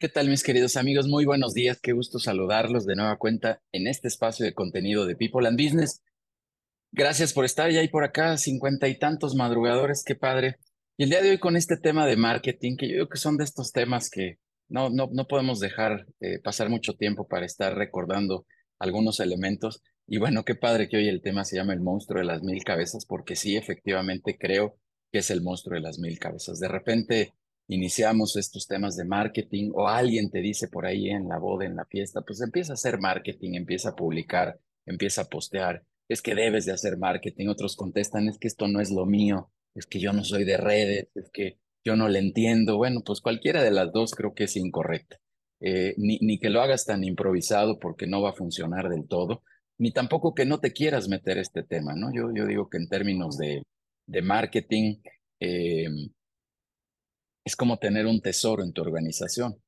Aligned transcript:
¿Qué 0.00 0.08
tal 0.08 0.30
mis 0.30 0.42
queridos 0.42 0.78
amigos? 0.78 1.08
Muy 1.08 1.26
buenos 1.26 1.52
días, 1.52 1.78
qué 1.78 1.92
gusto 1.92 2.18
saludarlos 2.18 2.86
de 2.86 2.96
nueva 2.96 3.18
cuenta 3.18 3.60
en 3.70 3.86
este 3.86 4.08
espacio 4.08 4.46
de 4.46 4.54
contenido 4.54 5.04
de 5.04 5.14
People 5.14 5.46
and 5.46 5.62
Business. 5.62 6.02
Gracias 6.90 7.34
por 7.34 7.44
estar 7.44 7.70
ya 7.70 7.80
ahí 7.80 7.88
por 7.88 8.02
acá, 8.02 8.38
cincuenta 8.38 8.88
y 8.88 8.98
tantos 8.98 9.34
madrugadores, 9.34 10.02
qué 10.02 10.14
padre. 10.14 10.56
Y 10.96 11.02
el 11.02 11.10
día 11.10 11.20
de 11.20 11.28
hoy 11.28 11.38
con 11.38 11.54
este 11.54 11.76
tema 11.76 12.06
de 12.06 12.16
marketing, 12.16 12.78
que 12.78 12.88
yo 12.88 12.94
creo 12.94 13.08
que 13.10 13.18
son 13.18 13.36
de 13.36 13.44
estos 13.44 13.72
temas 13.72 14.08
que 14.08 14.38
no, 14.70 14.88
no, 14.88 15.10
no 15.12 15.26
podemos 15.26 15.60
dejar 15.60 16.06
eh, 16.20 16.38
pasar 16.38 16.70
mucho 16.70 16.94
tiempo 16.94 17.28
para 17.28 17.44
estar 17.44 17.76
recordando 17.76 18.46
algunos 18.78 19.20
elementos. 19.20 19.82
Y 20.06 20.16
bueno, 20.16 20.46
qué 20.46 20.54
padre 20.54 20.88
que 20.88 20.96
hoy 20.96 21.08
el 21.08 21.20
tema 21.20 21.44
se 21.44 21.56
llama 21.56 21.74
el 21.74 21.80
monstruo 21.82 22.20
de 22.20 22.26
las 22.26 22.42
mil 22.42 22.64
cabezas, 22.64 23.04
porque 23.04 23.36
sí, 23.36 23.54
efectivamente 23.54 24.38
creo 24.40 24.78
que 25.12 25.18
es 25.18 25.30
el 25.30 25.42
monstruo 25.42 25.74
de 25.74 25.82
las 25.82 25.98
mil 25.98 26.18
cabezas. 26.18 26.58
De 26.58 26.68
repente 26.68 27.34
iniciamos 27.70 28.36
estos 28.36 28.66
temas 28.66 28.96
de 28.96 29.04
marketing 29.04 29.70
o 29.74 29.88
alguien 29.88 30.30
te 30.30 30.40
dice 30.40 30.68
por 30.68 30.86
ahí 30.86 31.08
en 31.08 31.28
la 31.28 31.38
boda, 31.38 31.64
en 31.64 31.76
la 31.76 31.84
fiesta, 31.84 32.20
pues 32.22 32.40
empieza 32.40 32.72
a 32.72 32.74
hacer 32.74 32.98
marketing, 32.98 33.54
empieza 33.54 33.90
a 33.90 33.96
publicar, 33.96 34.58
empieza 34.86 35.22
a 35.22 35.28
postear, 35.28 35.84
es 36.08 36.20
que 36.20 36.34
debes 36.34 36.66
de 36.66 36.72
hacer 36.72 36.98
marketing, 36.98 37.46
otros 37.46 37.76
contestan, 37.76 38.28
es 38.28 38.38
que 38.38 38.48
esto 38.48 38.66
no 38.66 38.80
es 38.80 38.90
lo 38.90 39.06
mío, 39.06 39.52
es 39.74 39.86
que 39.86 40.00
yo 40.00 40.12
no 40.12 40.24
soy 40.24 40.42
de 40.44 40.56
redes, 40.56 41.08
es 41.14 41.30
que 41.32 41.58
yo 41.84 41.94
no 41.94 42.08
le 42.08 42.18
entiendo, 42.18 42.76
bueno, 42.76 43.02
pues 43.06 43.20
cualquiera 43.20 43.62
de 43.62 43.70
las 43.70 43.92
dos 43.92 44.14
creo 44.16 44.34
que 44.34 44.44
es 44.44 44.56
incorrecta. 44.56 45.18
Eh, 45.62 45.94
ni, 45.98 46.18
ni 46.22 46.38
que 46.38 46.48
lo 46.48 46.62
hagas 46.62 46.86
tan 46.86 47.04
improvisado 47.04 47.78
porque 47.78 48.06
no 48.06 48.22
va 48.22 48.30
a 48.30 48.34
funcionar 48.34 48.88
del 48.88 49.06
todo, 49.06 49.42
ni 49.78 49.92
tampoco 49.92 50.34
que 50.34 50.46
no 50.46 50.58
te 50.58 50.72
quieras 50.72 51.08
meter 51.08 51.38
este 51.38 51.62
tema, 51.62 51.94
¿no? 51.94 52.12
Yo, 52.12 52.34
yo 52.34 52.46
digo 52.46 52.68
que 52.68 52.78
en 52.78 52.88
términos 52.88 53.38
de, 53.38 53.62
de 54.06 54.22
marketing, 54.22 54.96
eh, 55.38 55.86
es 57.44 57.56
como 57.56 57.78
tener 57.78 58.06
un 58.06 58.20
tesoro 58.20 58.62
en 58.62 58.72
tu 58.72 58.82
organización, 58.82 59.62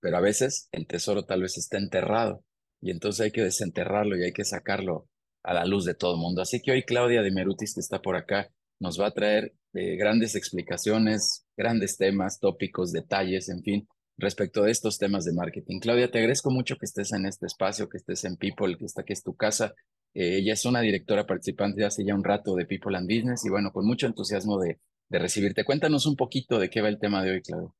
pero 0.00 0.16
a 0.16 0.20
veces 0.20 0.68
el 0.72 0.86
tesoro 0.86 1.24
tal 1.24 1.42
vez 1.42 1.56
está 1.58 1.78
enterrado 1.78 2.44
y 2.80 2.90
entonces 2.90 3.20
hay 3.20 3.30
que 3.30 3.42
desenterrarlo 3.42 4.16
y 4.16 4.24
hay 4.24 4.32
que 4.32 4.44
sacarlo 4.44 5.08
a 5.44 5.54
la 5.54 5.64
luz 5.64 5.84
de 5.84 5.94
todo 5.94 6.14
el 6.14 6.20
mundo. 6.20 6.42
Así 6.42 6.60
que 6.60 6.72
hoy 6.72 6.82
Claudia 6.82 7.22
de 7.22 7.30
Merutis, 7.30 7.74
que 7.74 7.80
está 7.80 8.00
por 8.00 8.16
acá, 8.16 8.50
nos 8.80 9.00
va 9.00 9.08
a 9.08 9.14
traer 9.14 9.54
eh, 9.74 9.96
grandes 9.96 10.34
explicaciones, 10.34 11.46
grandes 11.56 11.96
temas, 11.96 12.40
tópicos, 12.40 12.92
detalles, 12.92 13.48
en 13.48 13.62
fin, 13.62 13.88
respecto 14.18 14.62
de 14.62 14.72
estos 14.72 14.98
temas 14.98 15.24
de 15.24 15.32
marketing. 15.32 15.78
Claudia, 15.80 16.10
te 16.10 16.18
agradezco 16.18 16.50
mucho 16.50 16.76
que 16.76 16.86
estés 16.86 17.12
en 17.12 17.26
este 17.26 17.46
espacio, 17.46 17.88
que 17.88 17.98
estés 17.98 18.24
en 18.24 18.36
People, 18.36 18.76
que 18.76 18.84
está 18.84 19.02
aquí 19.02 19.12
es 19.12 19.22
tu 19.22 19.34
casa. 19.34 19.74
Eh, 20.14 20.38
ella 20.38 20.52
es 20.52 20.64
una 20.64 20.80
directora 20.80 21.26
participante 21.26 21.84
hace 21.84 22.04
ya 22.04 22.14
un 22.14 22.24
rato 22.24 22.54
de 22.54 22.66
People 22.66 22.96
and 22.96 23.08
Business 23.08 23.44
y 23.44 23.50
bueno, 23.50 23.72
con 23.72 23.86
mucho 23.86 24.06
entusiasmo 24.06 24.58
de 24.58 24.78
de 25.12 25.18
recibirte. 25.18 25.64
Cuéntanos 25.64 26.06
un 26.06 26.16
poquito 26.16 26.58
de 26.58 26.70
qué 26.70 26.80
va 26.80 26.88
el 26.88 26.98
tema 26.98 27.22
de 27.22 27.32
hoy, 27.32 27.42
Claudia. 27.42 27.70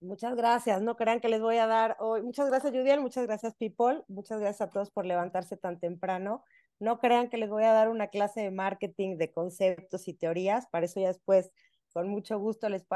Muchas 0.00 0.34
gracias, 0.34 0.80
no 0.80 0.96
crean 0.96 1.20
que 1.20 1.28
les 1.28 1.42
voy 1.42 1.58
a 1.58 1.66
dar 1.66 1.98
hoy. 2.00 2.22
Muchas 2.22 2.48
gracias, 2.48 2.72
Judiel, 2.72 3.02
muchas 3.02 3.26
gracias, 3.26 3.54
People, 3.56 4.02
muchas 4.08 4.40
gracias 4.40 4.66
a 4.66 4.70
todos 4.70 4.90
por 4.90 5.04
levantarse 5.04 5.58
tan 5.58 5.78
temprano. 5.78 6.42
No 6.78 6.98
crean 6.98 7.28
que 7.28 7.36
les 7.36 7.50
voy 7.50 7.64
a 7.64 7.74
dar 7.74 7.90
una 7.90 8.06
clase 8.08 8.40
de 8.40 8.50
marketing 8.50 9.18
de 9.18 9.30
conceptos 9.30 10.08
y 10.08 10.14
teorías, 10.14 10.68
para 10.70 10.86
eso 10.86 11.00
ya 11.00 11.08
después, 11.08 11.52
con 11.92 12.08
mucho 12.08 12.38
gusto, 12.38 12.70
les, 12.70 12.86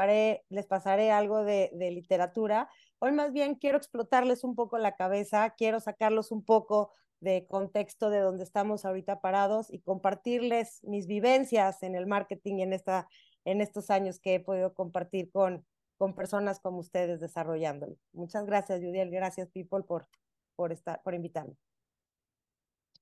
les 0.49 0.65
pasaré 0.65 1.11
algo 1.11 1.43
de, 1.43 1.69
de 1.73 1.91
literatura. 1.91 2.69
Hoy 2.97 3.11
más 3.11 3.31
bien 3.33 3.53
quiero 3.53 3.77
explotarles 3.77 4.43
un 4.43 4.55
poco 4.55 4.79
la 4.79 4.95
cabeza, 4.95 5.53
quiero 5.55 5.79
sacarlos 5.79 6.31
un 6.31 6.43
poco 6.43 6.91
de 7.19 7.45
contexto 7.45 8.09
de 8.09 8.19
donde 8.19 8.43
estamos 8.43 8.83
ahorita 8.83 9.21
parados 9.21 9.71
y 9.71 9.79
compartirles 9.79 10.83
mis 10.83 11.05
vivencias 11.05 11.83
en 11.83 11.93
el 11.93 12.07
marketing 12.07 12.55
y 12.55 12.63
en 12.63 12.73
esta 12.73 13.07
en 13.45 13.61
estos 13.61 13.89
años 13.89 14.19
que 14.19 14.35
he 14.35 14.39
podido 14.39 14.73
compartir 14.73 15.31
con, 15.31 15.65
con 15.97 16.15
personas 16.15 16.59
como 16.59 16.79
ustedes 16.79 17.21
desarrollándolo. 17.21 17.95
Muchas 18.11 18.45
gracias, 18.45 18.81
Judiel. 18.81 19.09
Gracias, 19.11 19.49
People, 19.49 19.83
por, 19.87 20.07
por, 20.55 20.71
estar, 20.71 21.01
por 21.03 21.13
invitarme. 21.13 21.55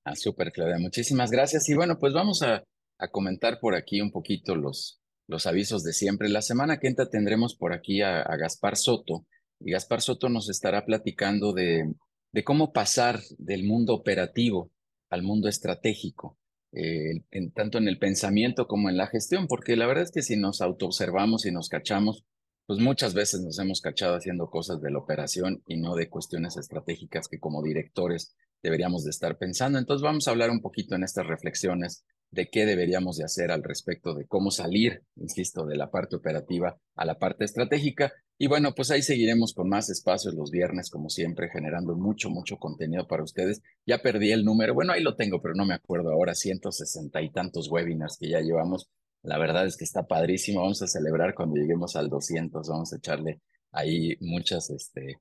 Ah, 0.04 0.16
súper, 0.16 0.52
Claudia. 0.52 0.78
Muchísimas 0.78 1.32
gracias. 1.32 1.68
Y 1.70 1.76
bueno, 1.76 1.98
pues 1.98 2.14
vamos 2.14 2.44
a, 2.44 2.64
a, 3.00 3.08
comentar 3.08 3.60
por 3.60 3.74
aquí 3.74 4.02
un 4.02 4.12
poquito 4.12 4.56
los, 4.56 5.02
los 5.28 5.48
avisos 5.48 5.84
de 5.84 5.94
siempre. 5.94 6.28
La 6.30 6.42
semana 6.42 6.78
que 6.78 6.88
entra 6.88 7.10
tendremos 7.10 7.56
por 7.56 7.74
aquí 7.74 8.02
a, 8.02 8.22
a 8.22 8.36
Gaspar 8.36 8.76
Soto. 8.76 9.26
Y 9.62 9.72
Gaspar 9.72 10.02
Soto 10.02 10.28
nos 10.28 10.50
estará 10.50 10.86
platicando 10.86 11.54
de, 11.54 11.94
de 12.34 12.44
cómo 12.44 12.74
pasar 12.74 13.22
del 13.38 13.64
mundo 13.64 13.94
operativo 13.94 14.72
al 15.10 15.24
mundo 15.24 15.48
estratégico. 15.48 16.38
Eh, 16.76 17.22
en, 17.30 17.52
tanto 17.52 17.78
en 17.78 17.88
el 17.88 18.00
pensamiento 18.00 18.68
como 18.68 18.90
en 18.90 18.98
la 18.98 19.08
gestión, 19.08 19.48
porque 19.48 19.76
la 19.76 19.86
verdad 19.86 20.06
es 20.06 20.12
que 20.12 20.24
si 20.24 20.38
nos 20.38 20.60
autoobservamos 20.60 21.46
y 21.46 21.52
nos 21.52 21.70
cachamos, 21.70 22.26
pues 22.66 22.80
muchas 22.80 23.14
veces 23.14 23.42
nos 23.42 23.60
hemos 23.60 23.80
cachado 23.80 24.16
haciendo 24.16 24.50
cosas 24.50 24.82
de 24.82 24.90
la 24.90 24.98
operación 24.98 25.62
y 25.68 25.78
no 25.78 25.96
de 25.96 26.10
cuestiones 26.10 26.58
estratégicas 26.58 27.28
que 27.28 27.40
como 27.40 27.62
directores 27.62 28.36
deberíamos 28.64 29.04
de 29.04 29.12
estar 29.12 29.38
pensando. 29.38 29.78
Entonces 29.78 30.02
vamos 30.02 30.28
a 30.28 30.32
hablar 30.32 30.50
un 30.50 30.62
poquito 30.62 30.96
en 30.96 31.04
estas 31.04 31.28
reflexiones 31.28 32.06
de 32.34 32.50
qué 32.50 32.66
deberíamos 32.66 33.18
de 33.18 33.24
hacer 33.24 33.52
al 33.52 33.64
respecto 33.64 34.16
de 34.16 34.26
cómo 34.26 34.50
salir, 34.50 35.04
insisto, 35.16 35.68
de 35.68 35.76
la 35.76 35.92
parte 35.92 36.16
operativa 36.16 36.80
a 36.96 37.06
la 37.06 37.20
parte 37.20 37.46
estratégica. 37.46 38.12
Y 38.40 38.48
bueno, 38.48 38.74
pues 38.74 38.90
ahí 38.90 39.04
seguiremos 39.04 39.54
con 39.54 39.70
más 39.70 39.92
espacios 39.92 40.34
los 40.34 40.50
viernes, 40.50 40.90
como 40.90 41.10
siempre, 41.10 41.50
generando 41.50 41.96
mucho, 41.96 42.32
mucho 42.32 42.58
contenido 42.58 43.08
para 43.08 43.24
ustedes. 43.24 43.62
Ya 43.86 44.00
perdí 44.00 44.32
el 44.32 44.44
número, 44.46 44.74
bueno, 44.74 44.94
ahí 44.94 45.04
lo 45.04 45.16
tengo, 45.16 45.42
pero 45.44 45.54
no 45.54 45.66
me 45.66 45.76
acuerdo 45.76 46.12
ahora, 46.12 46.34
160 46.34 47.22
y 47.22 47.32
tantos 47.32 47.70
webinars 47.70 48.18
que 48.18 48.30
ya 48.30 48.42
llevamos. 48.42 48.90
La 49.22 49.38
verdad 49.38 49.68
es 49.68 49.78
que 49.78 49.86
está 49.86 50.08
padrísimo. 50.08 50.62
Vamos 50.62 50.82
a 50.82 50.88
celebrar 50.88 51.36
cuando 51.36 51.56
lleguemos 51.56 51.96
al 51.96 52.10
200, 52.10 52.68
vamos 52.68 52.94
a 52.94 52.98
echarle 52.98 53.42
ahí 53.74 54.16
muchas 54.22 54.70
este, 54.70 55.20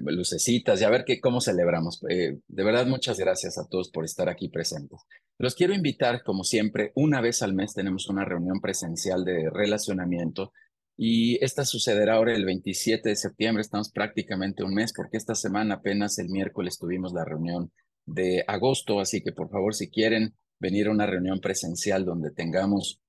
lucecitas 0.00 0.80
y 0.80 0.84
a 0.84 0.90
ver 0.90 1.04
qué, 1.04 1.20
cómo 1.20 1.40
celebramos. 1.40 2.02
Eh, 2.08 2.38
de 2.46 2.64
verdad, 2.64 2.86
muchas 2.86 3.18
gracias 3.18 3.58
a 3.58 3.68
todos 3.68 3.90
por 3.90 4.04
estar 4.04 4.28
aquí 4.28 4.48
presentes. 4.48 5.00
Los 5.38 5.54
quiero 5.54 5.74
invitar, 5.74 6.24
como 6.24 6.42
siempre, 6.42 6.92
una 6.94 7.20
vez 7.20 7.42
al 7.42 7.54
mes 7.54 7.74
tenemos 7.74 8.08
una 8.08 8.24
reunión 8.24 8.60
presencial 8.60 9.24
de 9.24 9.50
relacionamiento 9.50 10.52
y 10.96 11.42
esta 11.44 11.64
sucederá 11.64 12.14
ahora 12.14 12.34
el 12.34 12.44
27 12.44 13.10
de 13.10 13.16
septiembre. 13.16 13.60
Estamos 13.60 13.92
prácticamente 13.92 14.64
un 14.64 14.74
mes 14.74 14.92
porque 14.92 15.16
esta 15.16 15.36
semana 15.36 15.76
apenas 15.76 16.18
el 16.18 16.30
miércoles 16.30 16.78
tuvimos 16.78 17.12
la 17.12 17.24
reunión 17.24 17.70
de 18.04 18.42
agosto, 18.48 18.98
así 18.98 19.22
que 19.22 19.32
por 19.32 19.50
favor, 19.50 19.74
si 19.74 19.90
quieren 19.90 20.34
venir 20.58 20.88
a 20.88 20.90
una 20.90 21.06
reunión 21.06 21.40
presencial 21.40 22.04
donde 22.04 22.30
tengamos 22.30 23.00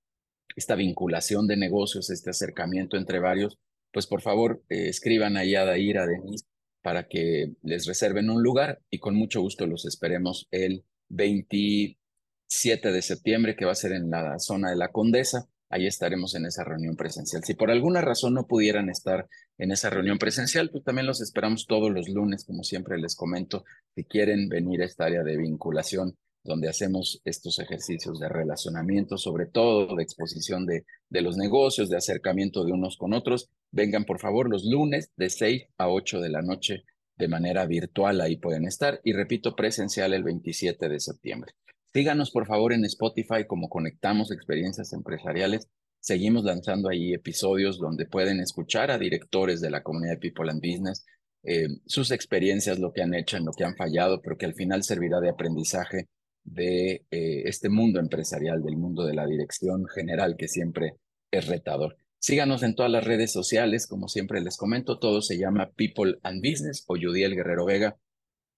esta 0.56 0.76
vinculación 0.76 1.48
de 1.48 1.58
negocios, 1.58 2.10
este 2.10 2.30
acercamiento 2.30 2.98
entre 2.98 3.20
varios, 3.20 3.58
pues 3.92 4.08
por 4.08 4.22
favor 4.22 4.64
eh, 4.70 4.90
escriban 4.90 5.38
ahí 5.38 5.56
a 5.56 5.66
Dair, 5.66 5.98
a 5.98 6.08
Denise, 6.08 6.46
para 6.82 7.08
que 7.08 7.54
les 7.64 7.86
reserven 7.86 8.30
un 8.30 8.44
lugar 8.44 8.82
y 8.90 9.00
con 9.00 9.16
mucho 9.16 9.42
gusto 9.42 9.68
los 9.68 9.86
esperemos 9.86 10.48
el 10.52 10.86
27 11.10 12.92
de 12.92 13.02
septiembre, 13.02 13.56
que 13.56 13.66
va 13.66 13.72
a 13.72 13.76
ser 13.76 13.92
en 13.92 14.10
la 14.10 14.40
zona 14.40 14.70
de 14.70 14.76
la 14.76 14.90
Condesa. 14.90 15.48
Ahí 15.70 15.86
estaremos 15.86 16.34
en 16.36 16.46
esa 16.46 16.64
reunión 16.64 16.96
presencial. 16.96 17.44
Si 17.44 17.54
por 17.54 17.70
alguna 17.70 18.02
razón 18.02 18.34
no 18.34 18.48
pudieran 18.48 18.90
estar 18.90 19.28
en 19.58 19.72
esa 19.72 19.90
reunión 19.90 20.18
presencial, 20.18 20.70
pues 20.72 20.84
también 20.84 21.06
los 21.06 21.22
esperamos 21.22 21.68
todos 21.68 21.92
los 21.92 22.10
lunes, 22.10 22.46
como 22.46 22.64
siempre 22.64 22.98
les 22.98 23.16
comento, 23.16 23.66
si 23.94 24.04
quieren 24.06 24.50
venir 24.50 24.82
a 24.82 24.86
esta 24.86 25.06
área 25.06 25.24
de 25.24 25.38
vinculación 25.38 26.18
donde 26.50 26.68
hacemos 26.68 27.22
estos 27.26 27.60
ejercicios 27.60 28.20
de 28.20 28.28
relacionamiento, 28.28 29.18
sobre 29.18 29.46
todo 29.46 29.96
de 29.96 30.02
exposición 30.02 30.66
de, 30.66 30.84
de 31.10 31.22
los 31.22 31.38
negocios, 31.38 31.90
de 31.90 31.98
acercamiento 31.98 32.66
de 32.66 32.74
unos 32.74 32.98
con 32.98 33.14
otros. 33.14 33.50
Vengan 33.72 34.04
por 34.04 34.20
favor 34.20 34.50
los 34.50 34.66
lunes 34.66 35.12
de 35.16 35.30
6 35.30 35.68
a 35.78 35.90
8 35.90 36.20
de 36.20 36.30
la 36.30 36.42
noche 36.42 36.84
de 37.18 37.28
manera 37.28 37.68
virtual, 37.68 38.20
ahí 38.20 38.38
pueden 38.38 38.66
estar. 38.66 39.00
Y 39.04 39.14
repito, 39.14 39.56
presencial 39.56 40.14
el 40.14 40.24
27 40.24 40.90
de 40.90 41.00
septiembre. 41.00 41.54
Síganos 41.94 42.32
por 42.32 42.48
favor 42.48 42.74
en 42.74 42.84
Spotify 42.86 43.46
como 43.48 43.70
Conectamos 43.70 44.32
Experiencias 44.32 44.92
Empresariales. 44.94 45.68
Seguimos 46.00 46.46
lanzando 46.46 46.90
ahí 46.90 47.14
episodios 47.14 47.78
donde 47.78 48.08
pueden 48.08 48.40
escuchar 48.40 48.90
a 48.90 48.98
directores 48.98 49.62
de 49.62 49.70
la 49.70 49.84
comunidad 49.84 50.14
de 50.14 50.20
People 50.20 50.50
and 50.50 50.62
Business, 50.62 51.06
eh, 51.44 51.68
sus 51.86 52.10
experiencias, 52.12 52.80
lo 52.80 52.92
que 52.92 53.04
han 53.04 53.14
hecho, 53.14 53.38
en 53.38 53.46
lo 53.46 53.52
que 53.52 53.66
han 53.66 53.76
fallado, 53.76 54.22
pero 54.22 54.38
que 54.38 54.46
al 54.46 54.56
final 54.56 54.84
servirá 54.84 55.20
de 55.20 55.30
aprendizaje 55.30 56.08
de 56.44 57.06
eh, 57.12 57.44
este 57.46 57.70
mundo 57.70 58.00
empresarial, 58.00 58.64
del 58.64 58.78
mundo 58.78 59.06
de 59.06 59.14
la 59.14 59.26
dirección 59.26 59.86
general, 59.88 60.36
que 60.38 60.48
siempre 60.48 60.96
es 61.32 61.48
retador. 61.48 61.98
Síganos 62.20 62.64
en 62.64 62.76
todas 62.76 62.92
las 62.92 63.06
redes 63.06 63.32
sociales, 63.32 63.88
como 63.88 64.08
siempre 64.08 64.42
les 64.42 64.58
comento, 64.58 65.00
todo 65.00 65.22
se 65.22 65.38
llama 65.38 65.72
People 65.76 66.20
and 66.24 66.42
Business 66.42 66.84
o 66.88 66.96
Judiel 66.96 67.36
Guerrero 67.36 67.66
Vega. 67.66 67.98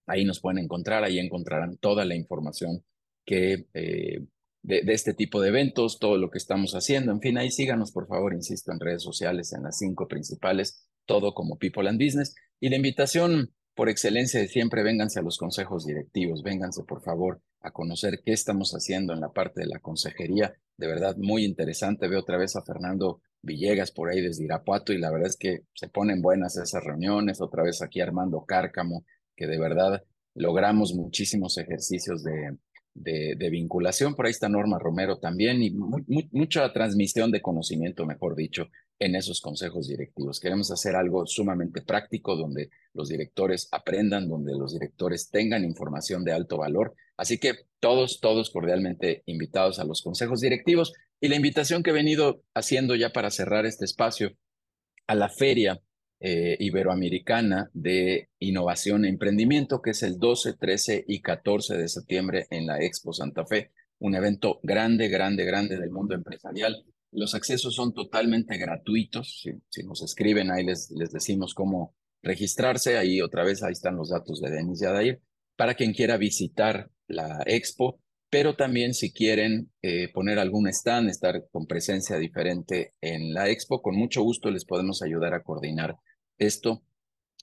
Ahí 0.07 0.25
nos 0.25 0.39
pueden 0.39 0.63
encontrar, 0.63 1.03
ahí 1.03 1.19
encontrarán 1.19 1.77
toda 1.77 2.05
la 2.05 2.15
información 2.15 2.83
que 3.25 3.67
eh, 3.73 4.25
de, 4.63 4.81
de, 4.81 4.93
este 4.93 5.13
tipo 5.13 5.41
de 5.41 5.49
eventos, 5.49 5.99
todo 5.99 6.17
lo 6.17 6.31
que 6.31 6.39
estamos 6.39 6.73
haciendo. 6.73 7.11
En 7.11 7.21
fin, 7.21 7.37
ahí 7.37 7.51
síganos, 7.51 7.91
por 7.91 8.07
favor, 8.07 8.33
insisto, 8.33 8.71
en 8.71 8.79
redes 8.79 9.03
sociales, 9.03 9.53
en 9.53 9.63
las 9.63 9.77
cinco 9.77 10.07
principales, 10.07 10.87
todo 11.05 11.33
como 11.33 11.57
People 11.57 11.87
and 11.87 12.03
Business. 12.03 12.35
Y 12.59 12.69
la 12.69 12.77
invitación 12.77 13.53
por 13.75 13.89
excelencia 13.89 14.39
de 14.39 14.47
siempre, 14.47 14.83
vénganse 14.83 15.19
a 15.19 15.23
los 15.23 15.37
consejos 15.37 15.85
directivos, 15.85 16.43
vénganse 16.43 16.83
por 16.83 17.01
favor 17.03 17.41
a 17.61 17.71
conocer 17.71 18.21
qué 18.25 18.33
estamos 18.33 18.71
haciendo 18.71 19.13
en 19.13 19.21
la 19.21 19.29
parte 19.29 19.61
de 19.61 19.67
la 19.67 19.79
consejería. 19.79 20.55
De 20.77 20.87
verdad, 20.87 21.15
muy 21.17 21.45
interesante. 21.45 22.07
Veo 22.07 22.19
otra 22.19 22.37
vez 22.37 22.55
a 22.55 22.63
Fernando 22.63 23.21
Villegas 23.43 23.91
por 23.91 24.09
ahí 24.09 24.21
desde 24.21 24.43
Irapuato 24.43 24.93
y 24.93 24.97
la 24.97 25.11
verdad 25.11 25.29
es 25.29 25.37
que 25.37 25.63
se 25.73 25.87
ponen 25.87 26.21
buenas 26.21 26.57
esas 26.57 26.83
reuniones. 26.83 27.41
Otra 27.41 27.63
vez 27.63 27.81
aquí 27.81 28.01
Armando 28.01 28.45
Cárcamo, 28.45 29.05
que 29.35 29.47
de 29.47 29.59
verdad 29.59 30.03
logramos 30.33 30.93
muchísimos 30.93 31.57
ejercicios 31.57 32.23
de, 32.23 32.57
de, 32.93 33.49
vinculación. 33.49 34.15
Por 34.15 34.25
ahí 34.25 34.31
está 34.31 34.49
Norma 34.49 34.79
Romero 34.79 35.19
también 35.19 35.61
y 35.61 35.71
mucha 35.71 36.71
transmisión 36.73 37.31
de 37.31 37.41
conocimiento, 37.41 38.05
mejor 38.05 38.35
dicho, 38.35 38.67
en 38.99 39.15
esos 39.15 39.41
consejos 39.41 39.87
directivos. 39.87 40.39
Queremos 40.39 40.71
hacer 40.71 40.95
algo 40.95 41.25
sumamente 41.25 41.81
práctico 41.81 42.35
donde 42.35 42.69
los 42.93 43.09
directores 43.09 43.67
aprendan, 43.71 44.27
donde 44.27 44.53
los 44.53 44.73
directores 44.73 45.29
tengan 45.29 45.63
información 45.63 46.23
de 46.23 46.33
alto 46.33 46.57
valor. 46.57 46.93
Así 47.21 47.37
que 47.37 47.53
todos, 47.79 48.19
todos 48.19 48.49
cordialmente 48.49 49.21
invitados 49.27 49.77
a 49.77 49.83
los 49.83 50.01
consejos 50.01 50.41
directivos 50.41 50.91
y 51.19 51.27
la 51.27 51.35
invitación 51.35 51.83
que 51.83 51.91
he 51.91 51.93
venido 51.93 52.41
haciendo 52.55 52.95
ya 52.95 53.11
para 53.11 53.29
cerrar 53.29 53.67
este 53.67 53.85
espacio 53.85 54.31
a 55.05 55.13
la 55.13 55.29
feria 55.29 55.79
eh, 56.19 56.57
Iberoamericana 56.59 57.69
de 57.75 58.29
Innovación 58.39 59.05
e 59.05 59.09
Emprendimiento, 59.09 59.83
que 59.83 59.91
es 59.91 60.01
el 60.01 60.17
12, 60.17 60.53
13 60.53 61.05
y 61.07 61.21
14 61.21 61.77
de 61.77 61.87
septiembre 61.89 62.47
en 62.49 62.65
la 62.65 62.81
Expo 62.81 63.13
Santa 63.13 63.45
Fe, 63.45 63.69
un 63.99 64.15
evento 64.15 64.59
grande, 64.63 65.07
grande, 65.07 65.45
grande 65.45 65.77
del 65.77 65.91
mundo 65.91 66.15
empresarial. 66.15 66.83
Los 67.11 67.35
accesos 67.35 67.75
son 67.75 67.93
totalmente 67.93 68.57
gratuitos. 68.57 69.45
Si, 69.69 69.83
nos 69.83 70.01
escriben, 70.01 70.49
ahí 70.49 70.65
les, 70.65 70.89
les 70.89 71.11
decimos 71.11 71.53
cómo 71.53 71.93
registrarse. 72.23 72.97
Ahí 72.97 73.21
otra 73.21 73.43
vez, 73.43 73.61
ahí 73.61 73.73
están 73.73 73.95
los 73.95 74.09
datos 74.09 74.41
de 74.41 74.49
Denis 74.49 74.79
Yadair. 74.79 75.21
Para 75.55 75.75
quien 75.75 75.93
quiera 75.93 76.17
visitar 76.17 76.89
la 77.11 77.43
expo, 77.45 77.99
pero 78.29 78.55
también 78.55 78.93
si 78.93 79.11
quieren 79.11 79.71
eh, 79.81 80.09
poner 80.13 80.39
algún 80.39 80.67
stand, 80.67 81.09
estar 81.09 81.45
con 81.51 81.67
presencia 81.67 82.17
diferente 82.17 82.93
en 83.01 83.33
la 83.33 83.49
expo, 83.49 83.81
con 83.81 83.95
mucho 83.95 84.23
gusto 84.23 84.49
les 84.49 84.65
podemos 84.65 85.01
ayudar 85.01 85.33
a 85.33 85.43
coordinar 85.43 85.97
esto 86.37 86.83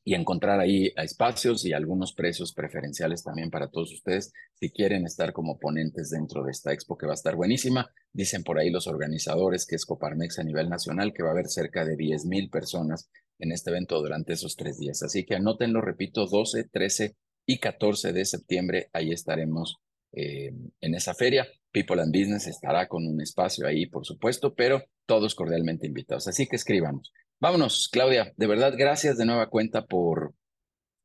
y 0.08 0.14
encontrar 0.14 0.58
ahí 0.58 0.90
espacios 0.96 1.66
y 1.66 1.74
algunos 1.74 2.14
precios 2.14 2.54
preferenciales 2.54 3.22
también 3.22 3.50
para 3.50 3.68
todos 3.68 3.92
ustedes 3.92 4.32
si 4.54 4.70
quieren 4.70 5.04
estar 5.04 5.34
como 5.34 5.58
ponentes 5.58 6.08
dentro 6.08 6.42
de 6.44 6.52
esta 6.52 6.72
expo 6.72 6.96
que 6.96 7.04
va 7.06 7.12
a 7.12 7.14
estar 7.14 7.36
buenísima. 7.36 7.90
Dicen 8.10 8.42
por 8.42 8.58
ahí 8.58 8.70
los 8.70 8.86
organizadores 8.86 9.66
que 9.66 9.76
es 9.76 9.84
Coparmex 9.84 10.38
a 10.38 10.44
nivel 10.44 10.70
nacional 10.70 11.12
que 11.12 11.22
va 11.22 11.28
a 11.28 11.32
haber 11.32 11.48
cerca 11.48 11.84
de 11.84 11.96
10 11.96 12.24
mil 12.24 12.48
personas 12.48 13.10
en 13.38 13.52
este 13.52 13.68
evento 13.68 14.00
durante 14.00 14.32
esos 14.32 14.56
tres 14.56 14.78
días. 14.78 15.02
Así 15.02 15.26
que 15.26 15.34
anótenlo, 15.34 15.82
repito, 15.82 16.26
12, 16.26 16.64
13 16.64 17.16
y 17.48 17.60
14 17.60 18.12
de 18.12 18.26
septiembre, 18.26 18.90
ahí 18.92 19.10
estaremos 19.10 19.78
eh, 20.12 20.52
en 20.82 20.94
esa 20.94 21.14
feria. 21.14 21.48
People 21.72 22.02
and 22.02 22.14
Business 22.14 22.46
estará 22.46 22.88
con 22.88 23.06
un 23.06 23.22
espacio 23.22 23.66
ahí, 23.66 23.86
por 23.86 24.04
supuesto, 24.04 24.54
pero 24.54 24.84
todos 25.06 25.34
cordialmente 25.34 25.86
invitados. 25.86 26.28
Así 26.28 26.46
que 26.46 26.56
escribamos. 26.56 27.10
Vámonos, 27.40 27.88
Claudia, 27.90 28.34
de 28.36 28.46
verdad, 28.46 28.74
gracias 28.76 29.16
de 29.16 29.24
nueva 29.24 29.48
cuenta 29.48 29.86
por, 29.86 30.34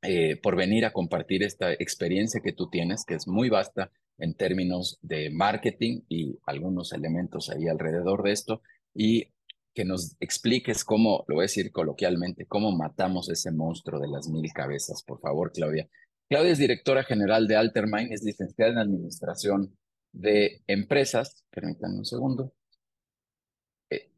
eh, 0.02 0.36
por 0.36 0.58
venir 0.58 0.84
a 0.84 0.92
compartir 0.92 1.44
esta 1.44 1.72
experiencia 1.72 2.42
que 2.44 2.52
tú 2.52 2.70
tienes, 2.70 3.06
que 3.06 3.14
es 3.14 3.26
muy 3.26 3.48
vasta 3.48 3.90
en 4.18 4.34
términos 4.36 5.00
de 5.02 5.30
marketing 5.30 6.02
y 6.10 6.38
algunos 6.46 6.92
elementos 6.92 7.50
ahí 7.50 7.70
alrededor 7.70 8.22
de 8.22 8.34
esto, 8.34 8.62
y 8.94 9.30
que 9.74 9.86
nos 9.86 10.18
expliques 10.20 10.84
cómo, 10.84 11.24
lo 11.30 11.36
voy 11.36 11.44
a 11.44 11.50
decir 11.50 11.72
coloquialmente, 11.72 12.46
cómo 12.48 12.74
matamos 12.74 13.30
ese 13.30 13.52
monstruo 13.52 14.02
de 14.02 14.10
las 14.10 14.28
mil 14.28 14.52
cabezas. 14.52 15.04
Por 15.04 15.22
favor, 15.22 15.54
Claudia. 15.54 15.88
Claudia 16.30 16.52
es 16.52 16.58
directora 16.58 17.04
general 17.04 17.48
de 17.48 17.56
Altermind, 17.56 18.12
es 18.12 18.24
licenciada 18.24 18.72
en 18.72 18.78
Administración 18.80 19.78
de 20.12 20.62
Empresas. 20.68 21.44
Permítanme 21.52 21.98
un 22.00 22.06
segundo 22.06 22.54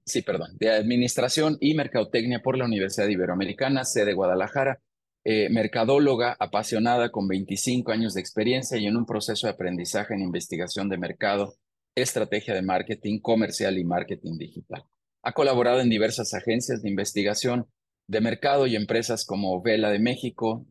sí, 0.05 0.21
perdón, 0.21 0.55
de 0.59 0.71
Administración 0.71 1.57
y 1.59 1.73
Mercadotecnia 1.73 2.41
por 2.41 2.57
la 2.57 2.65
Universidad 2.65 3.07
Iberoamericana, 3.07 3.83
sede 3.83 4.13
Guadalajara, 4.13 4.81
eh, 5.23 5.49
mercadóloga 5.49 6.37
apasionada 6.39 7.09
con 7.09 7.27
25 7.27 7.91
años 7.91 8.13
de 8.13 8.21
experiencia 8.21 8.77
y 8.77 8.85
en 8.85 8.95
un 8.95 9.07
proceso 9.07 9.47
de 9.47 9.53
aprendizaje 9.53 10.13
en 10.13 10.21
investigación 10.21 10.87
de 10.87 10.99
mercado, 10.99 11.55
estrategia 11.95 12.53
de 12.53 12.61
marketing 12.61 13.19
comercial 13.19 13.77
y 13.79 13.83
marketing 13.83 14.37
digital. 14.37 14.83
Ha 15.23 15.31
colaborado 15.33 15.81
en 15.81 15.89
diversas 15.89 16.33
agencias 16.35 16.83
de 16.83 16.89
investigación 16.89 17.67
de 18.07 18.21
mercado 18.21 18.67
y 18.67 18.75
empresas 18.75 19.25
como 19.25 19.61
Vela 19.61 19.89
de 19.89 19.99
México, 19.99 20.65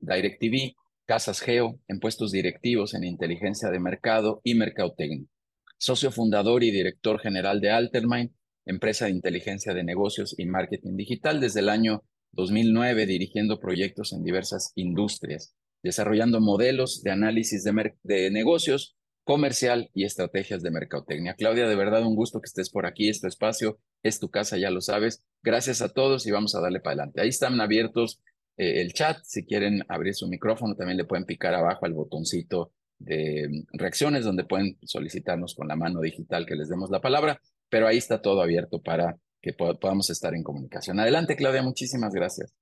DirecTV, 0.00 0.74
Casas 1.06 1.40
Geo, 1.40 1.80
en 1.88 2.00
puestos 2.00 2.32
directivos 2.32 2.94
en 2.94 3.04
inteligencia 3.04 3.70
de 3.70 3.80
mercado 3.80 4.40
y 4.44 4.54
mercadotecnia. 4.54 5.26
Socio 5.78 6.10
fundador 6.10 6.62
y 6.62 6.70
director 6.70 7.20
general 7.20 7.60
de 7.60 7.70
Altermind, 7.70 8.30
empresa 8.64 9.06
de 9.06 9.12
inteligencia 9.12 9.74
de 9.74 9.84
negocios 9.84 10.34
y 10.38 10.46
marketing 10.46 10.96
digital 10.96 11.40
desde 11.40 11.60
el 11.60 11.68
año 11.68 12.04
2009, 12.32 13.06
dirigiendo 13.06 13.58
proyectos 13.58 14.12
en 14.12 14.22
diversas 14.22 14.72
industrias, 14.74 15.54
desarrollando 15.82 16.40
modelos 16.40 17.02
de 17.02 17.10
análisis 17.10 17.64
de, 17.64 17.94
de 18.02 18.30
negocios, 18.30 18.96
comercial 19.24 19.90
y 19.94 20.04
estrategias 20.04 20.62
de 20.62 20.70
mercadotecnia. 20.70 21.34
Claudia, 21.34 21.68
de 21.68 21.76
verdad 21.76 22.04
un 22.06 22.16
gusto 22.16 22.40
que 22.40 22.46
estés 22.46 22.70
por 22.70 22.86
aquí, 22.86 23.08
este 23.08 23.28
espacio 23.28 23.78
es 24.02 24.20
tu 24.20 24.30
casa, 24.30 24.58
ya 24.58 24.70
lo 24.70 24.80
sabes. 24.80 25.22
Gracias 25.42 25.82
a 25.82 25.88
todos 25.90 26.26
y 26.26 26.30
vamos 26.30 26.54
a 26.54 26.60
darle 26.60 26.80
para 26.80 26.94
adelante. 26.94 27.20
Ahí 27.20 27.28
están 27.28 27.60
abiertos 27.60 28.20
eh, 28.56 28.82
el 28.82 28.92
chat, 28.92 29.18
si 29.24 29.44
quieren 29.44 29.84
abrir 29.88 30.14
su 30.14 30.28
micrófono, 30.28 30.76
también 30.76 30.98
le 30.98 31.04
pueden 31.04 31.24
picar 31.24 31.54
abajo 31.54 31.86
al 31.86 31.94
botoncito 31.94 32.72
de 32.98 33.48
mm, 33.48 33.78
reacciones 33.78 34.24
donde 34.24 34.44
pueden 34.44 34.78
solicitarnos 34.82 35.54
con 35.54 35.68
la 35.68 35.76
mano 35.76 36.00
digital 36.00 36.46
que 36.46 36.54
les 36.54 36.68
demos 36.68 36.90
la 36.90 37.00
palabra 37.00 37.40
pero 37.72 37.88
ahí 37.88 37.96
está 37.96 38.20
todo 38.20 38.42
abierto 38.42 38.82
para 38.82 39.16
que 39.40 39.54
podamos 39.54 40.10
estar 40.10 40.34
en 40.34 40.42
comunicación. 40.42 41.00
Adelante, 41.00 41.36
Claudia, 41.36 41.62
muchísimas 41.62 42.12
gracias. 42.12 42.52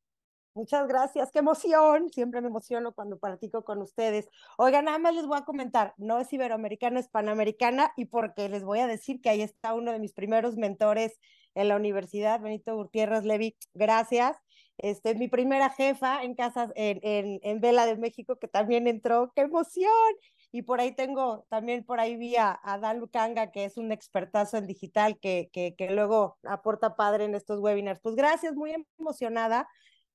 Muchas 0.55 0.89
gracias, 0.89 1.31
qué 1.31 1.39
emoción. 1.39 2.11
Siempre 2.11 2.41
me 2.41 2.49
emociono 2.49 2.93
cuando 2.93 3.19
platico 3.19 3.65
con 3.65 3.81
ustedes. 3.83 4.29
Oigan, 4.59 4.87
nada 4.87 4.99
más 4.99 5.15
les 5.15 5.27
voy 5.27 5.39
a 5.39 5.45
comentar, 5.45 5.95
no 5.97 6.19
es 6.19 6.33
iberoamericana, 6.33 6.99
es 6.99 7.09
panamericana, 7.09 7.93
y 7.97 8.07
porque 8.07 8.49
les 8.49 8.65
voy 8.65 8.81
a 8.81 8.89
decir 8.89 9.21
que 9.21 9.31
ahí 9.31 9.43
está 9.43 9.75
uno 9.75 9.93
de 9.93 10.01
mis 10.01 10.13
primeros 10.13 10.57
mentores 10.57 11.19
en 11.55 11.69
la 11.69 11.77
universidad, 11.77 12.41
Benito 12.41 12.75
Gutiérrez 12.75 13.25
Levi. 13.25 13.57
Gracias. 13.75 14.37
Este, 14.79 15.15
mi 15.15 15.29
primera 15.29 15.71
jefa 15.71 16.23
en 16.23 16.35
casas 16.35 16.73
en, 16.75 16.99
en, 17.03 17.39
en 17.43 17.61
Vela 17.61 17.87
de 17.87 17.97
México, 17.97 18.37
que 18.37 18.49
también 18.49 18.87
entró. 18.89 19.33
¡Qué 19.37 19.43
emoción! 19.43 19.91
Y 20.53 20.63
por 20.63 20.81
ahí 20.81 20.93
tengo, 20.95 21.47
también 21.49 21.85
por 21.85 22.01
ahí 22.01 22.17
vi 22.17 22.37
a, 22.37 22.59
Dan 22.81 22.99
Lucanga, 22.99 23.53
que 23.53 23.65
es 23.65 23.77
un 23.77 23.93
expertazo 23.93 24.57
en 24.57 24.67
digital, 24.67 25.19
que, 25.21 25.49
que, 25.53 25.77
que, 25.77 25.91
luego 25.91 26.39
aporta 26.45 26.97
padre 26.97 27.25
en 27.25 27.35
estos 27.35 27.61
webinars. 27.61 28.01
Pues 28.01 28.17
gracias, 28.17 28.55
muy 28.55 28.75
emocionada. 28.99 29.69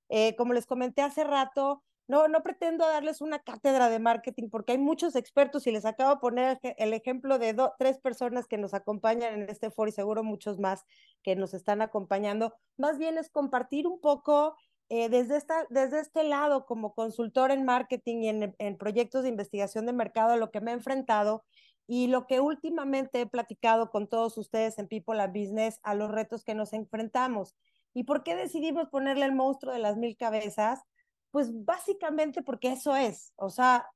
Eh, 0.10 0.36
como 0.36 0.54
les 0.54 0.66
comenté 0.66 1.02
hace 1.02 1.24
rato, 1.24 1.84
no, 2.08 2.28
no 2.28 2.44
pretendo 2.44 2.86
darles 2.86 3.22
una 3.22 3.40
cátedra 3.40 3.90
de 3.90 4.00
marketing 4.00 4.50
porque 4.50 4.74
hay 4.74 4.78
muchos 4.78 5.16
expertos 5.16 5.66
y 5.66 5.72
les 5.72 5.86
acabo 5.86 6.12
de 6.16 6.20
poner 6.20 6.60
el 6.62 6.94
ejemplo 6.94 7.40
de 7.40 7.56
tres 7.80 7.98
personas 7.98 8.48
que 8.48 8.58
nos 8.58 8.76
acompañan 8.76 9.34
en 9.34 9.50
este 9.50 9.72
foro 9.72 9.90
y 9.90 9.92
seguro 9.92 10.24
muchos 10.24 10.60
más 10.60 10.86
que 11.24 11.36
nos 11.36 11.56
están 11.56 11.82
acompañando. 11.82 12.54
Más 12.78 13.00
bien 13.00 13.18
es 13.18 13.30
compartir 13.30 13.88
un 13.88 14.00
poco 14.00 14.56
eh, 14.90 15.10
desde, 15.10 15.38
esta, 15.38 15.66
desde 15.72 16.00
este 16.00 16.24
lado, 16.24 16.68
como 16.68 16.94
consultor 16.94 17.50
en 17.50 17.66
marketing 17.66 18.18
y 18.22 18.30
en, 18.30 18.56
en, 18.60 18.78
proyectos 18.78 19.24
de 19.24 19.30
investigación 19.30 19.88
de 19.88 19.94
mercado, 19.94 20.38
lo 20.38 20.52
que 20.52 20.62
me 20.62 20.72
he 20.72 20.74
enfrentado 20.76 21.44
y 21.88 22.08
lo 22.08 22.28
que 22.28 22.40
últimamente 22.40 23.22
he 23.22 23.26
platicado 23.26 23.90
con 23.90 24.08
todos 24.08 24.38
ustedes 24.38 24.78
en 24.78 24.88
People 24.88 25.20
and 25.20 25.34
Business, 25.36 25.80
a 25.82 25.96
los 25.96 26.12
retos 26.12 26.44
que 26.44 26.54
nos 26.54 26.72
enfrentamos. 26.74 27.56
¿Y 27.96 28.04
por 28.04 28.24
qué 28.24 28.36
decidimos 28.36 28.90
ponerle 28.90 29.26
el 29.26 29.34
monstruo 29.34 29.74
de 29.74 29.80
las 29.80 29.96
mil 29.96 30.18
cabezas? 30.18 30.84
Pues 31.32 31.50
básicamente 31.66 32.44
porque 32.44 32.74
eso 32.74 32.96
es, 32.96 33.34
o 33.38 33.50
sea, 33.50 33.88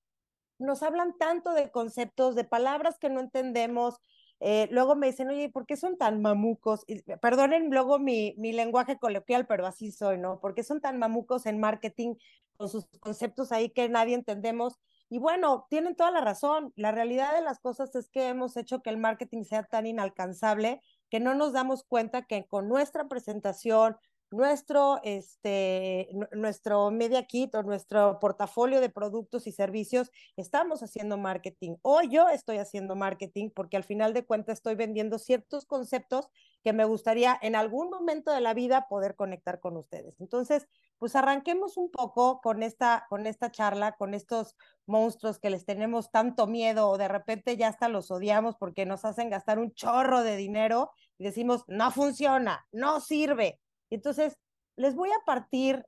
nos 0.57 0.83
hablan 0.83 1.17
tanto 1.17 1.53
de 1.53 1.69
conceptos, 1.69 2.33
de 2.35 2.45
palabras 2.45 2.97
que 2.97 3.09
no 3.09 3.19
entendemos, 3.19 3.99
eh, 4.39 4.69
luego 4.71 4.95
me 4.95 5.07
dicen, 5.07 5.29
oye, 5.29 5.49
¿por 5.49 5.65
qué 5.65 5.75
son 5.75 5.97
tan 5.97 6.21
mamucos? 6.21 6.83
Y, 6.87 7.01
perdonen 7.17 7.69
luego 7.71 7.99
mi, 7.99 8.35
mi 8.37 8.53
lenguaje 8.53 8.97
coloquial, 8.97 9.45
pero 9.47 9.67
así 9.67 9.91
soy, 9.91 10.17
¿no? 10.17 10.39
¿Por 10.39 10.55
qué 10.55 10.63
son 10.63 10.79
tan 10.79 10.97
mamucos 10.97 11.45
en 11.45 11.59
marketing 11.59 12.15
con 12.55 12.69
sus 12.69 12.87
conceptos 13.01 13.51
ahí 13.51 13.69
que 13.69 13.89
nadie 13.89 14.15
entendemos? 14.15 14.79
Y 15.09 15.17
bueno, 15.17 15.65
tienen 15.69 15.95
toda 15.95 16.11
la 16.11 16.21
razón. 16.21 16.71
La 16.75 16.91
realidad 16.91 17.33
de 17.33 17.41
las 17.41 17.59
cosas 17.59 17.93
es 17.95 18.09
que 18.09 18.29
hemos 18.29 18.55
hecho 18.55 18.81
que 18.81 18.91
el 18.91 18.97
marketing 18.97 19.43
sea 19.43 19.63
tan 19.63 19.87
inalcanzable 19.87 20.81
que 21.09 21.19
no 21.19 21.35
nos 21.35 21.53
damos 21.53 21.83
cuenta 21.83 22.23
que 22.23 22.45
con 22.45 22.67
nuestra 22.67 23.07
presentación, 23.07 23.97
nuestro, 24.31 24.99
este, 25.03 26.09
nuestro 26.31 26.91
media 26.91 27.25
kit 27.25 27.53
o 27.55 27.63
nuestro 27.63 28.19
portafolio 28.19 28.81
de 28.81 28.89
productos 28.89 29.47
y 29.47 29.51
servicios, 29.51 30.11
estamos 30.37 30.83
haciendo 30.83 31.17
marketing. 31.17 31.75
Hoy 31.81 32.09
yo 32.09 32.29
estoy 32.29 32.57
haciendo 32.57 32.95
marketing 32.95 33.49
porque 33.49 33.77
al 33.77 33.83
final 33.83 34.13
de 34.13 34.25
cuentas 34.25 34.59
estoy 34.59 34.75
vendiendo 34.75 35.17
ciertos 35.17 35.65
conceptos 35.65 36.29
que 36.63 36.73
me 36.73 36.85
gustaría 36.85 37.37
en 37.41 37.55
algún 37.55 37.89
momento 37.89 38.31
de 38.31 38.41
la 38.41 38.53
vida 38.53 38.87
poder 38.89 39.15
conectar 39.15 39.59
con 39.59 39.77
ustedes. 39.77 40.19
Entonces, 40.19 40.67
pues 40.97 41.15
arranquemos 41.15 41.77
un 41.77 41.89
poco 41.89 42.41
con 42.41 42.61
esta, 42.61 43.05
con 43.09 43.25
esta 43.25 43.51
charla, 43.51 43.93
con 43.93 44.13
estos 44.13 44.55
monstruos 44.85 45.39
que 45.39 45.49
les 45.49 45.65
tenemos 45.65 46.11
tanto 46.11 46.45
miedo 46.45 46.89
o 46.89 46.97
de 46.97 47.07
repente 47.07 47.55
ya 47.55 47.69
hasta 47.69 47.87
los 47.87 48.11
odiamos 48.11 48.57
porque 48.57 48.85
nos 48.85 49.05
hacen 49.05 49.29
gastar 49.29 49.59
un 49.59 49.73
chorro 49.73 50.23
de 50.23 50.35
dinero 50.35 50.91
y 51.17 51.23
decimos, 51.23 51.63
no 51.67 51.89
funciona, 51.91 52.67
no 52.71 52.99
sirve 52.99 53.59
entonces, 53.95 54.37
les 54.75 54.95
voy 54.95 55.09
a 55.09 55.25
partir 55.25 55.85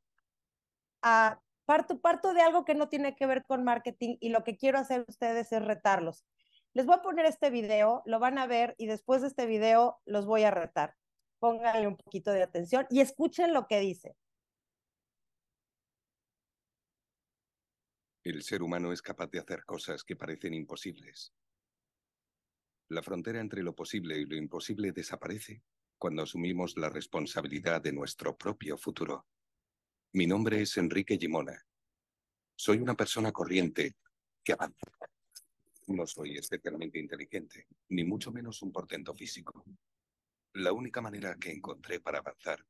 a 1.02 1.42
parto, 1.66 2.02
parto 2.02 2.34
de 2.34 2.42
algo 2.42 2.66
que 2.66 2.76
no 2.76 2.90
tiene 2.90 3.16
que 3.16 3.26
ver 3.26 3.44
con 3.46 3.64
marketing 3.64 4.18
y 4.20 4.30
lo 4.30 4.44
que 4.44 4.58
quiero 4.58 4.80
hacer 4.80 5.06
ustedes 5.08 5.52
es 5.52 5.64
retarlos. 5.64 6.26
Les 6.74 6.86
voy 6.86 6.96
a 6.96 7.02
poner 7.02 7.26
este 7.26 7.50
video, 7.50 8.02
lo 8.06 8.20
van 8.20 8.38
a 8.38 8.48
ver 8.48 8.76
y 8.78 8.88
después 8.88 9.22
de 9.22 9.28
este 9.28 9.46
video 9.46 10.00
los 10.06 10.26
voy 10.26 10.44
a 10.44 10.52
retar. 10.52 10.96
Pónganle 11.40 11.88
un 11.88 11.98
poquito 11.98 12.32
de 12.32 12.44
atención 12.44 12.86
y 12.90 13.02
escuchen 13.02 13.54
lo 13.54 13.68
que 13.68 13.80
dice. 13.80 14.16
El 18.24 18.44
ser 18.44 18.62
humano 18.62 18.92
es 18.92 19.02
capaz 19.02 19.28
de 19.32 19.40
hacer 19.40 19.66
cosas 19.66 20.04
que 20.04 20.16
parecen 20.16 20.54
imposibles. 20.54 21.34
La 22.90 23.02
frontera 23.02 23.40
entre 23.40 23.64
lo 23.64 23.74
posible 23.74 24.18
y 24.18 24.26
lo 24.26 24.36
imposible 24.36 24.92
desaparece 24.92 25.64
cuando 26.02 26.24
asumimos 26.24 26.76
la 26.78 26.90
responsabilidad 26.90 27.80
de 27.80 27.94
nuestro 27.94 28.36
propio 28.36 28.76
futuro. 28.76 29.28
Mi 30.14 30.26
nombre 30.26 30.60
es 30.60 30.76
Enrique 30.78 31.16
Gimona. 31.16 31.64
Soy 32.56 32.80
una 32.80 32.96
persona 32.96 33.32
corriente 33.32 33.98
que 34.44 34.54
avanza. 34.54 34.88
No 35.86 36.08
soy 36.08 36.40
especialmente 36.40 36.98
inteligente, 36.98 37.68
ni 37.90 38.04
mucho 38.04 38.32
menos 38.32 38.64
un 38.64 38.72
portento 38.72 39.14
físico. 39.14 39.64
La 40.54 40.74
única 40.74 41.02
manera 41.02 41.36
que 41.36 41.52
encontré 41.52 42.00
para 42.00 42.18
avanzar 42.18 42.66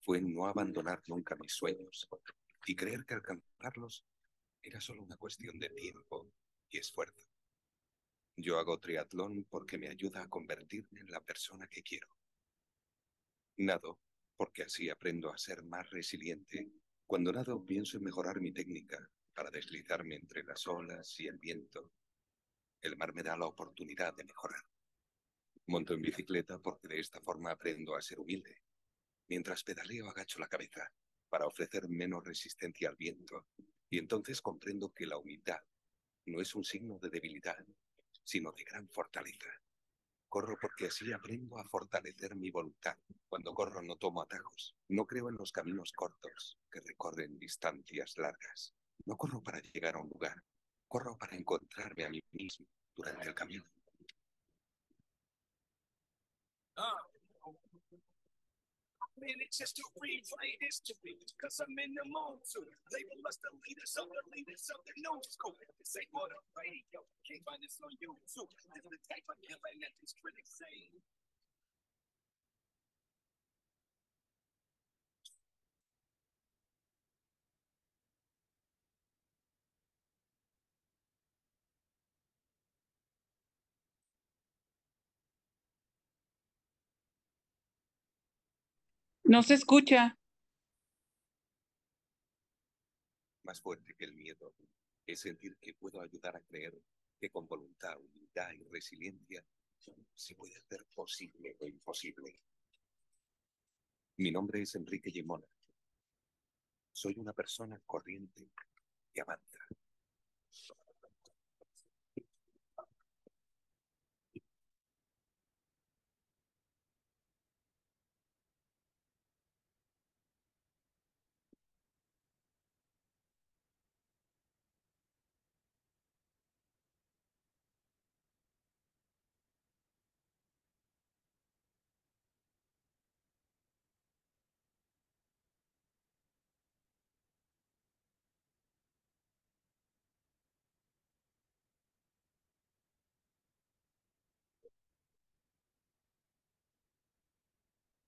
fue 0.00 0.20
no 0.20 0.48
abandonar 0.48 1.04
nunca 1.06 1.36
mis 1.36 1.52
sueños 1.52 2.08
y 2.66 2.74
creer 2.74 3.06
que 3.06 3.14
alcanzarlos 3.14 4.04
era 4.60 4.80
solo 4.80 5.04
una 5.04 5.16
cuestión 5.16 5.56
de 5.60 5.70
tiempo 5.70 6.32
y 6.68 6.78
esfuerzo. 6.78 7.28
Yo 8.36 8.58
hago 8.58 8.80
triatlón 8.80 9.44
porque 9.48 9.78
me 9.78 9.86
ayuda 9.86 10.22
a 10.24 10.28
convertirme 10.28 10.98
en 10.98 11.12
la 11.12 11.20
persona 11.20 11.68
que 11.68 11.84
quiero. 11.84 12.08
Nado, 13.56 14.00
porque 14.36 14.62
así 14.62 14.88
aprendo 14.88 15.30
a 15.30 15.38
ser 15.38 15.62
más 15.62 15.90
resiliente. 15.90 16.72
Cuando 17.06 17.32
nado 17.32 17.64
pienso 17.64 17.96
en 17.96 18.04
mejorar 18.04 18.40
mi 18.40 18.52
técnica 18.52 19.10
para 19.34 19.50
deslizarme 19.50 20.16
entre 20.16 20.42
las 20.42 20.66
olas 20.66 21.18
y 21.20 21.26
el 21.26 21.38
viento. 21.38 21.92
El 22.80 22.96
mar 22.96 23.14
me 23.14 23.22
da 23.22 23.36
la 23.36 23.46
oportunidad 23.46 24.14
de 24.14 24.24
mejorar. 24.24 24.64
Monto 25.66 25.94
en 25.94 26.02
bicicleta 26.02 26.58
porque 26.58 26.88
de 26.88 26.98
esta 26.98 27.20
forma 27.20 27.52
aprendo 27.52 27.94
a 27.94 28.02
ser 28.02 28.18
humilde. 28.18 28.62
Mientras 29.28 29.62
pedaleo 29.62 30.08
agacho 30.08 30.38
la 30.38 30.48
cabeza 30.48 30.90
para 31.28 31.46
ofrecer 31.46 31.88
menos 31.88 32.24
resistencia 32.24 32.88
al 32.88 32.96
viento 32.96 33.46
y 33.88 33.98
entonces 33.98 34.40
comprendo 34.40 34.92
que 34.92 35.06
la 35.06 35.18
humildad 35.18 35.60
no 36.26 36.40
es 36.40 36.54
un 36.54 36.64
signo 36.64 36.98
de 36.98 37.10
debilidad, 37.10 37.64
sino 38.24 38.52
de 38.52 38.64
gran 38.64 38.88
fortaleza. 38.88 39.61
Corro 40.32 40.56
porque 40.58 40.86
así 40.86 41.12
aprendo 41.12 41.58
a 41.58 41.64
fortalecer 41.68 42.34
mi 42.36 42.50
voluntad. 42.50 42.96
Cuando 43.28 43.52
corro 43.52 43.82
no 43.82 43.96
tomo 43.96 44.22
atajos. 44.22 44.74
No 44.88 45.04
creo 45.04 45.28
en 45.28 45.36
los 45.36 45.52
caminos 45.52 45.92
cortos 45.92 46.58
que 46.70 46.80
recorren 46.80 47.38
distancias 47.38 48.16
largas. 48.16 48.74
No 49.04 49.18
corro 49.18 49.42
para 49.42 49.60
llegar 49.60 49.94
a 49.94 49.98
un 49.98 50.08
lugar. 50.08 50.42
Corro 50.88 51.18
para 51.18 51.36
encontrarme 51.36 52.06
a 52.06 52.08
mí 52.08 52.18
mismo 52.30 52.66
durante 52.96 53.28
el 53.28 53.34
camino. 53.34 53.62
Ah. 56.76 57.11
Man, 59.22 59.38
it's 59.38 59.54
just 59.54 59.78
to 59.78 59.86
replay 60.02 60.50
history, 60.58 61.14
cause 61.38 61.62
I'm 61.62 61.78
in 61.78 61.94
the 61.94 62.02
mood 62.10 62.42
to 62.42 62.58
label 62.90 63.22
us 63.22 63.38
the 63.38 63.54
leaders 63.54 63.94
of 63.94 64.10
the 64.10 64.22
leaders 64.34 64.66
of 64.74 64.82
the 64.82 64.98
new 64.98 65.14
school. 65.30 65.54
This 65.78 65.94
ain't 65.94 66.10
what 66.10 66.26
I'm 66.26 66.42
radio, 66.58 67.06
can't 67.22 67.38
find 67.46 67.62
this 67.62 67.78
on 67.86 67.94
YouTube. 68.02 68.50
This 68.50 68.82
is 68.82 68.90
the 68.90 68.98
type 69.06 69.22
of 69.30 69.38
killing 69.46 69.78
that 69.86 69.94
these 70.02 70.10
critics 70.18 70.58
say. 70.58 70.74
No 89.32 89.42
se 89.42 89.54
escucha. 89.54 90.18
Más 93.44 93.62
fuerte 93.62 93.94
que 93.94 94.04
el 94.04 94.12
miedo 94.12 94.54
es 95.06 95.20
sentir 95.20 95.56
que 95.56 95.72
puedo 95.72 96.02
ayudar 96.02 96.36
a 96.36 96.42
creer 96.42 96.78
que 97.18 97.30
con 97.30 97.48
voluntad, 97.48 97.96
humildad 97.98 98.50
y 98.50 98.62
resiliencia 98.64 99.42
se 100.14 100.34
puede 100.34 100.54
hacer 100.54 100.84
posible 100.94 101.56
lo 101.58 101.66
imposible. 101.66 102.42
Mi 104.18 104.30
nombre 104.30 104.60
es 104.60 104.74
Enrique 104.74 105.10
Gimona. 105.10 105.46
Soy 106.92 107.14
una 107.16 107.32
persona 107.32 107.80
corriente 107.86 108.50
que 109.14 109.22
avanza. 109.22 109.60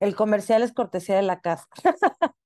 El 0.04 0.14
comercial 0.14 0.62
es 0.62 0.74
cortesía 0.74 1.16
de 1.16 1.22
la 1.22 1.40
casa. 1.40 1.66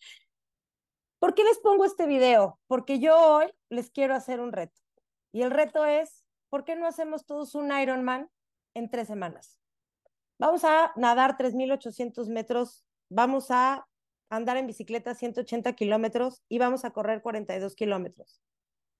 ¿Por 1.18 1.34
qué 1.34 1.42
les 1.42 1.58
pongo 1.58 1.84
este 1.84 2.06
video? 2.06 2.60
Porque 2.68 3.00
yo 3.00 3.18
hoy 3.18 3.46
les 3.68 3.90
quiero 3.90 4.14
hacer 4.14 4.38
un 4.38 4.52
reto. 4.52 4.80
Y 5.32 5.42
el 5.42 5.50
reto 5.50 5.84
es, 5.84 6.24
¿por 6.50 6.62
qué 6.62 6.76
no 6.76 6.86
hacemos 6.86 7.26
todos 7.26 7.56
un 7.56 7.76
Ironman 7.76 8.30
en 8.74 8.88
tres 8.88 9.08
semanas? 9.08 9.58
Vamos 10.38 10.62
a 10.62 10.92
nadar 10.94 11.36
3.800 11.36 12.28
metros, 12.28 12.86
vamos 13.10 13.50
a 13.50 13.88
andar 14.30 14.56
en 14.56 14.68
bicicleta 14.68 15.16
180 15.16 15.72
kilómetros 15.72 16.44
y 16.48 16.60
vamos 16.60 16.84
a 16.84 16.92
correr 16.92 17.22
42 17.22 17.74
kilómetros. 17.74 18.40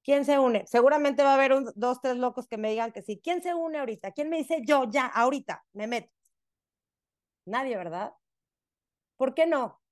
¿Quién 0.02 0.24
se 0.24 0.40
une? 0.40 0.66
Seguramente 0.66 1.22
va 1.22 1.30
a 1.30 1.34
haber 1.34 1.54
dos, 1.76 2.00
tres 2.00 2.16
locos 2.16 2.48
que 2.48 2.58
me 2.58 2.70
digan 2.70 2.90
que 2.90 3.02
sí. 3.02 3.20
¿Quién 3.22 3.40
se 3.40 3.54
une 3.54 3.78
ahorita? 3.78 4.10
¿Quién 4.10 4.28
me 4.28 4.38
dice 4.38 4.62
yo 4.66 4.82
ya, 4.90 5.06
ahorita, 5.06 5.64
me 5.74 5.86
meto? 5.86 6.12
Nadie, 7.46 7.76
¿verdad? 7.76 8.14
¿Por 9.18 9.34
qué 9.34 9.46
no? 9.46 9.82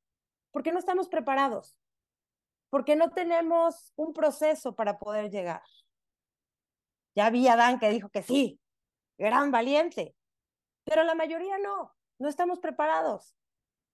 Porque 0.53 0.73
no 0.73 0.79
estamos 0.79 1.09
preparados. 1.09 1.77
Porque 2.71 2.97
no 2.97 3.11
tenemos 3.11 3.93
un 3.97 4.15
proceso 4.15 4.75
para 4.75 4.99
poder 4.99 5.31
llegar. 5.31 5.63
Ya 7.15 7.29
vi 7.29 7.47
a 7.49 7.57
Dan 7.57 7.79
que 7.79 7.91
dijo 7.91 8.09
que 8.09 8.23
sí, 8.23 8.61
gran 9.19 9.51
valiente, 9.51 10.15
pero 10.85 11.03
la 11.03 11.15
mayoría 11.15 11.59
no, 11.59 11.95
no 12.19 12.29
estamos 12.29 12.61
preparados. 12.61 13.35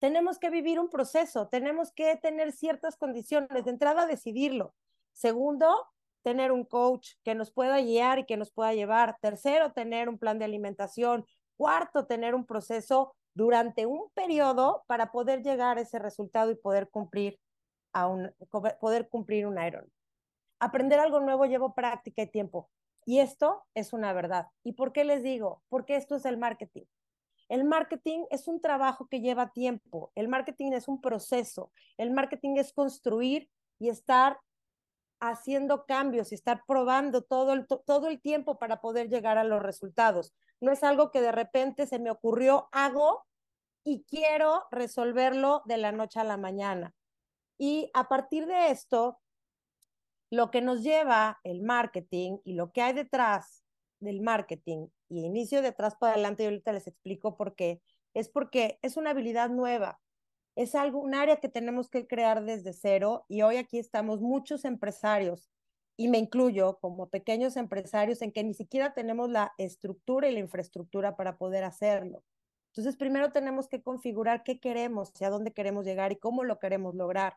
Tenemos 0.01 0.39
que 0.39 0.51
vivir 0.51 0.81
un 0.81 0.91
proceso, 0.91 1.49
tenemos 1.49 1.93
que 1.93 2.17
tener 2.17 2.53
ciertas 2.53 2.97
condiciones. 2.97 3.65
De 3.65 3.71
entrada, 3.71 4.07
decidirlo. 4.07 4.75
Segundo, 5.13 5.87
tener 6.23 6.51
un 6.51 6.65
coach 6.65 7.13
que 7.23 7.35
nos 7.37 7.53
pueda 7.53 7.81
guiar 7.81 8.19
y 8.19 8.27
que 8.27 8.37
nos 8.37 8.51
pueda 8.51 8.75
llevar. 8.75 9.17
Tercero, 9.21 9.73
tener 9.73 10.09
un 10.09 10.19
plan 10.19 10.39
de 10.39 10.45
alimentación. 10.45 11.25
Cuarto, 11.57 12.07
tener 12.07 12.35
un 12.35 12.45
proceso 12.45 13.15
durante 13.35 13.87
un 13.87 14.11
periodo 14.15 14.85
para 14.87 15.13
poder 15.13 15.43
llegar 15.43 15.79
a 15.79 15.83
ese 15.83 15.99
resultado 15.99 16.51
y 16.51 16.57
poder 16.57 16.89
cumplir, 16.91 17.39
a 17.93 18.09
un, 18.09 18.33
poder 18.81 19.09
cumplir 19.09 19.47
un 19.47 19.63
Iron. 19.63 19.87
Aprender 20.59 21.01
algo 21.01 21.21
nuevo 21.21 21.47
lleva 21.47 21.75
práctica 21.75 22.23
y 22.23 22.31
tiempo. 22.31 22.71
Y 23.05 23.19
esto 23.19 23.65
es 23.75 23.93
una 23.93 24.13
verdad. 24.13 24.47
¿Y 24.63 24.73
por 24.73 24.93
qué 24.93 25.05
les 25.05 25.23
digo? 25.23 25.63
Porque 25.69 25.97
esto 25.97 26.15
es 26.15 26.25
el 26.25 26.37
marketing. 26.37 26.85
El 27.49 27.65
marketing 27.65 28.25
es 28.31 28.49
un 28.49 28.61
trabajo 28.61 29.09
que 29.09 29.21
lleva 29.21 29.53
tiempo, 29.53 30.11
el 30.15 30.29
marketing 30.29 30.73
es 30.73 30.89
un 30.89 31.03
proceso, 31.03 31.71
el 31.99 32.11
marketing 32.11 32.57
es 32.57 32.73
construir 32.73 33.51
y 33.79 33.91
estar 33.91 34.39
haciendo 35.23 35.87
cambios 35.87 36.33
y 36.33 36.35
estar 36.35 36.65
probando 36.67 37.23
todo 37.23 37.53
el, 37.53 37.67
todo 37.67 38.09
el 38.09 38.21
tiempo 38.21 38.59
para 38.59 38.81
poder 38.81 39.09
llegar 39.09 39.39
a 39.39 39.45
los 39.45 39.63
resultados. 39.63 40.35
No 40.61 40.73
es 40.73 40.83
algo 40.83 41.13
que 41.13 41.21
de 41.21 41.31
repente 41.31 41.87
se 41.87 42.01
me 42.01 42.11
ocurrió, 42.11 42.69
hago 42.73 43.25
y 43.85 44.05
quiero 44.05 44.65
resolverlo 44.73 45.63
de 45.65 45.77
la 45.77 45.93
noche 45.93 46.19
a 46.19 46.25
la 46.25 46.37
mañana. 46.37 46.95
Y 47.57 47.89
a 47.95 48.09
partir 48.09 48.47
de 48.47 48.71
esto, 48.71 49.21
lo 50.29 50.51
que 50.51 50.61
nos 50.61 50.83
lleva 50.83 51.39
el 51.45 51.63
marketing 51.63 52.39
y 52.45 52.55
lo 52.55 52.73
que 52.73 52.83
hay 52.83 52.93
detrás 52.93 53.65
del 54.01 54.23
marketing 54.23 54.89
y 55.09 55.25
inicio 55.25 55.63
de 55.63 55.69
atrás 55.69 55.95
para 55.95 56.15
adelante, 56.15 56.43
y 56.43 56.47
ahorita 56.47 56.73
les 56.73 56.89
explico 56.89 57.37
por 57.37 57.55
qué, 57.55 57.81
es 58.13 58.29
porque 58.29 58.81
es 58.83 58.97
una 58.97 59.11
habilidad 59.11 59.51
nueva 59.51 60.01
es 60.55 60.75
algo, 60.75 61.01
un 61.01 61.15
área 61.15 61.37
que 61.37 61.49
tenemos 61.49 61.89
que 61.89 62.07
crear 62.07 62.45
desde 62.45 62.73
cero 62.73 63.25
y 63.29 63.43
hoy 63.43 63.57
aquí 63.57 63.79
estamos 63.79 64.21
muchos 64.21 64.65
empresarios 64.65 65.51
y 65.97 66.09
me 66.09 66.19
incluyo 66.19 66.79
como 66.81 67.09
pequeños 67.09 67.57
empresarios 67.57 68.23
en 68.23 68.33
que 68.33 68.45
ni 68.45 68.55
siquiera 68.55 68.93
tenemos 68.95 69.31
la 69.31 69.53
estructura 69.59 70.29
y 70.29 70.33
la 70.33 70.41
infraestructura 70.41 71.17
para 71.17 71.37
poder 71.37 71.65
hacerlo. 71.65 72.23
Entonces, 72.69 72.97
primero 72.97 73.33
tenemos 73.33 73.69
que 73.69 73.83
configurar 73.83 74.43
qué 74.45 74.59
queremos, 74.59 75.11
hacia 75.11 75.29
dónde 75.29 75.53
queremos 75.53 75.85
llegar 75.85 76.11
y 76.11 76.17
cómo 76.17 76.43
lo 76.43 76.59
queremos 76.59 76.95
lograr. 76.95 77.37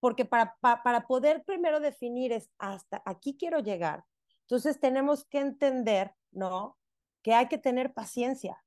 Porque 0.00 0.24
para, 0.24 0.56
para 0.60 1.06
poder 1.06 1.44
primero 1.44 1.80
definir 1.80 2.32
es 2.32 2.50
hasta 2.58 3.02
aquí 3.04 3.36
quiero 3.36 3.60
llegar, 3.60 4.04
entonces 4.50 4.80
tenemos 4.80 5.24
que 5.26 5.38
entender, 5.38 6.14
¿no? 6.32 6.78
Que 7.22 7.34
hay 7.34 7.48
que 7.48 7.58
tener 7.58 7.92
paciencia, 7.92 8.64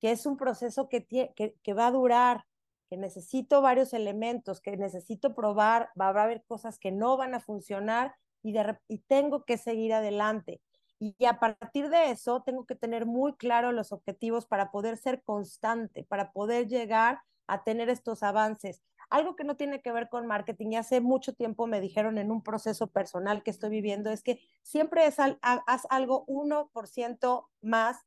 que 0.00 0.10
es 0.10 0.26
un 0.26 0.36
proceso 0.36 0.88
que, 0.88 1.06
que, 1.06 1.54
que 1.62 1.72
va 1.72 1.86
a 1.86 1.92
durar, 1.92 2.44
que 2.92 2.98
necesito 2.98 3.62
varios 3.62 3.94
elementos, 3.94 4.60
que 4.60 4.76
necesito 4.76 5.34
probar, 5.34 5.88
va 5.98 6.08
a 6.08 6.24
haber 6.24 6.44
cosas 6.44 6.78
que 6.78 6.92
no 6.92 7.16
van 7.16 7.34
a 7.34 7.40
funcionar 7.40 8.14
y, 8.42 8.52
de, 8.52 8.78
y 8.86 8.98
tengo 8.98 9.46
que 9.46 9.56
seguir 9.56 9.94
adelante. 9.94 10.60
Y 10.98 11.24
a 11.24 11.40
partir 11.40 11.88
de 11.88 12.10
eso, 12.10 12.42
tengo 12.42 12.66
que 12.66 12.74
tener 12.74 13.06
muy 13.06 13.32
claro 13.36 13.72
los 13.72 13.92
objetivos 13.92 14.44
para 14.44 14.70
poder 14.70 14.98
ser 14.98 15.22
constante, 15.22 16.04
para 16.04 16.32
poder 16.32 16.68
llegar 16.68 17.22
a 17.46 17.64
tener 17.64 17.88
estos 17.88 18.22
avances. 18.22 18.82
Algo 19.08 19.36
que 19.36 19.44
no 19.44 19.56
tiene 19.56 19.80
que 19.80 19.90
ver 19.90 20.10
con 20.10 20.26
marketing, 20.26 20.72
y 20.72 20.76
hace 20.76 21.00
mucho 21.00 21.32
tiempo 21.32 21.66
me 21.66 21.80
dijeron 21.80 22.18
en 22.18 22.30
un 22.30 22.42
proceso 22.42 22.88
personal 22.88 23.42
que 23.42 23.52
estoy 23.52 23.70
viviendo, 23.70 24.10
es 24.10 24.22
que 24.22 24.38
siempre 24.60 25.06
es 25.06 25.16
haz 25.18 25.86
algo 25.88 26.26
1% 26.26 27.48
más 27.62 28.04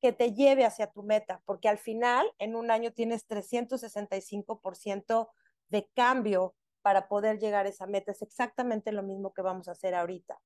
que 0.00 0.12
te 0.12 0.32
lleve 0.32 0.64
hacia 0.64 0.88
tu 0.88 1.02
meta, 1.02 1.42
porque 1.44 1.68
al 1.68 1.78
final 1.78 2.26
en 2.38 2.56
un 2.56 2.70
año 2.70 2.92
tienes 2.92 3.26
365% 3.26 5.30
de 5.68 5.88
cambio 5.94 6.54
para 6.82 7.08
poder 7.08 7.38
llegar 7.38 7.66
a 7.66 7.70
esa 7.70 7.86
meta. 7.86 8.12
Es 8.12 8.22
exactamente 8.22 8.92
lo 8.92 9.02
mismo 9.02 9.32
que 9.32 9.42
vamos 9.42 9.68
a 9.68 9.72
hacer 9.72 9.94
ahorita. 9.94 10.38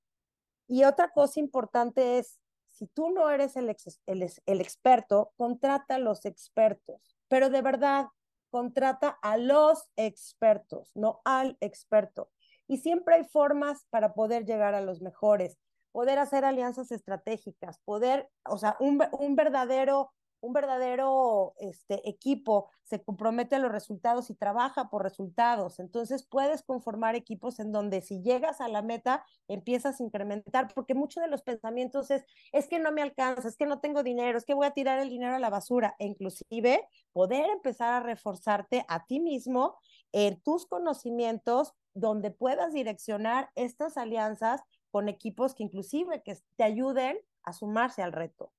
Y 0.66 0.84
otra 0.84 1.10
cosa 1.10 1.40
importante 1.40 2.18
es, 2.18 2.40
si 2.68 2.86
tú 2.86 3.10
no 3.10 3.28
eres 3.28 3.56
el, 3.56 3.76
el, 4.06 4.32
el 4.46 4.60
experto, 4.60 5.32
contrata 5.36 5.96
a 5.96 5.98
los 5.98 6.24
expertos, 6.24 7.18
pero 7.28 7.50
de 7.50 7.60
verdad, 7.60 8.06
contrata 8.50 9.18
a 9.22 9.36
los 9.36 9.90
expertos, 9.96 10.90
no 10.94 11.20
al 11.24 11.56
experto. 11.60 12.30
Y 12.66 12.78
siempre 12.78 13.16
hay 13.16 13.24
formas 13.24 13.84
para 13.90 14.14
poder 14.14 14.44
llegar 14.44 14.74
a 14.74 14.80
los 14.80 15.02
mejores 15.02 15.58
poder 15.92 16.18
hacer 16.18 16.44
alianzas 16.44 16.92
estratégicas, 16.92 17.78
poder, 17.84 18.28
o 18.48 18.58
sea, 18.58 18.76
un, 18.80 19.02
un 19.12 19.36
verdadero, 19.36 20.12
un 20.40 20.52
verdadero 20.52 21.54
este, 21.58 22.08
equipo 22.08 22.70
se 22.82 23.02
compromete 23.02 23.54
a 23.54 23.58
los 23.58 23.70
resultados 23.70 24.30
y 24.30 24.34
trabaja 24.34 24.88
por 24.88 25.02
resultados. 25.02 25.78
Entonces 25.78 26.26
puedes 26.26 26.62
conformar 26.62 27.14
equipos 27.14 27.60
en 27.60 27.70
donde 27.70 28.00
si 28.00 28.20
llegas 28.22 28.60
a 28.60 28.68
la 28.68 28.82
meta 28.82 29.24
empiezas 29.48 30.00
a 30.00 30.02
incrementar, 30.02 30.68
porque 30.74 30.94
muchos 30.94 31.22
de 31.22 31.28
los 31.28 31.42
pensamientos 31.42 32.10
es, 32.10 32.24
es 32.52 32.68
que 32.68 32.78
no 32.78 32.90
me 32.90 33.02
alcanza, 33.02 33.46
es 33.46 33.56
que 33.56 33.66
no 33.66 33.80
tengo 33.80 34.02
dinero, 34.02 34.38
es 34.38 34.44
que 34.44 34.54
voy 34.54 34.66
a 34.66 34.72
tirar 34.72 34.98
el 34.98 35.10
dinero 35.10 35.36
a 35.36 35.38
la 35.38 35.50
basura. 35.50 35.94
E 35.98 36.06
inclusive 36.06 36.88
poder 37.12 37.48
empezar 37.50 37.92
a 37.92 38.00
reforzarte 38.00 38.84
a 38.88 39.04
ti 39.06 39.20
mismo 39.20 39.76
en 40.12 40.40
tus 40.40 40.66
conocimientos 40.66 41.74
donde 41.94 42.30
puedas 42.30 42.72
direccionar 42.72 43.50
estas 43.54 43.96
alianzas 43.96 44.62
con 44.90 45.08
equipos 45.08 45.54
que 45.54 45.62
inclusive 45.62 46.22
que 46.22 46.36
te 46.56 46.64
ayuden 46.64 47.18
a 47.42 47.52
sumarse 47.52 48.02
al 48.02 48.12
reto. 48.12 48.52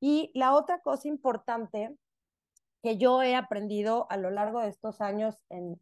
Y 0.00 0.30
la 0.34 0.54
otra 0.54 0.80
cosa 0.80 1.08
importante 1.08 1.96
que 2.82 2.98
yo 2.98 3.22
he 3.22 3.34
aprendido 3.34 4.06
a 4.10 4.16
lo 4.16 4.30
largo 4.30 4.60
de 4.60 4.68
estos 4.68 5.00
años 5.00 5.36
en, 5.48 5.80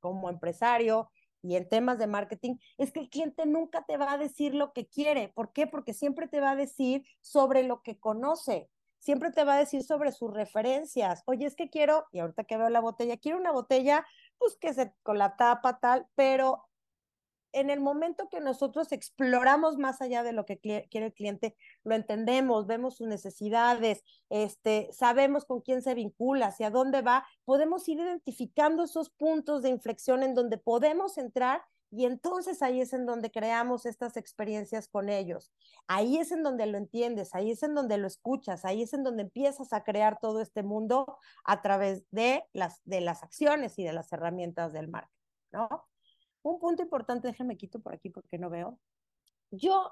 como 0.00 0.28
empresario 0.28 1.10
y 1.42 1.56
en 1.56 1.68
temas 1.68 1.98
de 1.98 2.06
marketing 2.06 2.56
es 2.78 2.92
que 2.92 3.00
el 3.00 3.10
cliente 3.10 3.46
nunca 3.46 3.84
te 3.84 3.96
va 3.96 4.12
a 4.12 4.18
decir 4.18 4.54
lo 4.54 4.72
que 4.72 4.86
quiere. 4.86 5.28
¿Por 5.28 5.52
qué? 5.52 5.66
Porque 5.66 5.94
siempre 5.94 6.28
te 6.28 6.40
va 6.40 6.50
a 6.50 6.56
decir 6.56 7.04
sobre 7.20 7.62
lo 7.62 7.82
que 7.82 7.98
conoce. 7.98 8.68
Siempre 8.98 9.30
te 9.30 9.44
va 9.44 9.54
a 9.54 9.58
decir 9.58 9.82
sobre 9.82 10.12
sus 10.12 10.32
referencias. 10.32 11.22
Oye, 11.26 11.46
es 11.46 11.54
que 11.54 11.68
quiero, 11.68 12.06
y 12.12 12.20
ahorita 12.20 12.44
que 12.44 12.56
veo 12.56 12.70
la 12.70 12.80
botella, 12.80 13.18
quiero 13.18 13.38
una 13.38 13.52
botella, 13.52 14.06
pues 14.38 14.56
que 14.56 14.72
se 14.72 14.94
con 15.02 15.18
la 15.18 15.36
tapa 15.36 15.78
tal, 15.78 16.06
pero 16.14 16.64
en 17.54 17.70
el 17.70 17.80
momento 17.80 18.28
que 18.28 18.40
nosotros 18.40 18.92
exploramos 18.92 19.78
más 19.78 20.02
allá 20.02 20.22
de 20.22 20.32
lo 20.32 20.44
que 20.44 20.58
quiere 20.58 21.06
el 21.06 21.14
cliente, 21.14 21.56
lo 21.84 21.94
entendemos, 21.94 22.66
vemos 22.66 22.96
sus 22.96 23.06
necesidades, 23.06 24.04
este, 24.28 24.90
sabemos 24.92 25.44
con 25.44 25.60
quién 25.60 25.80
se 25.80 25.94
vincula, 25.94 26.46
hacia 26.46 26.70
dónde 26.70 27.02
va, 27.02 27.26
podemos 27.44 27.88
ir 27.88 27.98
identificando 27.98 28.84
esos 28.84 29.10
puntos 29.10 29.62
de 29.62 29.70
inflexión 29.70 30.22
en 30.22 30.34
donde 30.34 30.58
podemos 30.58 31.16
entrar 31.16 31.62
y 31.96 32.06
entonces 32.06 32.60
ahí 32.60 32.80
es 32.80 32.92
en 32.92 33.06
donde 33.06 33.30
creamos 33.30 33.86
estas 33.86 34.16
experiencias 34.16 34.88
con 34.88 35.08
ellos. 35.08 35.52
Ahí 35.86 36.18
es 36.18 36.32
en 36.32 36.42
donde 36.42 36.66
lo 36.66 36.76
entiendes, 36.76 37.36
ahí 37.36 37.52
es 37.52 37.62
en 37.62 37.76
donde 37.76 37.98
lo 37.98 38.08
escuchas, 38.08 38.64
ahí 38.64 38.82
es 38.82 38.94
en 38.94 39.04
donde 39.04 39.22
empiezas 39.22 39.72
a 39.72 39.84
crear 39.84 40.18
todo 40.18 40.40
este 40.40 40.64
mundo 40.64 41.18
a 41.44 41.62
través 41.62 42.04
de 42.10 42.44
las, 42.52 42.80
de 42.84 43.00
las 43.00 43.22
acciones 43.22 43.78
y 43.78 43.84
de 43.84 43.92
las 43.92 44.12
herramientas 44.12 44.72
del 44.72 44.88
marketing, 44.88 45.22
¿no? 45.52 45.86
Un 46.44 46.60
punto 46.60 46.82
importante, 46.82 47.28
déjenme 47.28 47.56
quito 47.56 47.80
por 47.80 47.94
aquí 47.94 48.10
porque 48.10 48.38
no 48.38 48.50
veo. 48.50 48.78
Yo, 49.50 49.90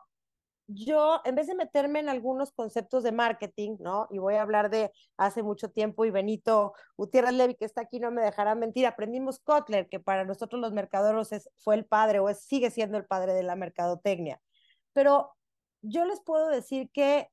yo, 0.67 1.21
en 1.25 1.35
vez 1.35 1.47
de 1.47 1.55
meterme 1.55 2.01
en 2.01 2.09
algunos 2.09 2.53
conceptos 2.53 3.03
de 3.03 3.12
marketing, 3.12 3.77
¿no? 3.81 4.07
Y 4.11 4.19
voy 4.19 4.35
a 4.35 4.43
hablar 4.43 4.71
de 4.71 4.93
hace 5.17 5.43
mucho 5.43 5.71
tiempo 5.71 6.05
y 6.05 6.11
Benito 6.11 6.75
Gutiérrez 6.97 7.33
Levy, 7.33 7.55
que 7.57 7.65
está 7.65 7.83
aquí, 7.83 8.01
no 8.01 8.11
me 8.11 8.23
dejará 8.23 8.55
mentir, 8.55 8.87
aprendimos 8.87 9.41
Kotler, 9.41 9.88
que 9.88 9.99
para 10.01 10.25
nosotros 10.25 10.61
los 10.61 10.73
mercaderos 10.73 11.33
es, 11.33 11.51
fue 11.57 11.75
el 11.75 11.87
padre 11.87 12.21
o 12.21 12.29
es, 12.29 12.45
sigue 12.45 12.71
siendo 12.71 12.99
el 12.99 13.07
padre 13.07 13.35
de 13.35 13.43
la 13.43 13.57
mercadotecnia. 13.57 14.41
Pero 14.93 15.33
yo 15.81 16.05
les 16.05 16.21
puedo 16.21 16.49
decir 16.49 16.91
que 16.93 17.29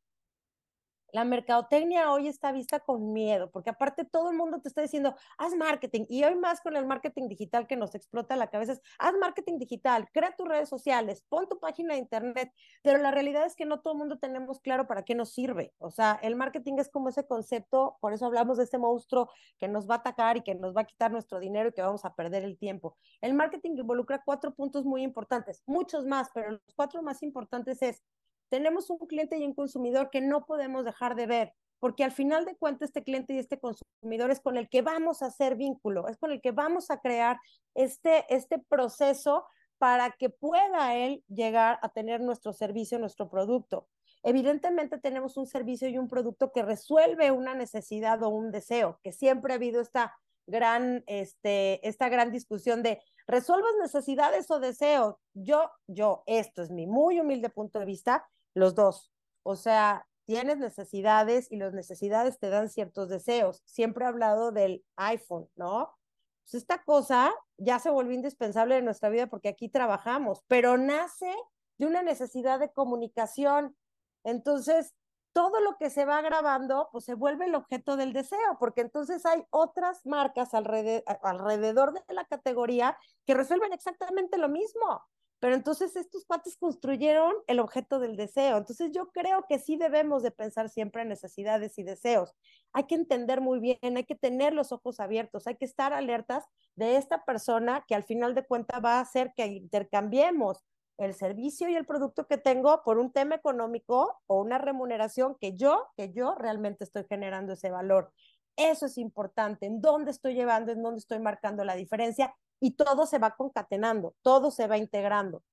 la 1.13 1.23
mercadotecnia 1.25 2.11
hoy 2.11 2.27
está 2.27 2.51
vista 2.51 2.79
con 2.79 3.13
miedo, 3.13 3.51
porque 3.51 3.69
aparte 3.69 4.05
todo 4.05 4.29
el 4.31 4.37
mundo 4.37 4.61
te 4.61 4.67
está 4.67 4.81
diciendo, 4.81 5.15
haz 5.37 5.55
marketing, 5.55 6.05
y 6.09 6.23
hoy 6.23 6.35
más 6.35 6.61
con 6.61 6.75
el 6.75 6.85
marketing 6.85 7.27
digital 7.27 7.67
que 7.67 7.75
nos 7.75 7.95
explota 7.95 8.35
la 8.35 8.47
cabeza, 8.47 8.73
es, 8.73 8.81
haz 8.97 9.13
marketing 9.19 9.57
digital, 9.57 10.09
crea 10.11 10.35
tus 10.35 10.47
redes 10.47 10.69
sociales, 10.69 11.23
pon 11.29 11.47
tu 11.47 11.59
página 11.59 11.93
de 11.93 11.99
internet, 11.99 12.51
pero 12.83 12.97
la 12.99 13.11
realidad 13.11 13.45
es 13.45 13.55
que 13.55 13.65
no 13.65 13.81
todo 13.81 13.93
el 13.93 13.99
mundo 13.99 14.19
tenemos 14.19 14.59
claro 14.61 14.87
para 14.87 15.03
qué 15.03 15.15
nos 15.15 15.33
sirve. 15.33 15.73
O 15.79 15.91
sea, 15.91 16.19
el 16.21 16.35
marketing 16.35 16.73
es 16.77 16.89
como 16.89 17.09
ese 17.09 17.25
concepto, 17.25 17.97
por 18.01 18.13
eso 18.13 18.25
hablamos 18.25 18.57
de 18.57 18.63
este 18.63 18.77
monstruo 18.77 19.29
que 19.59 19.67
nos 19.67 19.89
va 19.89 19.95
a 19.95 19.97
atacar 19.97 20.37
y 20.37 20.41
que 20.41 20.55
nos 20.55 20.75
va 20.75 20.81
a 20.81 20.85
quitar 20.85 21.11
nuestro 21.11 21.39
dinero 21.39 21.69
y 21.69 21.73
que 21.73 21.81
vamos 21.81 22.05
a 22.05 22.15
perder 22.15 22.43
el 22.43 22.57
tiempo. 22.57 22.97
El 23.21 23.33
marketing 23.33 23.77
involucra 23.77 24.21
cuatro 24.23 24.53
puntos 24.53 24.85
muy 24.85 25.03
importantes, 25.03 25.63
muchos 25.65 26.05
más, 26.05 26.29
pero 26.33 26.51
los 26.51 26.73
cuatro 26.75 27.01
más 27.01 27.23
importantes 27.23 27.81
es 27.81 28.03
tenemos 28.49 28.89
un 28.89 28.97
cliente 28.99 29.37
y 29.37 29.45
un 29.45 29.53
consumidor 29.53 30.09
que 30.09 30.21
no 30.21 30.45
podemos 30.45 30.85
dejar 30.85 31.15
de 31.15 31.27
ver, 31.27 31.53
porque 31.79 32.03
al 32.03 32.11
final 32.11 32.45
de 32.45 32.55
cuentas 32.55 32.89
este 32.89 33.03
cliente 33.03 33.33
y 33.33 33.39
este 33.39 33.59
consumidor 33.59 34.31
es 34.31 34.41
con 34.41 34.57
el 34.57 34.69
que 34.69 34.81
vamos 34.81 35.21
a 35.21 35.27
hacer 35.27 35.55
vínculo, 35.55 36.07
es 36.07 36.17
con 36.17 36.31
el 36.31 36.41
que 36.41 36.51
vamos 36.51 36.91
a 36.91 36.99
crear 36.99 37.39
este, 37.75 38.25
este 38.33 38.59
proceso 38.59 39.45
para 39.77 40.11
que 40.11 40.29
pueda 40.29 40.95
él 40.95 41.23
llegar 41.27 41.79
a 41.81 41.89
tener 41.89 42.19
nuestro 42.19 42.51
servicio, 42.51 42.99
nuestro 42.99 43.29
producto. 43.29 43.87
Evidentemente 44.23 44.97
tenemos 44.97 45.37
un 45.37 45.47
servicio 45.47 45.87
y 45.87 45.97
un 45.97 46.09
producto 46.09 46.51
que 46.51 46.63
resuelve 46.63 47.31
una 47.31 47.55
necesidad 47.55 48.21
o 48.23 48.29
un 48.29 48.51
deseo, 48.51 48.99
que 49.01 49.13
siempre 49.13 49.53
ha 49.53 49.55
habido 49.55 49.79
esta 49.79 50.13
gran, 50.45 51.03
este, 51.07 51.87
esta 51.87 52.09
gran 52.09 52.31
discusión 52.31 52.83
de 52.83 53.01
resuelvas 53.27 53.71
necesidades 53.81 54.51
o 54.51 54.59
deseos. 54.59 55.15
Yo, 55.33 55.71
yo, 55.87 56.23
esto 56.25 56.61
es 56.61 56.71
mi 56.71 56.85
muy 56.85 57.19
humilde 57.19 57.49
punto 57.49 57.79
de 57.79 57.85
vista, 57.85 58.27
los 58.53 58.75
dos. 58.75 59.11
O 59.43 59.55
sea, 59.55 60.07
tienes 60.25 60.57
necesidades 60.57 61.51
y 61.51 61.57
las 61.57 61.73
necesidades 61.73 62.39
te 62.39 62.49
dan 62.49 62.69
ciertos 62.69 63.09
deseos. 63.09 63.61
Siempre 63.65 64.05
he 64.05 64.07
hablado 64.07 64.51
del 64.51 64.85
iPhone, 64.95 65.49
¿no? 65.55 65.97
Pues 66.43 66.53
esta 66.53 66.83
cosa 66.83 67.33
ya 67.57 67.79
se 67.79 67.89
volvió 67.89 68.13
indispensable 68.13 68.77
en 68.77 68.85
nuestra 68.85 69.09
vida 69.09 69.27
porque 69.27 69.49
aquí 69.49 69.69
trabajamos, 69.69 70.43
pero 70.47 70.77
nace 70.77 71.33
de 71.77 71.87
una 71.87 72.03
necesidad 72.03 72.59
de 72.59 72.71
comunicación. 72.71 73.75
Entonces, 74.23 74.93
todo 75.33 75.61
lo 75.61 75.77
que 75.77 75.89
se 75.89 76.05
va 76.05 76.21
grabando, 76.21 76.89
pues 76.91 77.05
se 77.05 77.13
vuelve 77.13 77.45
el 77.45 77.55
objeto 77.55 77.97
del 77.97 78.13
deseo, 78.13 78.57
porque 78.59 78.81
entonces 78.81 79.25
hay 79.25 79.43
otras 79.51 80.05
marcas 80.05 80.53
alrededor, 80.53 81.03
alrededor 81.23 81.93
de 81.93 82.13
la 82.13 82.25
categoría 82.25 82.97
que 83.25 83.33
resuelven 83.33 83.73
exactamente 83.73 84.37
lo 84.37 84.49
mismo. 84.49 85.03
Pero 85.39 85.55
entonces 85.55 85.95
estos 85.95 86.25
cuates 86.25 86.57
construyeron 86.57 87.33
el 87.47 87.59
objeto 87.59 87.99
del 87.99 88.17
deseo. 88.17 88.57
Entonces 88.57 88.91
yo 88.91 89.09
creo 89.11 89.45
que 89.47 89.59
sí 89.59 89.77
debemos 89.77 90.21
de 90.21 90.31
pensar 90.31 90.69
siempre 90.69 91.01
en 91.01 91.09
necesidades 91.09 91.77
y 91.77 91.83
deseos. 91.83 92.35
Hay 92.73 92.83
que 92.83 92.95
entender 92.95 93.39
muy 93.39 93.59
bien, 93.59 93.97
hay 93.97 94.03
que 94.03 94.15
tener 94.15 94.53
los 94.53 94.71
ojos 94.71 94.99
abiertos, 94.99 95.47
hay 95.47 95.55
que 95.55 95.65
estar 95.65 95.93
alertas 95.93 96.45
de 96.75 96.97
esta 96.97 97.23
persona 97.23 97.85
que 97.87 97.95
al 97.95 98.03
final 98.03 98.35
de 98.35 98.45
cuentas 98.45 98.83
va 98.83 98.97
a 98.97 99.01
hacer 99.01 99.33
que 99.35 99.45
intercambiemos 99.45 100.63
el 100.97 101.13
servicio 101.13 101.69
y 101.69 101.75
el 101.75 101.85
producto 101.85 102.27
que 102.27 102.37
tengo 102.37 102.83
por 102.83 102.99
un 102.99 103.11
tema 103.11 103.35
económico 103.35 104.21
o 104.27 104.41
una 104.41 104.57
remuneración 104.57 105.35
que 105.39 105.55
yo, 105.55 105.87
que 105.95 106.11
yo 106.11 106.35
realmente 106.35 106.83
estoy 106.83 107.05
generando 107.07 107.53
ese 107.53 107.71
valor. 107.71 108.11
Eso 108.57 108.87
es 108.87 108.97
importante, 108.97 109.65
en 109.65 109.79
dónde 109.79 110.11
estoy 110.11 110.33
llevando, 110.33 110.73
en 110.73 110.83
dónde 110.83 110.99
estoy 110.99 111.19
marcando 111.19 111.63
la 111.63 111.75
diferencia 111.75 112.35
y 112.59 112.71
todo 112.71 113.05
se 113.05 113.19
va 113.19 113.35
concatenando, 113.35 114.15
todo 114.21 114.51
se 114.51 114.67
va 114.67 114.77
integrando. 114.77 115.43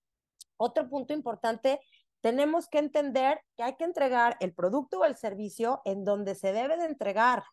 Otro 0.56 0.88
punto 0.88 1.12
importante, 1.12 1.80
tenemos 2.20 2.68
que 2.68 2.78
entender 2.78 3.40
que 3.56 3.62
hay 3.62 3.76
que 3.76 3.84
entregar 3.84 4.36
el 4.40 4.54
producto 4.54 5.00
o 5.00 5.04
el 5.04 5.16
servicio 5.16 5.82
en 5.84 6.04
donde 6.04 6.34
se 6.34 6.52
debe 6.52 6.76
de 6.76 6.86
entregar, 6.86 7.44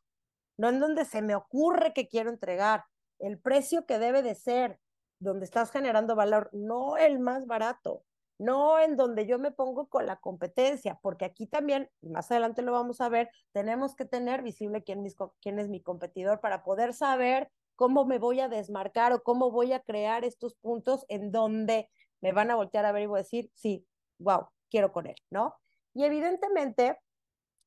no 0.58 0.70
en 0.70 0.80
donde 0.80 1.06
se 1.06 1.22
me 1.22 1.36
ocurre 1.36 1.94
que 1.94 2.08
quiero 2.08 2.30
entregar, 2.30 2.86
el 3.20 3.40
precio 3.40 3.86
que 3.86 4.00
debe 4.00 4.22
de 4.24 4.36
ser, 4.36 4.80
donde 5.20 5.46
estás 5.46 5.72
generando 5.72 6.16
valor, 6.16 6.50
no 6.54 6.98
el 6.98 7.20
más 7.20 7.46
barato, 7.46 8.04
no 8.38 8.80
en 8.80 8.98
donde 8.98 9.26
yo 9.26 9.40
me 9.40 9.52
pongo 9.52 9.88
con 9.88 10.06
la 10.06 10.18
competencia, 10.18 11.00
porque 11.02 11.26
aquí 11.26 11.48
también, 11.48 11.90
más 12.02 12.32
adelante 12.32 12.62
lo 12.62 12.72
vamos 12.72 13.00
a 13.00 13.10
ver, 13.10 13.30
tenemos 13.52 13.96
que 13.96 14.06
tener 14.06 14.42
visible 14.42 14.84
quién, 14.84 15.06
quién 15.42 15.60
es 15.60 15.70
mi 15.70 15.82
competidor 15.82 16.42
para 16.42 16.64
poder 16.64 16.94
saber 16.94 17.52
cómo 17.76 18.06
me 18.06 18.20
voy 18.20 18.40
a 18.40 18.50
desmarcar 18.50 19.14
o 19.14 19.24
cómo 19.24 19.52
voy 19.52 19.74
a 19.74 19.82
crear 19.82 20.24
estos 20.26 20.56
puntos 20.56 21.06
en 21.10 21.32
donde 21.32 21.90
me 22.22 22.32
van 22.32 22.52
a 22.52 22.56
voltear 22.56 22.86
a 22.86 22.92
ver 22.92 23.04
y 23.04 23.08
voy 23.08 23.20
a 23.20 23.24
decir, 23.24 23.52
sí, 23.54 23.86
wow, 24.20 24.48
quiero 24.70 24.92
con 24.92 25.08
él, 25.08 25.16
¿no? 25.30 25.56
Y 25.94 26.04
evidentemente, 26.04 27.00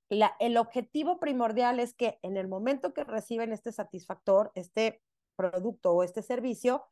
la, 0.09 0.35
el 0.41 0.57
objetivo 0.57 1.19
primordial 1.19 1.81
es 1.81 1.95
que 1.95 2.19
en 2.23 2.37
el 2.37 2.49
momento 2.49 2.93
que 2.95 3.05
reciben 3.05 3.53
este 3.53 3.73
satisfactor, 3.73 4.53
este 4.55 5.03
producto 5.37 5.93
o 5.93 6.03
este 6.03 6.23
servicio, 6.23 6.85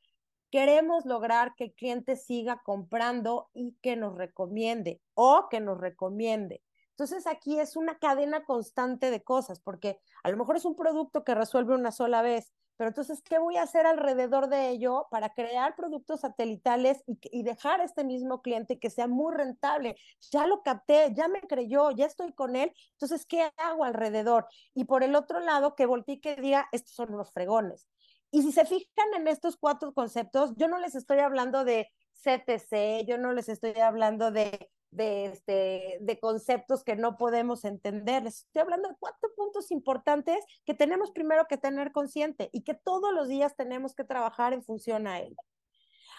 queremos 0.50 1.05
lograr 1.05 1.55
que 1.57 1.64
el 1.64 1.74
cliente 1.74 2.16
siga 2.16 2.62
comprando 2.64 3.50
y 3.55 3.77
que 3.83 3.96
nos 3.96 4.16
recomiende 4.16 5.00
o 5.14 5.48
que 5.50 5.61
nos 5.61 5.79
recomiende. 5.79 6.62
Entonces 6.90 7.27
aquí 7.27 7.59
es 7.59 7.74
una 7.74 7.98
cadena 7.98 8.44
constante 8.44 9.11
de 9.11 9.24
cosas, 9.24 9.59
porque 9.59 9.98
a 10.22 10.31
lo 10.31 10.37
mejor 10.37 10.57
es 10.57 10.64
un 10.64 10.77
producto 10.77 11.24
que 11.24 11.35
resuelve 11.35 11.74
una 11.74 11.90
sola 11.90 12.22
vez, 12.22 12.53
pero 12.76 12.88
entonces, 12.88 13.22
¿qué 13.22 13.38
voy 13.38 13.56
a 13.56 13.62
hacer 13.62 13.87
alrededor 13.87 14.48
de 14.48 14.70
ello 14.70 15.06
para 15.10 15.30
crear 15.30 15.74
productos 15.76 16.20
satelitales 16.20 17.02
y, 17.06 17.18
y, 17.30 17.42
dejar 17.42 17.80
a 17.80 17.84
este 17.84 18.04
mismo 18.04 18.42
cliente 18.42 18.78
que 18.78 18.90
sea 18.90 19.06
muy 19.06 19.34
rentable? 19.34 19.96
Ya 20.30 20.46
lo 20.46 20.62
capté, 20.62 21.12
ya 21.14 21.28
me 21.28 21.40
creyó, 21.42 21.90
ya 21.90 22.06
estoy 22.06 22.32
con 22.32 22.56
él, 22.56 22.72
entonces, 22.92 23.26
¿qué 23.26 23.50
hago 23.56 23.84
alrededor? 23.84 24.46
Y 24.74 24.84
por 24.84 25.02
el 25.02 25.14
otro 25.14 25.40
lado, 25.40 25.74
que 25.74 25.87
voltee 25.87 26.16
y 26.16 26.20
que 26.20 26.37
diga, 26.37 26.68
estos 26.72 26.94
son 26.94 27.16
los 27.16 27.32
fregones. 27.32 27.88
Y 28.30 28.42
si 28.42 28.52
se 28.52 28.64
fijan 28.64 29.14
en 29.14 29.28
estos 29.28 29.56
cuatro 29.56 29.94
conceptos, 29.94 30.54
yo 30.56 30.66
no 30.66 30.78
les 30.78 30.94
estoy 30.96 31.20
hablando 31.20 31.64
de 31.64 31.88
CTC, 32.14 33.06
yo 33.06 33.18
no 33.18 33.32
les 33.32 33.48
estoy 33.48 33.78
hablando 33.78 34.30
de, 34.32 34.70
de, 34.94 35.26
este, 35.26 35.98
de 36.00 36.20
conceptos 36.20 36.85
que 36.85 36.96
no 36.96 37.16
podemos 37.16 37.64
entender, 37.64 38.22
les 38.22 38.44
estoy 38.44 38.62
hablando 38.62 38.88
de 38.88 38.96
cuatro 38.98 39.30
puntos 39.37 39.70
importantes 39.70 40.44
que 40.64 40.74
tenemos 40.74 41.11
primero 41.11 41.46
que 41.48 41.57
tener 41.57 41.92
consciente 41.92 42.48
y 42.52 42.62
que 42.62 42.74
todos 42.74 43.12
los 43.12 43.28
días 43.28 43.57
tenemos 43.57 43.94
que 43.94 44.04
trabajar 44.04 44.52
en 44.52 44.62
función 44.62 45.07
a 45.07 45.20
él. 45.20 45.37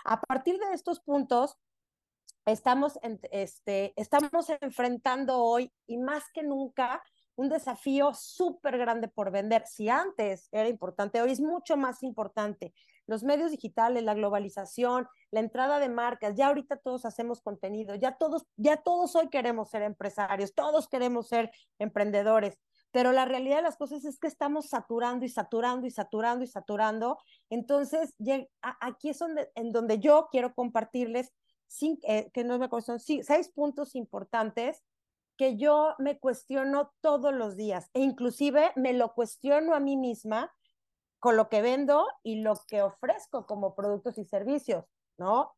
A 0.04 0.20
partir 0.22 0.60
de 0.60 0.74
estos 0.74 1.00
puntos, 1.00 1.58
estamos, 2.46 3.00
en, 3.02 3.20
este, 3.32 3.94
estamos 3.96 4.50
enfrentando 4.62 5.42
hoy 5.42 5.72
y 5.88 5.98
más 5.98 6.26
que 6.34 6.44
nunca 6.44 7.02
un 7.36 7.50
desafío 7.50 8.14
súper 8.14 8.78
grande 8.78 9.08
por 9.08 9.32
vender. 9.32 9.66
Si 9.68 9.90
antes 9.90 10.48
era 10.52 10.70
importante, 10.70 11.22
hoy 11.22 11.32
es 11.32 11.42
mucho 11.42 11.78
más 11.78 12.04
importante. 12.04 12.74
Los 13.08 13.24
medios 13.24 13.52
digitales, 13.52 14.04
la 14.04 14.14
globalización, 14.14 15.08
la 15.32 15.40
entrada 15.40 15.80
de 15.80 15.90
marcas, 15.90 16.36
ya 16.36 16.48
ahorita 16.48 16.78
todos 16.78 17.06
hacemos 17.06 17.42
contenido, 17.42 17.96
ya 17.96 18.18
todos, 18.18 18.46
ya 18.58 18.78
todos 18.78 19.16
hoy 19.16 19.30
queremos 19.30 19.70
ser 19.70 19.82
empresarios, 19.82 20.54
todos 20.54 20.88
queremos 20.88 21.28
ser 21.28 21.52
emprendedores. 21.80 22.58
Pero 22.92 23.12
la 23.12 23.26
realidad 23.26 23.58
de 23.58 23.64
las 23.64 23.78
cosas 23.78 24.06
es 24.06 24.20
que 24.20 24.28
estamos 24.28 24.70
saturando 24.70 25.26
y 25.26 25.30
saturando 25.30 25.86
y 25.86 25.92
saturando 25.92 26.44
y 26.46 26.48
saturando. 26.48 27.18
Entonces, 27.50 28.16
aquí 28.62 29.10
es 29.10 29.20
donde, 29.20 29.50
en 29.56 29.72
donde 29.72 30.00
yo 30.00 30.30
quiero 30.32 30.54
compartirles, 30.54 31.34
eh, 31.82 32.32
que 32.32 32.44
no 32.44 32.58
me 32.58 32.70
son 32.82 33.00
seis 33.00 33.50
puntos 33.50 33.96
importantes 33.96 34.84
que 35.36 35.58
yo 35.58 35.96
me 36.00 36.18
cuestiono 36.20 36.94
todos 37.02 37.34
los 37.34 37.58
días 37.58 37.90
e 37.94 38.02
inclusive 38.02 38.72
me 38.76 38.94
lo 38.94 39.14
cuestiono 39.14 39.76
a 39.76 39.80
mí 39.80 39.98
misma 39.98 40.54
con 41.26 41.38
lo 41.38 41.50
que 41.50 41.64
vendo 41.64 42.08
y 42.22 42.44
lo 42.44 42.54
que 42.68 42.84
ofrezco 42.84 43.48
como 43.48 43.74
productos 43.74 44.20
y 44.20 44.26
servicios, 44.26 44.86
¿no? 45.18 45.56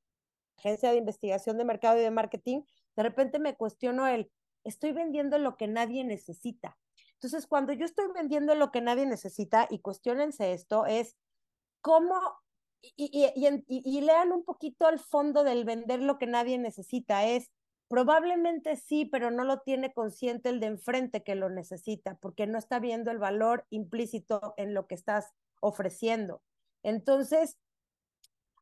Agencia 0.58 0.91
de 0.91 0.95
investigación 0.95 1.58
de 1.58 1.65
mercado 1.65 1.97
y 1.97 2.03
de 2.03 2.10
marketing, 2.10 2.62
de 2.95 3.03
repente 3.03 3.38
me 3.38 3.58
cuestiono 3.58 4.08
el, 4.08 4.32
estoy 4.63 4.93
vendiendo 4.93 5.38
lo 5.39 5.58
que 5.58 5.67
nadie 5.67 6.06
necesita. 6.06 6.77
Entonces, 7.15 7.47
cuando 7.47 7.73
yo 7.73 7.84
estoy 7.84 8.06
vendiendo 8.15 8.56
lo 8.56 8.71
que 8.71 8.80
nadie 8.80 9.06
necesita, 9.06 9.67
y 9.69 9.80
cuestionense 9.80 10.53
esto, 10.53 10.86
es 10.86 11.17
cómo, 11.82 12.15
y, 12.82 13.12
y, 13.12 13.65
y 13.67 14.01
lean 14.01 14.32
un 14.32 14.45
poquito 14.45 14.88
al 14.88 14.99
fondo 14.99 15.43
del 15.43 15.65
vender 15.65 16.01
lo 16.01 16.17
que 16.17 16.27
nadie 16.27 16.58
necesita, 16.58 17.25
es 17.25 17.51
Probablemente 17.89 18.75
sí, 18.75 19.06
pero 19.06 19.32
no 19.32 19.45
lo 19.45 19.62
tiene 19.62 19.93
consciente 19.93 20.49
el 20.49 20.60
de 20.60 20.67
enfrente 20.67 21.23
que 21.23 21.36
lo 21.36 21.49
necesita, 21.49 22.15
porque 22.15 22.45
no 22.45 22.58
está 22.58 22.80
viendo 22.80 23.12
el 23.12 23.17
valor 23.17 23.65
implícito 23.69 24.53
en 24.58 24.73
lo 24.73 24.88
que 24.88 24.95
estás 24.95 25.34
ofreciendo. 25.60 26.41
Entonces, 26.84 27.58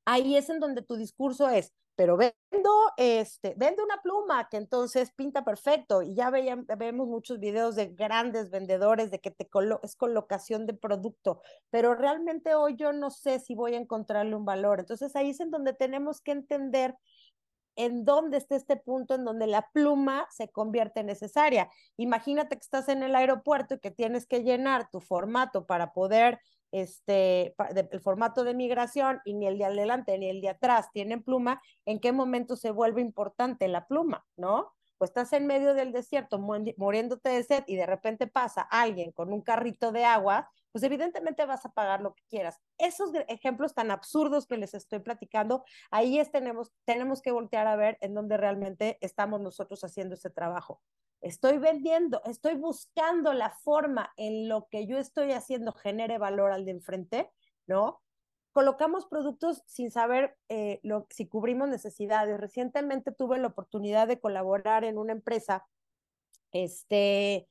ahí 0.05 0.38
es 0.38 0.49
en 0.49 0.60
donde 0.60 0.81
tu 0.81 0.95
discurso 0.95 1.49
es, 1.49 1.73
pero 1.95 2.17
vendo, 2.17 2.71
este, 2.97 3.53
vende 3.58 3.84
una 3.84 4.01
pluma 4.01 4.49
que 4.49 4.58
entonces 4.58 5.12
pinta 5.15 5.45
perfecto 5.45 6.01
y 6.01 6.13
ya 6.13 6.29
vemos 6.29 7.08
muchos 7.08 7.39
videos 7.39 7.75
de 7.75 7.88
grandes 7.88 8.49
vendedores 8.49 9.12
de 9.12 9.19
que 9.19 9.31
te 9.31 9.47
colo 9.47 9.79
es 9.81 9.95
colocación 9.95 10.65
de 10.65 10.73
producto, 10.73 11.41
pero 11.69 11.95
realmente 11.95 12.53
hoy 12.55 12.75
yo 12.75 12.91
no 12.91 13.12
sé 13.12 13.39
si 13.39 13.55
voy 13.55 13.75
a 13.75 13.79
encontrarle 13.79 14.36
un 14.36 14.45
valor. 14.45 14.81
Entonces 14.81 15.15
ahí 15.15 15.29
es 15.29 15.39
en 15.39 15.51
donde 15.51 15.73
tenemos 15.73 16.21
que 16.21 16.31
entender 16.31 16.95
en 17.77 18.05
dónde 18.05 18.38
está 18.38 18.55
este 18.55 18.77
punto 18.77 19.15
en 19.15 19.25
donde 19.25 19.47
la 19.47 19.69
pluma 19.73 20.27
se 20.31 20.49
convierte 20.49 21.01
en 21.01 21.08
necesaria. 21.08 21.69
Imagínate 21.97 22.55
que 22.55 22.62
estás 22.62 22.88
en 22.89 23.03
el 23.03 23.15
aeropuerto 23.15 23.75
y 23.75 23.79
que 23.79 23.91
tienes 23.91 24.25
que 24.25 24.43
llenar 24.43 24.89
tu 24.89 25.01
formato 25.01 25.65
para 25.65 25.91
poder, 25.91 26.39
este, 26.81 27.55
el 27.91 27.99
formato 28.01 28.43
de 28.43 28.53
migración 28.53 29.21
y 29.25 29.33
ni 29.33 29.47
el 29.47 29.57
de 29.57 29.65
adelante 29.65 30.17
ni 30.17 30.29
el 30.29 30.41
de 30.41 30.49
atrás 30.49 30.91
tienen 30.91 31.23
pluma, 31.23 31.61
¿en 31.85 31.99
qué 31.99 32.11
momento 32.11 32.55
se 32.55 32.71
vuelve 32.71 33.01
importante 33.01 33.67
la 33.67 33.88
pluma, 33.88 34.25
no? 34.35 34.73
Pues 34.97 35.09
estás 35.09 35.33
en 35.33 35.45
medio 35.45 35.73
del 35.73 35.91
desierto 35.91 36.39
muriéndote 36.39 37.29
de 37.29 37.43
sed 37.43 37.63
y 37.67 37.75
de 37.75 37.85
repente 37.85 38.27
pasa 38.27 38.61
alguien 38.61 39.11
con 39.11 39.33
un 39.33 39.41
carrito 39.41 39.91
de 39.91 40.05
agua 40.05 40.49
pues 40.75 40.83
evidentemente 40.83 41.45
vas 41.45 41.65
a 41.65 41.71
pagar 41.71 42.01
lo 42.01 42.13
que 42.13 42.23
quieras. 42.27 42.59
Esos 42.77 43.11
ejemplos 43.29 43.73
tan 43.73 43.91
absurdos 43.91 44.45
que 44.45 44.57
les 44.57 44.73
estoy 44.73 44.99
platicando, 44.99 45.63
ahí 45.89 46.19
es, 46.19 46.31
tenemos, 46.31 46.73
tenemos 46.83 47.21
que 47.21 47.31
voltear 47.31 47.65
a 47.65 47.77
ver 47.77 47.97
en 48.01 48.13
dónde 48.13 48.35
realmente 48.35 48.97
estamos 48.99 49.39
nosotros 49.39 49.85
haciendo 49.85 50.15
ese 50.15 50.29
trabajo. 50.29 50.81
Estoy 51.25 51.57
vendiendo, 51.57 52.21
estoy 52.25 52.55
buscando 52.55 53.33
la 53.33 53.49
forma 53.49 54.13
en 54.15 54.47
lo 54.47 54.67
que 54.69 54.85
yo 54.85 54.97
estoy 54.97 55.31
haciendo 55.31 55.71
genere 55.71 56.17
valor 56.17 56.51
al 56.51 56.65
de 56.65 56.71
enfrente, 56.71 57.31
¿no? 57.65 58.01
colocamos 58.55 59.05
productos 59.07 59.63
sin 59.67 59.91
saber 59.91 60.38
eh, 60.47 60.79
lo, 60.81 61.07
si 61.09 61.27
cubrimos 61.27 61.67
necesidades. 61.67 62.39
Recientemente 62.39 63.11
tuve 63.11 63.38
la 63.38 63.47
oportunidad 63.47 64.07
de 64.07 64.21
colaborar 64.21 64.85
en 64.85 64.97
una 64.97 65.11
empresa 65.11 65.65
este, 66.53 67.49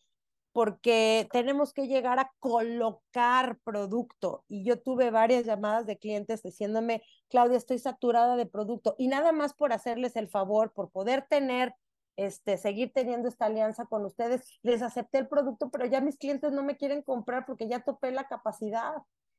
porque 0.53 1.29
tenemos 1.31 1.75
que 1.75 1.89
llegar 1.89 2.19
a 2.19 2.33
colocar 2.39 3.59
producto. 3.65 4.47
Y 4.49 4.65
yo 4.65 4.81
tuve 4.81 5.11
varias 5.11 5.45
llamadas 5.45 5.85
de 5.85 5.99
clientes 5.99 6.43
diciéndome, 6.43 7.03
Claudia, 7.29 7.59
estoy 7.59 7.79
saturada 7.79 8.37
de 8.37 8.47
producto. 8.47 8.95
Y 8.97 9.09
nada 9.09 9.33
más 9.33 9.53
por 9.53 9.75
hacerles 9.75 10.17
el 10.17 10.29
favor, 10.29 10.73
por 10.73 10.91
poder 10.91 11.27
tener, 11.29 11.75
este, 12.17 12.57
seguir 12.57 12.93
teniendo 12.93 13.29
esta 13.29 13.47
alianza 13.47 13.87
con 13.87 14.05
ustedes, 14.05 14.59
les 14.63 14.83
acepté 14.83 15.19
el 15.19 15.29
producto, 15.29 15.71
pero 15.71 15.87
ya 15.87 16.01
mis 16.01 16.19
clientes 16.19 16.53
no 16.53 16.63
me 16.63 16.77
quieren 16.77 17.03
comprar 17.03 17.47
porque 17.47 17.69
ya 17.69 17.81
topé 17.81 18.11
la 18.13 18.29
capacidad. 18.29 18.95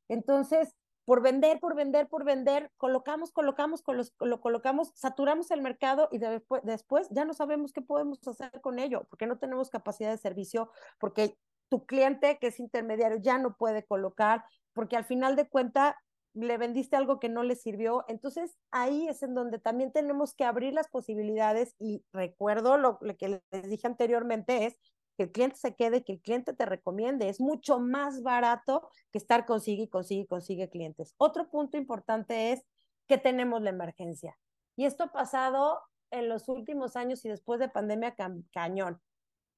Entonces, 0.08 0.76
por 1.06 1.22
vender, 1.22 1.60
por 1.60 1.76
vender, 1.76 2.08
por 2.10 2.26
vender, 2.26 2.72
colocamos, 2.78 3.32
colocamos, 3.32 3.84
lo 4.20 4.42
colocamos, 4.42 4.92
saturamos 4.96 5.52
el 5.52 5.62
mercado 5.62 6.10
y 6.12 6.18
después, 6.18 6.64
después 6.64 7.08
ya 7.12 7.26
no 7.26 7.34
sabemos 7.34 7.74
qué 7.74 7.82
podemos 7.82 8.20
hacer 8.28 8.60
con 8.62 8.80
ello, 8.80 9.06
porque 9.10 9.28
no 9.28 9.38
tenemos 9.38 9.70
capacidad 9.70 10.10
de 10.10 10.18
servicio, 10.18 10.72
porque 11.00 11.38
tu 11.70 11.86
cliente 11.86 12.38
que 12.40 12.48
es 12.48 12.60
intermediario 12.60 13.18
ya 13.18 13.38
no 13.38 13.56
puede 13.56 13.86
colocar, 13.86 14.46
porque 14.74 14.98
al 14.98 15.06
final 15.06 15.36
de 15.36 15.48
cuenta 15.48 15.98
le 16.36 16.58
vendiste 16.58 16.96
algo 16.96 17.20
que 17.20 17.30
no 17.30 17.44
le 17.44 17.56
sirvió. 17.56 18.06
Entonces 18.08 18.58
ahí 18.72 19.08
es 19.08 19.24
en 19.24 19.34
donde 19.34 19.58
también 19.60 19.92
tenemos 19.92 20.34
que 20.36 20.44
abrir 20.44 20.74
las 20.74 20.90
posibilidades 20.90 21.76
y 21.80 22.04
recuerdo 22.14 22.78
lo, 22.78 23.00
lo 23.02 23.18
que 23.18 23.42
les 23.52 23.70
dije 23.70 23.88
anteriormente 23.88 24.66
es 24.66 24.76
que 25.18 25.24
el 25.24 25.32
cliente 25.32 25.56
se 25.56 25.76
quede, 25.76 26.04
que 26.04 26.14
el 26.14 26.22
cliente 26.22 26.54
te 26.54 26.66
recomiende. 26.66 27.30
Es 27.30 27.40
mucho 27.40 27.80
más 27.80 28.22
barato 28.22 28.90
que 29.12 29.18
estar 29.18 29.46
consigue 29.46 29.84
y 29.84 30.26
consigue 30.28 30.70
clientes. 30.70 31.16
Otro 31.18 31.50
punto 31.50 31.78
importante 31.78 32.52
es 32.52 32.64
que 33.08 33.18
tenemos 33.18 33.62
la 33.62 33.70
emergencia. 33.70 34.38
Y 34.76 34.86
esto 34.86 35.06
ha 35.06 35.12
pasado 35.12 35.80
en 36.12 36.30
los 36.30 36.50
últimos 36.50 36.96
años 36.96 37.24
y 37.26 37.30
después 37.30 37.60
de 37.60 37.70
pandemia 37.70 38.16
cañón. 38.52 39.02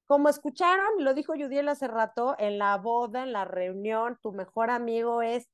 Como 0.06 0.28
escucharon, 0.28 1.04
lo 1.04 1.12
dijo 1.12 1.34
Judiel 1.34 1.68
hace 1.68 1.86
rato, 1.86 2.34
en 2.38 2.58
la 2.58 2.76
boda, 2.78 3.24
en 3.24 3.32
la 3.32 3.44
reunión, 3.44 4.18
tu 4.22 4.32
mejor 4.32 4.70
amigo 4.70 5.20
es, 5.20 5.48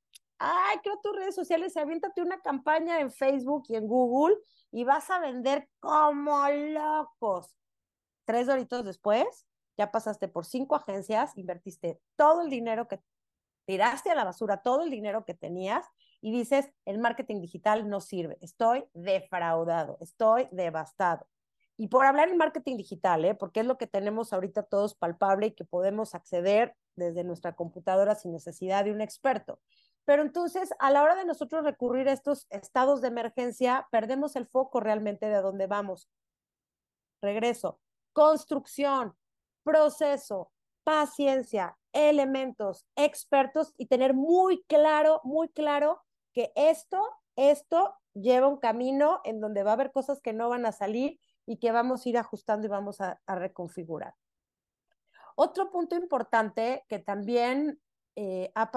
ay, 0.44 0.78
creo 0.82 1.00
tus 1.02 1.16
redes 1.16 1.34
sociales, 1.34 1.76
aviéntate 1.76 2.20
una 2.20 2.40
campaña 2.40 3.00
en 3.00 3.10
Facebook 3.10 3.64
y 3.68 3.76
en 3.76 3.86
Google 3.86 4.36
y 4.70 4.84
vas 4.84 5.08
a 5.10 5.18
vender 5.18 5.68
como 5.80 6.46
locos. 6.48 7.56
Tres 8.26 8.48
horitos 8.48 8.84
después, 8.84 9.46
ya 9.78 9.90
pasaste 9.90 10.28
por 10.28 10.44
cinco 10.44 10.76
agencias, 10.76 11.36
invertiste 11.36 12.00
todo 12.16 12.42
el 12.42 12.50
dinero 12.50 12.88
que 12.88 13.00
tiraste 13.66 14.10
a 14.10 14.14
la 14.14 14.24
basura, 14.24 14.62
todo 14.62 14.82
el 14.82 14.90
dinero 14.90 15.24
que 15.24 15.34
tenías 15.34 15.86
y 16.20 16.30
dices, 16.30 16.70
el 16.84 16.98
marketing 16.98 17.40
digital 17.40 17.88
no 17.88 18.00
sirve, 18.00 18.38
estoy 18.40 18.84
defraudado, 18.92 19.96
estoy 20.00 20.48
devastado. 20.52 21.26
Y 21.76 21.88
por 21.88 22.06
hablar 22.06 22.28
en 22.28 22.36
marketing 22.36 22.76
digital, 22.76 23.24
¿eh? 23.24 23.34
porque 23.34 23.60
es 23.60 23.66
lo 23.66 23.78
que 23.78 23.86
tenemos 23.86 24.32
ahorita 24.32 24.62
todos 24.62 24.94
palpable 24.94 25.48
y 25.48 25.50
que 25.52 25.64
podemos 25.64 26.14
acceder 26.14 26.76
desde 26.94 27.24
nuestra 27.24 27.56
computadora 27.56 28.14
sin 28.14 28.32
necesidad 28.32 28.84
de 28.84 28.92
un 28.92 29.00
experto. 29.00 29.60
Pero 30.04 30.22
entonces, 30.22 30.70
a 30.78 30.90
la 30.90 31.02
hora 31.02 31.14
de 31.14 31.24
nosotros 31.24 31.64
recurrir 31.64 32.08
a 32.08 32.12
estos 32.12 32.46
estados 32.50 33.00
de 33.00 33.08
emergencia, 33.08 33.88
perdemos 33.90 34.36
el 34.36 34.46
foco 34.46 34.80
realmente 34.80 35.26
de 35.26 35.40
dónde 35.40 35.66
vamos. 35.66 36.10
Regreso. 37.22 37.80
Construcción, 38.12 39.16
proceso, 39.62 40.52
paciencia, 40.84 41.76
elementos, 41.92 42.86
expertos 42.96 43.72
y 43.78 43.86
tener 43.86 44.14
muy 44.14 44.62
claro, 44.64 45.20
muy 45.24 45.48
claro 45.48 46.02
que 46.32 46.52
esto, 46.54 47.00
esto 47.36 47.96
lleva 48.12 48.48
un 48.48 48.58
camino 48.58 49.20
en 49.24 49.40
donde 49.40 49.62
va 49.62 49.70
a 49.70 49.74
haber 49.74 49.92
cosas 49.92 50.20
que 50.20 50.32
no 50.32 50.48
van 50.48 50.66
a 50.66 50.72
salir 50.72 51.18
y 51.46 51.58
que 51.58 51.72
vamos 51.72 52.04
a 52.04 52.08
ir 52.08 52.18
ajustando 52.18 52.66
y 52.66 52.70
vamos 52.70 53.00
a, 53.00 53.20
reconfigurar. 53.26 54.14
Otro 55.36 55.70
punto 55.70 55.96
importante 55.96 56.84
que 56.88 56.98
también 56.98 57.80
eh, 58.16 58.52
ha, 58.54 58.70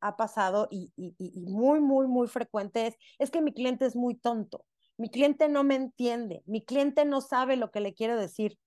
ha 0.00 0.16
pasado 0.16 0.68
y, 0.70 0.92
y, 0.96 1.46
muy, 1.46 1.80
muy, 1.80 2.06
muy 2.06 2.28
frecuente 2.28 2.88
es, 2.88 2.96
es 3.18 3.30
que 3.30 3.40
mi 3.40 3.52
cliente 3.52 3.86
es 3.86 3.96
muy 3.96 4.14
tonto. 4.14 4.66
Mi 4.96 5.10
cliente 5.10 5.48
no 5.48 5.64
me 5.64 5.76
entiende. 5.76 6.42
Mi 6.46 6.64
cliente 6.64 7.04
no 7.04 7.20
sabe 7.20 7.56
lo 7.56 7.70
que 7.70 7.80
le 7.80 7.94
quiero 7.94 8.18
decir. 8.18 8.58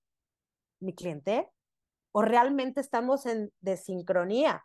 Mi 0.80 0.94
cliente 0.94 1.50
o 2.12 2.22
realmente 2.22 2.80
estamos 2.80 3.26
en 3.26 3.52
desincronía. 3.60 4.64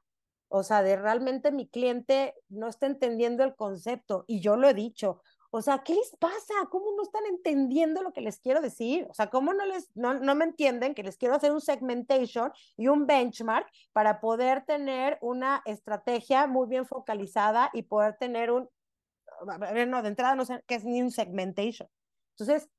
O 0.50 0.64
sea, 0.64 0.82
de 0.84 0.96
realmente 0.96 1.52
mi 1.52 1.68
cliente 1.68 2.36
no 2.48 2.68
está 2.68 2.86
entendiendo 2.86 3.44
el 3.44 3.56
concepto 3.56 4.24
y 4.28 4.40
yo 4.40 4.56
lo 4.56 4.70
he 4.70 4.74
dicho. 4.74 5.22
O 5.52 5.62
sea, 5.62 5.80
¿qué 5.84 5.96
les 5.96 6.16
pasa? 6.20 6.54
¿Cómo 6.70 6.92
no 6.96 7.02
están 7.02 7.26
entendiendo 7.26 8.04
lo 8.04 8.14
que 8.14 8.22
les 8.22 8.40
quiero 8.40 8.62
decir? 8.62 9.08
O 9.10 9.14
sea, 9.14 9.28
¿cómo 9.32 9.54
no 9.54 9.66
les 9.66 9.90
no, 9.96 10.14
no 10.14 10.36
me 10.36 10.46
entienden 10.46 10.94
que 10.94 11.04
les 11.04 11.18
quiero 11.18 11.36
hacer 11.36 11.52
un 11.52 11.62
segmentation 11.62 12.52
y 12.78 12.88
un 12.88 13.08
benchmark 13.08 13.68
para 13.92 14.22
poder 14.22 14.64
tener 14.66 15.18
una 15.22 15.64
estrategia 15.66 16.46
muy 16.46 16.68
bien 16.68 16.86
focalizada 16.86 17.72
y 17.74 17.84
poder 17.84 18.16
tener 18.18 18.52
un 18.52 18.70
no, 19.88 20.02
de 20.02 20.10
entrada 20.10 20.36
no 20.36 20.46
sé 20.46 20.64
qué 20.68 20.76
es 20.76 20.86
ni 20.86 21.02
un 21.02 21.12
segmentation. 21.12 21.90
Entonces, 22.38 22.70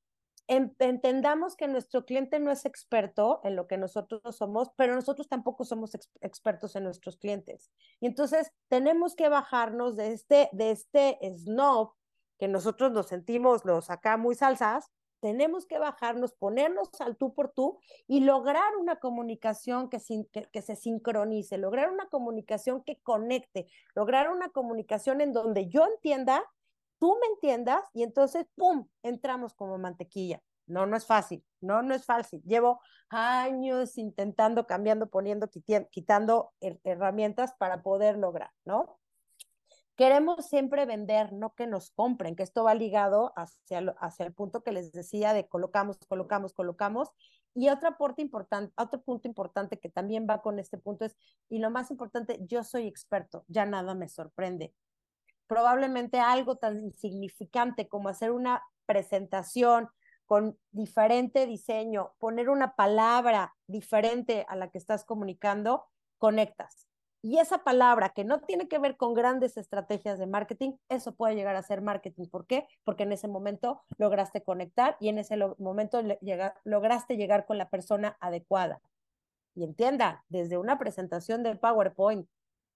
entendamos 0.47 1.55
que 1.55 1.69
nuestro 1.69 2.05
cliente 2.05 2.41
no 2.41 2.51
es 2.51 2.65
experto 2.65 3.41
en 3.45 3.55
lo 3.55 3.69
que 3.69 3.79
nosotros 3.79 4.37
somos, 4.37 4.71
pero 4.77 4.95
nosotros 4.95 5.29
tampoco 5.29 5.65
somos 5.65 5.93
expertos 6.21 6.75
en 6.75 6.85
nuestros 6.85 7.17
clientes. 7.19 7.71
Y 8.01 8.07
entonces 8.07 8.51
tenemos 8.69 9.15
que 9.15 9.29
bajarnos 9.29 9.97
de 9.97 10.13
este, 10.13 10.49
de 10.53 10.73
este 10.73 11.19
snob 11.37 11.93
que 12.41 12.49
nosotros 12.49 12.91
nos 12.91 13.07
sentimos 13.07 13.65
los 13.65 13.91
acá 13.91 14.17
muy 14.17 14.35
salsas, 14.35 14.91
tenemos 15.21 15.67
que 15.67 15.79
bajarnos, 15.79 16.33
ponernos 16.33 16.89
al 17.01 17.17
tú 17.17 17.35
por 17.35 17.53
tú 17.53 17.79
y 18.09 18.21
lograr 18.21 18.77
una 18.77 18.97
comunicación 18.97 19.91
que, 19.91 19.99
que, 20.33 20.49
que, 20.51 20.63
se 20.63 20.75
sincronice, 20.75 21.59
lograr 21.59 21.93
una 21.93 22.09
comunicación 22.09 22.83
que 22.83 22.99
conecte, 23.03 23.67
lograr 23.95 24.31
una 24.31 24.49
comunicación 24.49 25.21
en 25.21 25.35
donde 25.35 25.69
yo 25.69 25.87
entienda 25.87 26.43
tú 27.01 27.19
me 27.21 27.27
entiendas 27.35 27.83
y 27.93 28.05
entonces, 28.05 28.47
¡pum!, 28.55 28.87
entramos 29.03 29.55
como 29.55 29.79
mantequilla. 29.79 30.41
No, 30.67 30.87
no 30.87 30.97
es 30.97 31.05
fácil, 31.05 31.45
no, 31.61 31.83
no 31.83 31.95
es 31.95 32.05
fácil. 32.05 32.41
Llevo 32.45 32.81
años 33.09 33.99
intentando, 33.99 34.67
cambiando, 34.67 35.09
poniendo, 35.09 35.51
quitando 35.91 36.53
herramientas 36.85 37.55
para 37.59 37.83
poder 37.83 38.17
lograr, 38.17 38.53
¿no? 38.65 39.01
Queremos 40.01 40.47
siempre 40.47 40.87
vender, 40.87 41.31
no 41.35 41.55
que 41.55 41.67
nos 41.67 41.91
compren, 41.91 42.35
que 42.35 42.43
esto 42.43 42.65
va 42.65 42.73
ligado 42.73 43.35
hacia, 43.37 43.81
el 44.25 44.33
punto 44.33 44.63
que 44.63 44.73
les 44.73 44.93
decía 44.93 45.35
de 45.35 45.47
colocamos, 45.47 45.99
colocamos, 46.09 46.55
colocamos. 46.55 47.11
Y 47.55 47.69
otro, 47.69 47.91
aporte 47.91 48.23
importante, 48.23 48.73
otro 48.79 49.03
punto 49.03 49.29
importante 49.29 49.79
que 49.79 49.91
también 49.91 50.27
va 50.27 50.41
con 50.41 50.59
este 50.59 50.79
punto 50.79 51.05
es, 51.05 51.19
y 51.51 51.59
lo 51.59 51.71
más 51.71 51.91
importante, 51.91 52.39
yo 52.47 52.65
soy 52.65 52.87
experto, 52.87 53.45
ya 53.47 53.67
nada 53.67 53.95
me 53.95 54.09
sorprende 54.09 54.73
probablemente 55.47 56.19
algo 56.19 56.57
tan 56.57 56.81
insignificante 56.81 57.87
como 57.87 58.09
hacer 58.09 58.31
una 58.31 58.63
presentación 58.87 59.91
con 60.25 60.59
diferente 60.71 61.47
diseño, 61.47 62.15
poner 62.19 62.49
una 62.49 62.75
palabra 62.75 63.55
diferente 63.67 64.47
a 64.49 64.57
la 64.57 64.71
que 64.71 64.79
estás 64.79 65.05
comunicando, 65.05 65.85
conectas. 66.17 66.90
Y 67.23 67.39
esa 67.39 67.59
palabra 67.65 68.11
que 68.11 68.25
no 68.25 68.41
tiene 68.41 68.67
que 68.67 68.79
ver 68.79 68.97
con 68.97 69.13
grandes 69.13 69.59
estrategias 69.59 70.19
de 70.19 70.27
marketing, 70.27 70.73
eso 70.89 71.15
puede 71.15 71.35
llegar 71.35 71.55
a 71.55 71.63
ser 71.63 71.83
marketing. 71.83 72.27
¿Por 72.27 72.47
qué? 72.47 72.67
Porque 72.83 73.03
en 73.03 73.13
ese 73.13 73.29
momento 73.29 73.83
lograste 73.99 74.43
conectar 74.43 74.97
y 75.01 75.11
en 75.11 75.19
ese 75.19 75.37
momento 75.59 76.01
lograste 76.65 77.17
llegar 77.17 77.45
con 77.45 77.59
la 77.59 77.69
persona 77.69 78.17
adecuada. 78.21 78.81
Y 79.55 79.65
entienda, 79.65 80.25
desde 80.29 80.57
una 80.57 80.79
presentación 80.79 81.43
del 81.43 81.59
PowerPoint, 81.59 82.27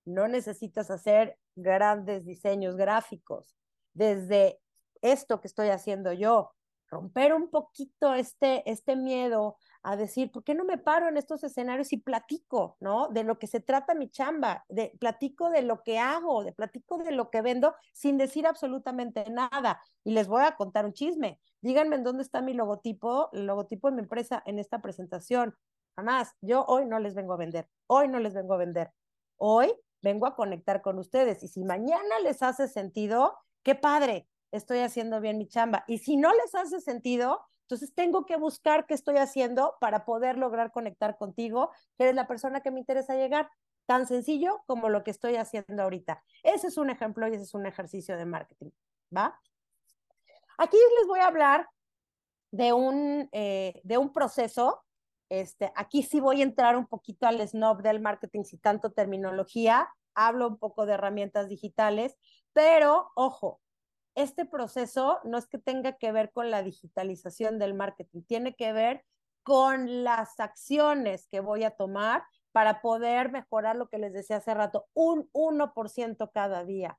no 0.04 0.28
necesitas 0.28 0.90
hacer 0.90 1.38
grandes 1.57 2.26
diseños 2.26 2.76
gráficos. 2.76 3.57
Desde 3.94 4.61
esto 5.00 5.40
que 5.40 5.48
estoy 5.48 5.68
haciendo 5.68 6.12
yo, 6.12 6.52
romper 6.94 7.35
un 7.35 7.50
poquito 7.50 8.14
este, 8.14 8.68
este 8.70 8.96
miedo 8.96 9.57
a 9.83 9.96
decir, 9.96 10.30
¿por 10.33 10.44
qué 10.44 10.54
no 10.54 10.64
me 10.64 10.78
paro 10.78 11.09
en 11.09 11.16
estos 11.16 11.44
escenarios 11.44 11.92
y 11.92 11.98
platico, 11.98 12.76
¿no? 12.80 13.09
De 13.09 13.24
lo 13.24 13.38
que 13.38 13.46
se 13.46 13.61
trata 13.61 13.94
mi 13.94 14.09
chamba, 14.09 14.64
de 14.68 14.96
platico 14.98 15.50
de 15.50 15.62
lo 15.62 15.83
que 15.83 15.98
hago, 15.98 16.44
de 16.44 16.52
platico 16.52 16.98
de 16.98 17.12
lo 17.12 17.30
que 17.30 17.42
vendo 17.42 17.74
sin 17.92 18.16
decir 18.16 18.46
absolutamente 18.46 19.28
nada. 19.30 19.83
Y 20.04 20.12
les 20.12 20.26
voy 20.26 20.42
a 20.44 20.57
contar 20.57 20.87
un 20.87 20.94
chisme. 20.94 21.40
Díganme 21.61 21.96
en 21.96 22.04
dónde 22.04 22.22
está 22.22 22.40
mi 22.40 22.54
logotipo, 22.54 23.28
el 23.33 23.46
logotipo 23.46 23.90
de 23.90 23.96
mi 23.96 24.02
empresa 24.02 24.42
en 24.46 24.59
esta 24.59 24.80
presentación. 24.80 25.54
Jamás, 25.96 26.35
yo 26.40 26.64
hoy 26.66 26.87
no 26.87 26.98
les 26.98 27.14
vengo 27.14 27.35
a 27.35 27.37
vender, 27.37 27.68
hoy 27.87 28.09
no 28.09 28.20
les 28.20 28.35
vengo 28.35 28.54
a 28.54 28.59
vender. 28.59 28.90
Hoy 29.37 29.72
vengo 30.00 30.26
a 30.26 30.35
conectar 30.35 30.80
con 30.80 30.98
ustedes. 30.98 31.42
Y 31.42 31.48
si 31.48 31.64
mañana 31.64 32.18
les 32.22 32.42
hace 32.42 32.68
sentido, 32.68 33.37
qué 33.62 33.74
padre, 33.74 34.28
estoy 34.57 34.79
haciendo 34.81 35.21
bien 35.21 35.38
mi 35.38 35.49
chamba. 35.49 35.85
Y 35.87 35.99
si 35.99 36.17
no 36.17 36.33
les 36.33 36.55
hace 36.55 36.81
sentido, 36.81 37.40
entonces 37.62 37.95
tengo 37.95 38.27
que 38.27 38.37
buscar 38.37 38.87
qué 38.87 38.95
estoy 38.95 39.17
haciendo 39.17 39.77
para 39.81 40.05
poder 40.05 40.37
lograr 40.37 40.73
conectar 40.73 41.17
contigo, 41.17 41.71
que 41.97 42.05
eres 42.05 42.14
la 42.14 42.27
persona 42.27 42.61
que 42.61 42.71
me 42.71 42.81
interesa 42.81 43.14
llegar. 43.14 43.51
Tan 43.87 44.07
sencillo 44.07 44.62
como 44.67 44.88
lo 44.88 45.05
que 45.05 45.11
estoy 45.11 45.37
haciendo 45.37 45.83
ahorita. 45.83 46.23
Ese 46.43 46.69
es 46.69 46.79
un 46.79 46.88
ejemplo 46.88 47.29
y 47.29 47.35
ese 47.35 47.45
es 47.45 47.55
un 47.55 47.67
ejercicio 47.67 48.17
de 48.17 48.25
marketing. 48.25 48.71
¿Va? 49.14 49.38
Aquí 50.57 50.77
les 50.99 51.07
voy 51.07 51.21
a 51.21 51.27
hablar 51.27 51.69
de 52.51 52.73
un, 52.73 53.29
eh, 53.33 53.81
de 53.85 53.99
un 53.99 54.12
proceso 54.12 54.85
este, 55.29 55.73
aquí 55.75 56.03
sí 56.03 56.21
voy 56.21 56.40
a 56.40 56.45
entrar 56.45 56.77
un 56.77 56.87
poquito 56.87 57.27
al 57.27 57.47
snob 57.47 57.83
del 57.83 58.01
marketing, 58.01 58.45
si 58.45 58.59
tanto 58.59 58.93
terminología, 58.93 59.88
hablo 60.14 60.47
un 60.47 60.59
poco 60.59 60.87
de 60.87 60.95
herramientas 60.95 61.49
digitales, 61.49 62.17
pero 62.53 63.11
ojo, 63.17 63.61
este 64.14 64.44
proceso 64.44 65.20
no 65.24 65.38
es 65.38 65.46
que 65.46 65.59
tenga 65.59 65.96
que 65.96 66.12
ver 66.12 66.33
con 66.33 66.50
la 66.50 66.62
digitalización 66.62 67.59
del 67.59 67.74
marketing, 67.74 68.22
tiene 68.22 68.55
que 68.55 68.72
ver 68.72 69.05
con 69.42 70.05
las 70.05 70.40
acciones 70.40 71.29
que 71.31 71.40
voy 71.40 71.64
a 71.64 71.70
tomar 71.70 72.24
para 72.53 72.81
poder 72.81 73.31
mejorar 73.31 73.77
lo 73.77 73.88
que 73.88 73.98
les 73.98 74.12
decía 74.12 74.37
hace 74.37 74.55
rato, 74.55 74.87
un 74.94 75.29
1% 75.33 76.31
cada 76.33 76.64
día. 76.64 76.98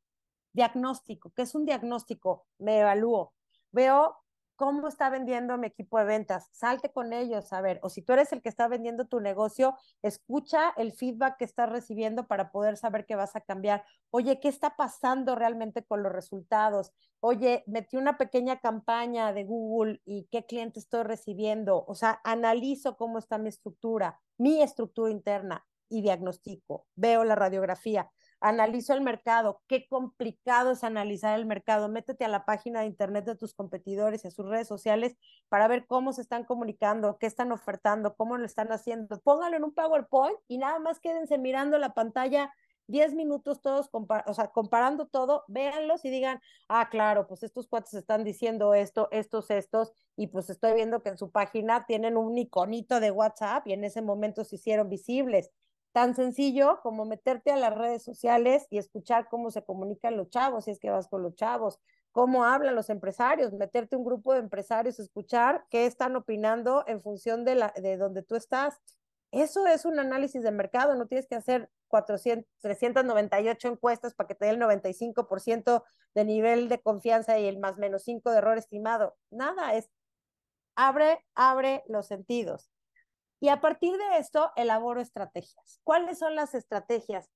Diagnóstico, 0.53 1.31
¿qué 1.35 1.43
es 1.43 1.55
un 1.55 1.65
diagnóstico? 1.65 2.45
Me 2.57 2.79
evalúo. 2.79 3.33
Veo 3.71 4.17
cómo 4.55 4.87
está 4.87 5.09
vendiendo 5.09 5.57
mi 5.57 5.67
equipo 5.67 5.99
de 5.99 6.05
ventas, 6.05 6.49
salte 6.51 6.91
con 6.91 7.13
ellos 7.13 7.51
a 7.53 7.61
ver, 7.61 7.79
o 7.83 7.89
si 7.89 8.01
tú 8.01 8.13
eres 8.13 8.31
el 8.33 8.41
que 8.41 8.49
está 8.49 8.67
vendiendo 8.67 9.05
tu 9.05 9.19
negocio, 9.19 9.75
escucha 10.01 10.73
el 10.77 10.91
feedback 10.91 11.37
que 11.37 11.45
estás 11.45 11.69
recibiendo 11.69 12.27
para 12.27 12.51
poder 12.51 12.77
saber 12.77 13.05
qué 13.05 13.15
vas 13.15 13.35
a 13.35 13.41
cambiar. 13.41 13.83
Oye, 14.11 14.39
¿qué 14.39 14.47
está 14.47 14.75
pasando 14.75 15.35
realmente 15.35 15.83
con 15.83 16.03
los 16.03 16.11
resultados? 16.11 16.93
Oye, 17.19 17.63
metí 17.67 17.97
una 17.97 18.17
pequeña 18.17 18.59
campaña 18.59 19.33
de 19.33 19.43
Google 19.43 20.01
y 20.05 20.27
qué 20.31 20.45
cliente 20.45 20.79
estoy 20.79 21.03
recibiendo. 21.03 21.83
O 21.87 21.95
sea, 21.95 22.21
analizo 22.23 22.97
cómo 22.97 23.17
está 23.19 23.37
mi 23.37 23.49
estructura, 23.49 24.19
mi 24.37 24.61
estructura 24.61 25.11
interna 25.11 25.65
y 25.89 26.01
diagnostico. 26.01 26.87
Veo 26.95 27.23
la 27.23 27.35
radiografía 27.35 28.11
analizo 28.45 28.93
el 28.93 29.01
mercado, 29.01 29.63
qué 29.67 29.87
complicado 29.87 30.71
es 30.73 30.83
analizar 30.83 31.37
el 31.37 31.47
mercado, 31.47 31.89
métete 31.89 32.25
a 32.25 32.27
la 32.27 32.45
página 32.45 32.81
de 32.81 32.85
internet 32.85 33.25
de 33.25 33.35
tus 33.35 33.55
competidores 33.55 34.23
y 34.23 34.27
a 34.27 34.31
sus 34.31 34.45
redes 34.45 34.67
sociales 34.67 35.17
para 35.49 35.67
ver 35.67 35.87
cómo 35.87 36.13
se 36.13 36.21
están 36.21 36.43
comunicando, 36.43 37.17
qué 37.17 37.25
están 37.25 37.51
ofertando, 37.51 38.15
cómo 38.15 38.37
lo 38.37 38.45
están 38.45 38.71
haciendo. 38.71 39.19
Póngalo 39.21 39.57
en 39.57 39.63
un 39.63 39.73
PowerPoint 39.73 40.37
y 40.47 40.59
nada 40.59 40.77
más 40.77 40.99
quédense 40.99 41.39
mirando 41.39 41.79
la 41.79 41.95
pantalla 41.95 42.53
10 42.85 43.15
minutos 43.15 43.63
todos, 43.63 43.89
o 43.91 44.33
sea, 44.35 44.49
comparando 44.49 45.07
todo, 45.07 45.43
véanlos 45.47 46.05
y 46.05 46.11
digan, 46.11 46.39
ah, 46.69 46.89
claro, 46.91 47.25
pues 47.25 47.41
estos 47.41 47.67
cuates 47.67 47.95
están 47.95 48.23
diciendo 48.23 48.75
esto, 48.75 49.07
estos, 49.09 49.49
estos, 49.49 49.91
y 50.15 50.27
pues 50.27 50.51
estoy 50.51 50.75
viendo 50.75 51.01
que 51.01 51.09
en 51.09 51.17
su 51.17 51.31
página 51.31 51.87
tienen 51.87 52.15
un 52.15 52.37
iconito 52.37 52.99
de 52.99 53.09
WhatsApp 53.09 53.65
y 53.65 53.73
en 53.73 53.85
ese 53.85 54.03
momento 54.03 54.43
se 54.43 54.57
hicieron 54.57 54.87
visibles 54.87 55.49
tan 55.95 56.13
sencillo 56.13 56.81
como 56.83 57.05
meterte 57.05 57.53
a 57.53 57.55
las 57.55 57.73
redes 57.73 58.03
sociales 58.03 58.67
y 58.69 58.79
escuchar 58.79 59.29
cómo 59.29 59.49
se 59.49 59.63
comunican 59.63 60.17
los 60.17 60.29
chavos, 60.29 60.65
si 60.65 60.71
es 60.71 60.77
que 60.77 60.89
vas 60.89 61.07
con 61.07 61.23
los 61.23 61.35
chavos, 61.35 61.79
cómo 62.11 62.43
hablan 62.43 62.75
los 62.75 62.89
empresarios, 62.89 63.53
meterte 63.53 63.95
un 63.95 64.03
grupo 64.03 64.33
de 64.33 64.39
empresarios, 64.39 64.99
escuchar 64.99 65.65
qué 65.69 65.85
están 65.85 66.17
opinando 66.17 66.83
en 66.85 67.01
función 67.01 67.45
de, 67.45 67.55
la, 67.55 67.73
de 67.77 67.95
donde 67.95 68.23
tú 68.23 68.35
estás. 68.35 68.77
Eso 69.31 69.65
es 69.67 69.85
un 69.85 69.97
análisis 69.97 70.43
de 70.43 70.51
mercado, 70.51 70.95
no 70.95 71.07
tienes 71.07 71.27
que 71.27 71.35
hacer 71.35 71.69
400, 71.87 72.45
398 72.59 73.69
encuestas 73.69 74.13
para 74.15 74.27
que 74.27 74.35
te 74.35 74.47
dé 74.47 74.51
el 74.51 74.59
95% 74.59 75.85
de 76.13 76.25
nivel 76.25 76.67
de 76.67 76.81
confianza 76.81 77.39
y 77.39 77.45
el 77.45 77.57
más 77.57 77.77
menos 77.77 78.03
5 78.03 78.31
de 78.31 78.37
error 78.39 78.57
estimado. 78.57 79.15
Nada, 79.31 79.73
es 79.75 79.89
abre, 80.75 81.23
abre 81.35 81.85
los 81.87 82.05
sentidos. 82.05 82.74
Y 83.39 83.49
a 83.49 83.61
partir 83.61 83.97
de 83.97 84.17
esto, 84.17 84.51
elaboro 84.55 85.01
estrategias. 85.01 85.79
¿Cuáles 85.83 86.19
son 86.19 86.35
las 86.35 86.55
estrategias? 86.55 87.29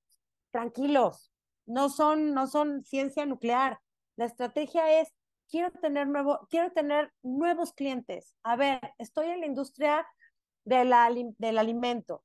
Tranquilos, 0.51 1.31
no 1.65 1.89
son, 1.89 2.33
no 2.33 2.47
son 2.47 2.83
ciencia 2.83 3.25
nuclear. 3.25 3.79
La 4.15 4.25
estrategia 4.25 4.99
es, 5.01 5.13
quiero 5.49 5.71
tener, 5.71 6.07
nuevo, 6.07 6.39
quiero 6.49 6.71
tener 6.71 7.13
nuevos 7.21 7.73
clientes. 7.73 8.35
A 8.43 8.55
ver, 8.55 8.93
estoy 8.97 9.27
en 9.27 9.41
la 9.41 9.45
industria 9.45 10.07
de 10.65 10.85
la, 10.85 11.09
del 11.37 11.57
alimento 11.57 12.23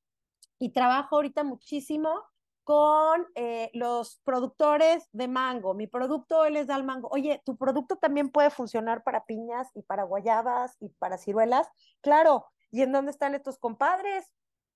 y 0.59 0.71
trabajo 0.71 1.17
ahorita 1.17 1.45
muchísimo 1.45 2.23
con 2.65 3.27
eh, 3.35 3.71
los 3.75 4.21
productores 4.25 5.07
de 5.13 5.29
mango. 5.29 5.75
Mi 5.75 5.87
producto 5.87 6.49
les 6.49 6.67
da 6.67 6.77
el 6.77 6.85
mango. 6.85 7.09
Oye, 7.13 7.43
¿tu 7.45 7.57
producto 7.57 7.97
también 7.97 8.31
puede 8.31 8.49
funcionar 8.49 9.05
para 9.05 9.27
piñas 9.27 9.71
y 9.75 9.83
para 9.83 10.05
guayabas 10.05 10.77
y 10.81 10.89
para 10.89 11.19
ciruelas? 11.19 11.69
Claro, 12.01 12.47
¿Y 12.75 12.83
en 12.83 12.91
dónde 12.91 13.13
están 13.13 13.37
estos 13.37 13.57
compadres? 13.57 14.33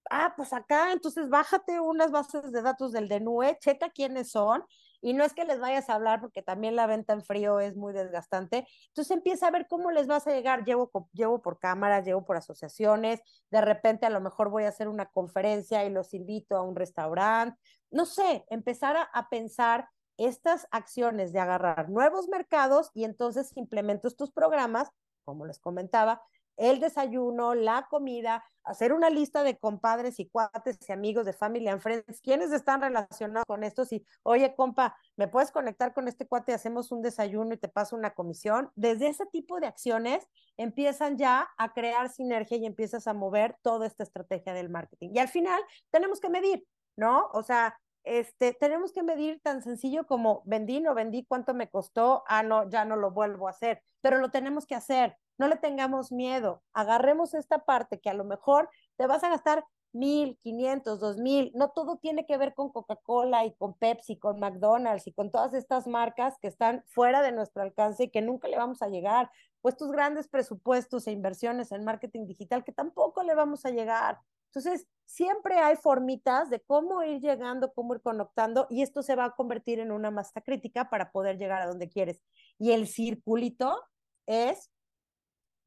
Ah, 0.09 0.35
pues 0.37 0.53
acá, 0.53 0.93
entonces 0.93 1.29
bájate 1.29 1.81
unas 1.81 2.13
bases 2.13 2.53
de 2.53 2.63
datos 2.63 2.93
del 2.93 3.09
DENUE, 3.09 3.59
checa 3.61 3.91
quiénes 3.91 4.31
son, 4.31 4.65
y 5.01 5.15
no 5.15 5.25
es 5.25 5.35
que 5.35 5.45
les 5.45 5.59
vayas 5.59 5.91
a 5.91 5.95
hablar 5.95 6.21
porque 6.21 6.41
también 6.41 6.77
la 6.77 6.87
venta 6.87 7.13
en 7.13 7.25
frío 7.25 7.59
es 7.59 7.75
muy 7.75 7.93
desgastante. 7.93 8.69
Entonces 8.87 9.17
empieza 9.17 9.49
a 9.49 9.51
ver 9.51 9.67
cómo 9.67 9.91
les 9.91 10.07
vas 10.07 10.29
a 10.29 10.31
llegar. 10.31 10.65
Llevo, 10.65 10.93
llevo 11.13 11.43
por 11.43 11.59
cámaras, 11.59 12.05
llevo 12.05 12.25
por 12.25 12.37
asociaciones, 12.37 13.21
de 13.51 13.61
repente 13.63 14.07
a 14.07 14.11
lo 14.11 14.21
mejor 14.21 14.49
voy 14.49 14.63
a 14.63 14.69
hacer 14.69 14.87
una 14.87 15.07
conferencia 15.07 15.85
y 15.85 15.91
los 15.91 16.15
invito 16.15 16.57
a 16.57 16.63
un 16.63 16.77
restaurante. 16.77 17.59
No 17.91 18.07
sé, 18.07 18.45
empezar 18.49 18.97
a, 18.97 19.03
a 19.03 19.29
pensar 19.29 19.89
estas 20.19 20.69
acciones 20.71 21.33
de 21.33 21.41
agarrar 21.41 21.91
nuevos 21.91 22.29
mercados 22.29 22.93
y 22.95 23.03
entonces 23.03 23.51
implemento 23.57 24.07
estos 24.07 24.31
programas, 24.31 24.89
como 25.25 25.47
les 25.47 25.59
comentaba, 25.59 26.23
el 26.59 26.81
desayuno, 26.81 27.55
la 27.55 27.87
comida, 27.88 28.44
hacer 28.64 28.92
una 28.92 29.09
lista 29.09 29.42
de 29.42 29.57
compadres 29.57 30.21
y 30.21 30.29
cuates 30.29 30.77
y 30.87 30.92
amigos 30.92 31.25
de 31.25 31.33
Family 31.33 31.68
and 31.68 31.81
Friends, 31.81 32.21
quienes 32.21 32.53
están 32.53 32.83
relacionados 32.83 33.47
con 33.47 33.64
esto, 33.64 33.85
y, 33.90 34.05
oye, 34.25 34.55
compa, 34.55 34.97
¿me 35.16 35.29
puedes 35.29 35.51
conectar 35.51 35.94
con 35.94 36.09
este 36.09 36.27
cuate 36.27 36.53
y 36.53 36.55
hacemos 36.55 36.92
un 36.92 37.01
desayuno 37.01 37.55
y 37.55 37.57
te 37.57 37.68
paso 37.68 37.97
una 37.97 38.12
comisión? 38.12 38.71
Desde 38.75 39.09
ese 39.09 39.25
tipo 39.27 39.61
de 39.61 39.68
acciones 39.68 40.29
empiezan 40.57 41.16
ya 41.16 41.49
a 41.57 41.73
crear 41.73 42.11
sinergia 42.11 42.59
y 42.59 42.66
empiezas 42.66 43.07
a 43.07 43.14
mover 43.14 43.57
toda 43.62 43.87
esta 43.87 44.03
estrategia 44.03 44.53
del 44.53 44.68
marketing. 44.68 45.11
Y 45.14 45.18
al 45.21 45.29
final 45.29 45.61
tenemos 45.90 46.21
que 46.21 46.29
medir, 46.29 46.66
¿no? 46.97 47.31
O 47.33 47.42
sea, 47.42 47.79
este, 48.05 48.53
tenemos 48.55 48.92
que 48.92 49.03
medir 49.03 49.40
tan 49.42 49.62
sencillo 49.62 50.07
como 50.07 50.42
vendí, 50.44 50.81
no 50.81 50.94
vendí, 50.94 51.25
cuánto 51.25 51.55
me 51.55 51.71
costó, 51.71 52.25
ah, 52.27 52.42
no, 52.42 52.68
ya 52.68 52.85
no 52.85 52.97
lo 52.97 53.12
vuelvo 53.12 53.47
a 53.47 53.51
hacer, 53.51 53.83
pero 54.01 54.18
lo 54.18 54.31
tenemos 54.31 54.66
que 54.66 54.75
hacer 54.75 55.16
no 55.38 55.48
le 55.48 55.57
tengamos 55.57 56.12
miedo, 56.12 56.62
agarremos 56.72 57.35
esta 57.35 57.64
parte 57.64 58.01
que 58.01 58.11
a 58.11 58.14
lo 58.14 58.24
mejor 58.24 58.68
te 58.96 59.07
vas 59.07 59.24
a 59.24 59.31
gastar 59.31 59.64
mil, 59.92 60.38
quinientos, 60.42 61.01
dos 61.01 61.16
mil, 61.16 61.51
no 61.55 61.70
todo 61.70 61.96
tiene 61.96 62.27
que 62.27 62.37
ver 62.37 62.55
con 62.55 62.70
Coca-Cola 62.70 63.46
y 63.46 63.55
con 63.55 63.74
Pepsi, 63.74 64.18
con 64.18 64.38
McDonald's 64.38 65.07
y 65.07 65.12
con 65.12 65.31
todas 65.31 65.55
estas 65.55 65.87
marcas 65.87 66.37
que 66.40 66.48
están 66.48 66.85
fuera 66.88 67.22
de 67.22 67.33
nuestro 67.33 67.62
alcance 67.62 68.05
y 68.05 68.11
que 68.11 68.20
nunca 68.20 68.48
le 68.48 68.59
vamos 68.59 68.83
a 68.83 68.88
llegar, 68.88 69.31
pues 69.61 69.77
tus 69.77 69.90
grandes 69.90 70.29
presupuestos 70.29 71.07
e 71.07 71.12
inversiones 71.12 71.72
en 71.72 71.85
marketing 71.85 72.27
digital 72.27 72.64
que 72.64 72.72
tampoco 72.72 73.22
le 73.22 73.35
vamos 73.35 73.64
a 73.64 73.70
llegar. 73.70 74.18
Entonces, 74.48 74.87
siempre 75.05 75.59
hay 75.59 75.77
formitas 75.77 76.48
de 76.48 76.61
cómo 76.61 77.03
ir 77.03 77.20
llegando, 77.20 77.72
cómo 77.72 77.94
ir 77.94 78.01
conectando, 78.01 78.66
y 78.70 78.83
esto 78.83 79.03
se 79.03 79.14
va 79.14 79.27
a 79.27 79.37
convertir 79.37 79.79
en 79.79 79.90
una 79.92 80.11
masa 80.11 80.40
crítica 80.40 80.88
para 80.88 81.12
poder 81.12 81.38
llegar 81.38 81.61
a 81.61 81.66
donde 81.66 81.88
quieres. 81.88 82.22
Y 82.59 82.72
el 82.72 82.88
circulito 82.88 83.79
es 84.27 84.70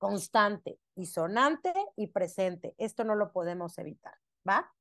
constante 0.01 0.79
y 0.95 1.05
sonante 1.05 1.71
y 1.95 2.07
presente. 2.07 2.73
Esto 2.79 3.03
no 3.03 3.13
lo 3.13 3.31
podemos 3.31 3.77
evitar, 3.77 4.15
¿va? 4.49 4.73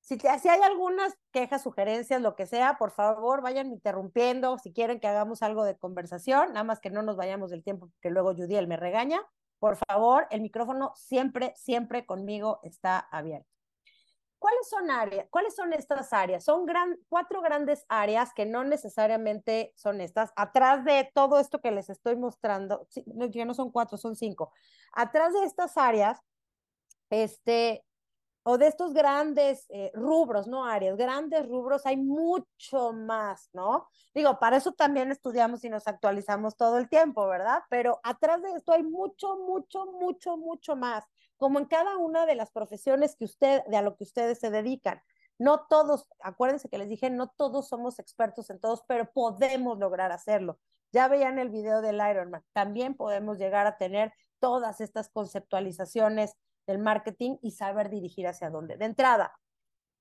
Si, 0.00 0.18
si 0.18 0.48
hay 0.48 0.60
algunas 0.62 1.16
quejas, 1.30 1.62
sugerencias, 1.62 2.20
lo 2.20 2.34
que 2.34 2.46
sea, 2.46 2.76
por 2.76 2.90
favor, 2.90 3.42
vayan 3.42 3.68
interrumpiendo. 3.68 4.58
Si 4.58 4.72
quieren 4.72 4.98
que 4.98 5.06
hagamos 5.06 5.44
algo 5.44 5.62
de 5.62 5.78
conversación, 5.78 6.48
nada 6.48 6.64
más 6.64 6.80
que 6.80 6.90
no 6.90 7.02
nos 7.02 7.16
vayamos 7.16 7.52
del 7.52 7.62
tiempo, 7.62 7.90
porque 7.90 8.10
luego 8.10 8.34
Judiel 8.34 8.66
me 8.66 8.76
regaña. 8.76 9.20
Por 9.60 9.76
favor, 9.76 10.26
el 10.30 10.40
micrófono 10.40 10.94
siempre, 10.96 11.54
siempre 11.56 12.04
conmigo 12.04 12.58
está 12.64 12.98
abierto. 12.98 13.59
¿Cuáles 14.40 14.70
son 14.70 14.90
áreas? 14.90 15.26
¿Cuáles 15.28 15.54
son 15.54 15.74
estas 15.74 16.14
áreas? 16.14 16.42
Son 16.44 16.64
gran, 16.64 16.98
cuatro 17.10 17.42
grandes 17.42 17.84
áreas 17.90 18.32
que 18.32 18.46
no 18.46 18.64
necesariamente 18.64 19.74
son 19.76 20.00
estas. 20.00 20.32
Atrás 20.34 20.82
de 20.82 21.10
todo 21.14 21.38
esto 21.38 21.60
que 21.60 21.70
les 21.70 21.90
estoy 21.90 22.16
mostrando, 22.16 22.88
ya 23.28 23.44
no 23.44 23.52
son 23.52 23.70
cuatro, 23.70 23.98
son 23.98 24.16
cinco. 24.16 24.50
Atrás 24.94 25.34
de 25.34 25.44
estas 25.44 25.76
áreas, 25.76 26.22
este, 27.10 27.84
o 28.42 28.56
de 28.56 28.68
estos 28.68 28.94
grandes 28.94 29.66
eh, 29.68 29.90
rubros, 29.92 30.46
no 30.46 30.64
áreas, 30.64 30.96
grandes 30.96 31.46
rubros, 31.46 31.84
hay 31.84 31.98
mucho 31.98 32.94
más, 32.94 33.50
¿no? 33.52 33.88
Digo, 34.14 34.38
para 34.38 34.56
eso 34.56 34.72
también 34.72 35.12
estudiamos 35.12 35.62
y 35.64 35.68
nos 35.68 35.86
actualizamos 35.86 36.56
todo 36.56 36.78
el 36.78 36.88
tiempo, 36.88 37.28
¿verdad? 37.28 37.62
Pero 37.68 38.00
atrás 38.02 38.40
de 38.40 38.52
esto 38.52 38.72
hay 38.72 38.84
mucho, 38.84 39.36
mucho, 39.36 39.84
mucho, 39.84 40.38
mucho 40.38 40.76
más 40.76 41.04
como 41.40 41.58
en 41.58 41.64
cada 41.64 41.96
una 41.96 42.26
de 42.26 42.34
las 42.34 42.50
profesiones 42.50 43.16
que 43.16 43.24
usted, 43.24 43.64
de 43.64 43.78
a 43.78 43.82
lo 43.82 43.96
que 43.96 44.04
ustedes 44.04 44.38
se 44.38 44.50
dedican. 44.50 45.00
No 45.38 45.66
todos, 45.70 46.06
acuérdense 46.20 46.68
que 46.68 46.76
les 46.76 46.90
dije, 46.90 47.08
no 47.08 47.30
todos 47.30 47.66
somos 47.66 47.98
expertos 47.98 48.50
en 48.50 48.60
todos, 48.60 48.84
pero 48.86 49.10
podemos 49.10 49.78
lograr 49.78 50.12
hacerlo. 50.12 50.60
Ya 50.92 51.08
veían 51.08 51.38
el 51.38 51.48
video 51.48 51.80
del 51.80 51.94
Ironman, 51.96 52.44
también 52.52 52.94
podemos 52.94 53.38
llegar 53.38 53.66
a 53.66 53.78
tener 53.78 54.12
todas 54.38 54.82
estas 54.82 55.08
conceptualizaciones 55.08 56.36
del 56.66 56.78
marketing 56.78 57.38
y 57.40 57.52
saber 57.52 57.88
dirigir 57.88 58.28
hacia 58.28 58.50
dónde. 58.50 58.76
De 58.76 58.84
entrada, 58.84 59.32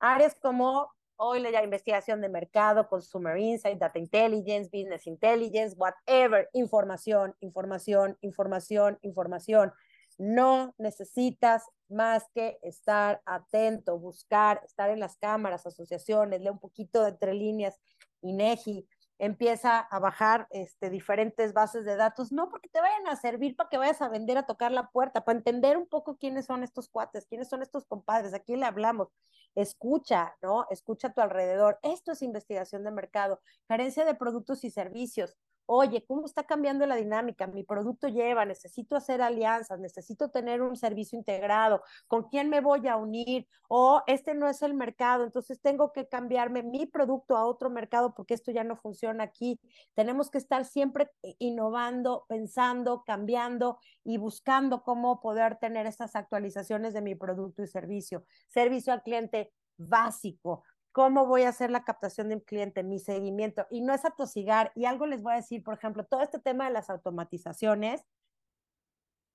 áreas 0.01 0.35
como 0.41 0.91
hoy 1.15 1.39
la 1.39 1.63
investigación 1.63 2.19
de 2.19 2.27
mercado, 2.27 2.89
consumer 2.89 3.37
insight, 3.37 3.79
data 3.79 3.97
intelligence, 3.97 4.69
business 4.73 5.07
intelligence, 5.07 5.73
whatever, 5.77 6.49
información, 6.51 7.33
información, 7.39 8.17
información, 8.19 8.99
información. 9.03 9.71
No 10.19 10.75
necesitas 10.77 11.63
más 11.87 12.29
que 12.35 12.59
estar 12.61 13.21
atento, 13.25 13.97
buscar, 13.97 14.61
estar 14.65 14.89
en 14.89 14.99
las 14.99 15.17
cámaras, 15.17 15.65
asociaciones, 15.65 16.41
leer 16.41 16.51
un 16.51 16.59
poquito 16.59 17.03
de 17.03 17.09
entre 17.11 17.33
líneas, 17.33 17.79
INEGI, 18.21 18.85
empieza 19.17 19.79
a 19.79 19.99
bajar 19.99 20.47
este, 20.49 20.89
diferentes 20.89 21.53
bases 21.53 21.85
de 21.85 21.95
datos, 21.95 22.31
no 22.33 22.49
porque 22.49 22.69
te 22.69 22.81
vayan 22.81 23.07
a 23.07 23.15
servir 23.15 23.55
para 23.55 23.69
que 23.69 23.77
vayas 23.77 24.01
a 24.01 24.09
vender, 24.09 24.37
a 24.37 24.45
tocar 24.45 24.71
la 24.71 24.89
puerta, 24.91 25.23
para 25.25 25.37
entender 25.37 25.77
un 25.77 25.87
poco 25.87 26.17
quiénes 26.17 26.45
son 26.45 26.63
estos 26.63 26.89
cuates, 26.89 27.25
quiénes 27.25 27.49
son 27.49 27.61
estos 27.61 27.85
compadres, 27.85 28.33
a 28.33 28.39
quién 28.39 28.59
le 28.59 28.65
hablamos. 28.65 29.09
Escucha, 29.55 30.35
¿no? 30.41 30.65
Escucha 30.69 31.07
a 31.07 31.13
tu 31.13 31.21
alrededor. 31.21 31.79
Esto 31.81 32.11
es 32.11 32.21
investigación 32.21 32.83
de 32.83 32.91
mercado, 32.91 33.41
carencia 33.67 34.05
de 34.05 34.15
productos 34.15 34.63
y 34.63 34.69
servicios 34.69 35.35
oye, 35.71 36.03
¿cómo 36.07 36.25
está 36.25 36.45
cambiando 36.45 36.83
la 36.87 36.95
dinámica? 36.95 37.45
Mi 37.45 37.63
producto 37.63 38.07
lleva, 38.07 38.43
necesito 38.43 38.95
hacer 38.95 39.21
alianzas, 39.21 39.79
necesito 39.79 40.31
tener 40.31 40.63
un 40.63 40.75
servicio 40.75 41.15
integrado, 41.15 41.83
¿con 42.07 42.23
quién 42.23 42.49
me 42.49 42.59
voy 42.59 42.87
a 42.87 42.97
unir? 42.97 43.47
O 43.67 44.01
este 44.07 44.33
no 44.33 44.49
es 44.49 44.63
el 44.63 44.73
mercado, 44.73 45.23
entonces 45.23 45.61
tengo 45.61 45.93
que 45.93 46.07
cambiarme 46.07 46.63
mi 46.63 46.87
producto 46.87 47.37
a 47.37 47.45
otro 47.45 47.69
mercado 47.69 48.15
porque 48.15 48.33
esto 48.33 48.51
ya 48.51 48.63
no 48.63 48.77
funciona 48.77 49.25
aquí. 49.25 49.59
Tenemos 49.93 50.31
que 50.31 50.39
estar 50.39 50.65
siempre 50.65 51.11
innovando, 51.37 52.25
pensando, 52.27 53.03
cambiando 53.05 53.77
y 54.03 54.17
buscando 54.17 54.81
cómo 54.81 55.21
poder 55.21 55.57
tener 55.57 55.85
estas 55.85 56.15
actualizaciones 56.15 56.95
de 56.95 57.01
mi 57.03 57.13
producto 57.13 57.61
y 57.61 57.67
servicio. 57.67 58.25
Servicio 58.47 58.91
al 58.91 59.03
cliente 59.03 59.53
básico, 59.77 60.63
cómo 60.91 61.25
voy 61.25 61.43
a 61.43 61.49
hacer 61.49 61.71
la 61.71 61.83
captación 61.83 62.29
de 62.29 62.35
un 62.35 62.41
cliente, 62.41 62.83
mi 62.83 62.99
seguimiento, 62.99 63.65
y 63.69 63.81
no 63.81 63.93
es 63.93 64.05
atosigar. 64.05 64.71
Y 64.75 64.85
algo 64.85 65.05
les 65.05 65.21
voy 65.21 65.33
a 65.33 65.37
decir, 65.37 65.63
por 65.63 65.75
ejemplo, 65.75 66.05
todo 66.05 66.21
este 66.21 66.39
tema 66.39 66.65
de 66.65 66.71
las 66.71 66.89
automatizaciones, 66.89 68.05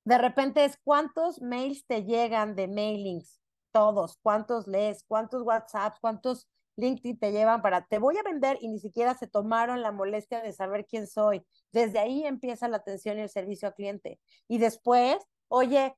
de 0.05 0.19
repente 0.19 0.65
es 0.65 0.79
cuántos 0.85 1.41
mails 1.41 1.87
te 1.87 2.05
llegan 2.05 2.55
de 2.57 2.69
mailings, 2.69 3.41
todos, 3.73 4.19
cuántos 4.23 4.67
lees, 4.67 5.05
cuántos 5.09 5.43
WhatsApps, 5.43 5.99
cuántos 6.01 6.49
LinkedIn 6.77 7.19
te 7.19 7.33
llevan 7.33 7.63
para, 7.63 7.87
te 7.87 7.99
voy 7.99 8.17
a 8.19 8.23
vender 8.23 8.59
y 8.61 8.69
ni 8.69 8.79
siquiera 8.79 9.15
se 9.15 9.27
tomaron 9.27 9.83
la 9.83 9.93
molestia 9.93 10.41
de 10.43 10.53
saber 10.53 10.87
quién 10.87 11.07
soy. 11.07 11.47
Desde 11.73 11.99
ahí 11.99 12.27
empieza 12.27 12.69
la 12.69 12.79
atención 12.79 13.19
y 13.19 13.23
el 13.23 13.31
servicio 13.31 13.69
al 13.69 13.75
cliente. 13.75 14.21
Y 14.49 14.59
después, 14.59 15.19
oye, 15.49 15.97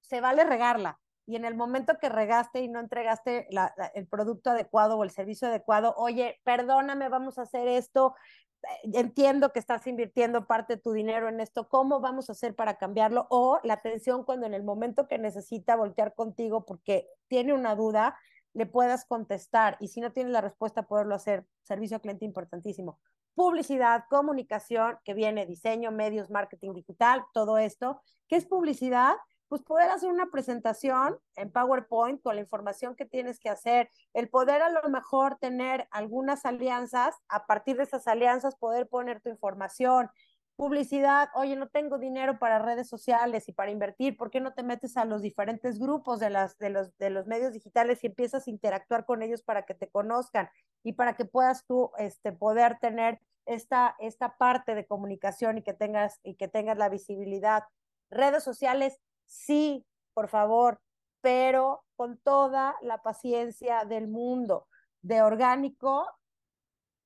se 0.00 0.20
vale 0.20 0.44
regarla, 0.44 1.00
y 1.26 1.36
en 1.36 1.44
el 1.44 1.54
momento 1.54 1.98
que 1.98 2.08
regaste 2.08 2.60
y 2.60 2.68
no 2.68 2.80
entregaste 2.80 3.48
el 3.94 4.06
producto 4.06 4.50
adecuado 4.50 4.98
o 4.98 5.04
el 5.04 5.10
servicio 5.10 5.48
adecuado, 5.48 5.94
oye, 5.96 6.40
perdóname, 6.44 7.08
vamos 7.08 7.38
a 7.38 7.42
hacer 7.42 7.66
esto, 7.66 8.14
eh, 8.62 8.90
entiendo 8.94 9.52
que 9.52 9.58
estás 9.58 9.86
invirtiendo 9.86 10.46
parte 10.46 10.76
de 10.76 10.82
tu 10.82 10.92
dinero 10.92 11.28
en 11.28 11.40
esto, 11.40 11.68
¿cómo 11.68 12.00
vamos 12.00 12.28
a 12.28 12.32
hacer 12.32 12.54
para 12.54 12.76
cambiarlo? 12.76 13.26
O 13.30 13.60
la 13.62 13.74
atención 13.74 14.24
cuando 14.24 14.46
en 14.46 14.54
el 14.54 14.62
momento 14.62 15.08
que 15.08 15.18
necesita 15.18 15.76
voltear 15.76 16.14
contigo 16.14 16.66
porque 16.66 17.08
tiene 17.28 17.54
una 17.54 17.74
duda, 17.74 18.18
le 18.52 18.66
puedas 18.66 19.04
contestar 19.04 19.76
y 19.80 19.88
si 19.88 20.00
no 20.00 20.12
tiene 20.12 20.30
la 20.30 20.40
respuesta, 20.40 20.84
poderlo 20.84 21.14
hacer. 21.14 21.44
Servicio 21.62 21.96
al 21.96 22.02
cliente 22.02 22.24
importantísimo. 22.24 23.00
Publicidad, 23.34 24.04
comunicación, 24.08 24.98
que 25.04 25.12
viene 25.12 25.44
diseño, 25.44 25.90
medios, 25.90 26.30
marketing 26.30 26.72
digital, 26.72 27.24
todo 27.32 27.58
esto. 27.58 28.00
¿Qué 28.28 28.36
es 28.36 28.46
publicidad? 28.46 29.14
Pues 29.48 29.62
poder 29.62 29.90
hacer 29.90 30.10
una 30.10 30.30
presentación 30.30 31.18
en 31.36 31.50
PowerPoint 31.50 32.22
con 32.22 32.34
la 32.36 32.40
información 32.40 32.96
que 32.96 33.04
tienes 33.04 33.38
que 33.38 33.48
hacer, 33.48 33.90
el 34.12 34.28
poder 34.28 34.62
a 34.62 34.70
lo 34.70 34.88
mejor 34.88 35.36
tener 35.38 35.86
algunas 35.90 36.44
alianzas, 36.44 37.14
a 37.28 37.46
partir 37.46 37.76
de 37.76 37.84
esas 37.84 38.06
alianzas 38.06 38.56
poder 38.56 38.88
poner 38.88 39.20
tu 39.20 39.28
información, 39.28 40.10
publicidad, 40.56 41.28
oye, 41.34 41.56
no 41.56 41.68
tengo 41.68 41.98
dinero 41.98 42.38
para 42.38 42.60
redes 42.60 42.88
sociales 42.88 43.48
y 43.48 43.52
para 43.52 43.70
invertir, 43.70 44.16
¿por 44.16 44.30
qué 44.30 44.40
no 44.40 44.54
te 44.54 44.62
metes 44.62 44.96
a 44.96 45.04
los 45.04 45.20
diferentes 45.20 45.78
grupos 45.78 46.20
de, 46.20 46.30
las, 46.30 46.58
de, 46.58 46.70
los, 46.70 46.96
de 46.98 47.10
los 47.10 47.26
medios 47.26 47.52
digitales 47.52 48.02
y 48.02 48.06
empiezas 48.06 48.46
a 48.46 48.50
interactuar 48.50 49.04
con 49.04 49.22
ellos 49.22 49.42
para 49.42 49.64
que 49.64 49.74
te 49.74 49.88
conozcan 49.88 50.48
y 50.82 50.92
para 50.92 51.14
que 51.14 51.24
puedas 51.24 51.66
tú 51.66 51.90
este, 51.98 52.32
poder 52.32 52.78
tener 52.78 53.20
esta, 53.46 53.96
esta 53.98 54.36
parte 54.36 54.74
de 54.74 54.86
comunicación 54.86 55.58
y 55.58 55.62
que 55.62 55.74
tengas, 55.74 56.20
y 56.22 56.36
que 56.36 56.48
tengas 56.48 56.78
la 56.78 56.88
visibilidad? 56.88 57.64
Redes 58.10 58.44
sociales, 58.44 59.00
sí, 59.26 59.84
por 60.12 60.28
favor, 60.28 60.80
pero 61.20 61.84
con 61.96 62.18
toda 62.18 62.76
la 62.82 63.02
paciencia 63.02 63.84
del 63.84 64.08
mundo. 64.08 64.66
De 65.02 65.22
orgánico, 65.22 66.06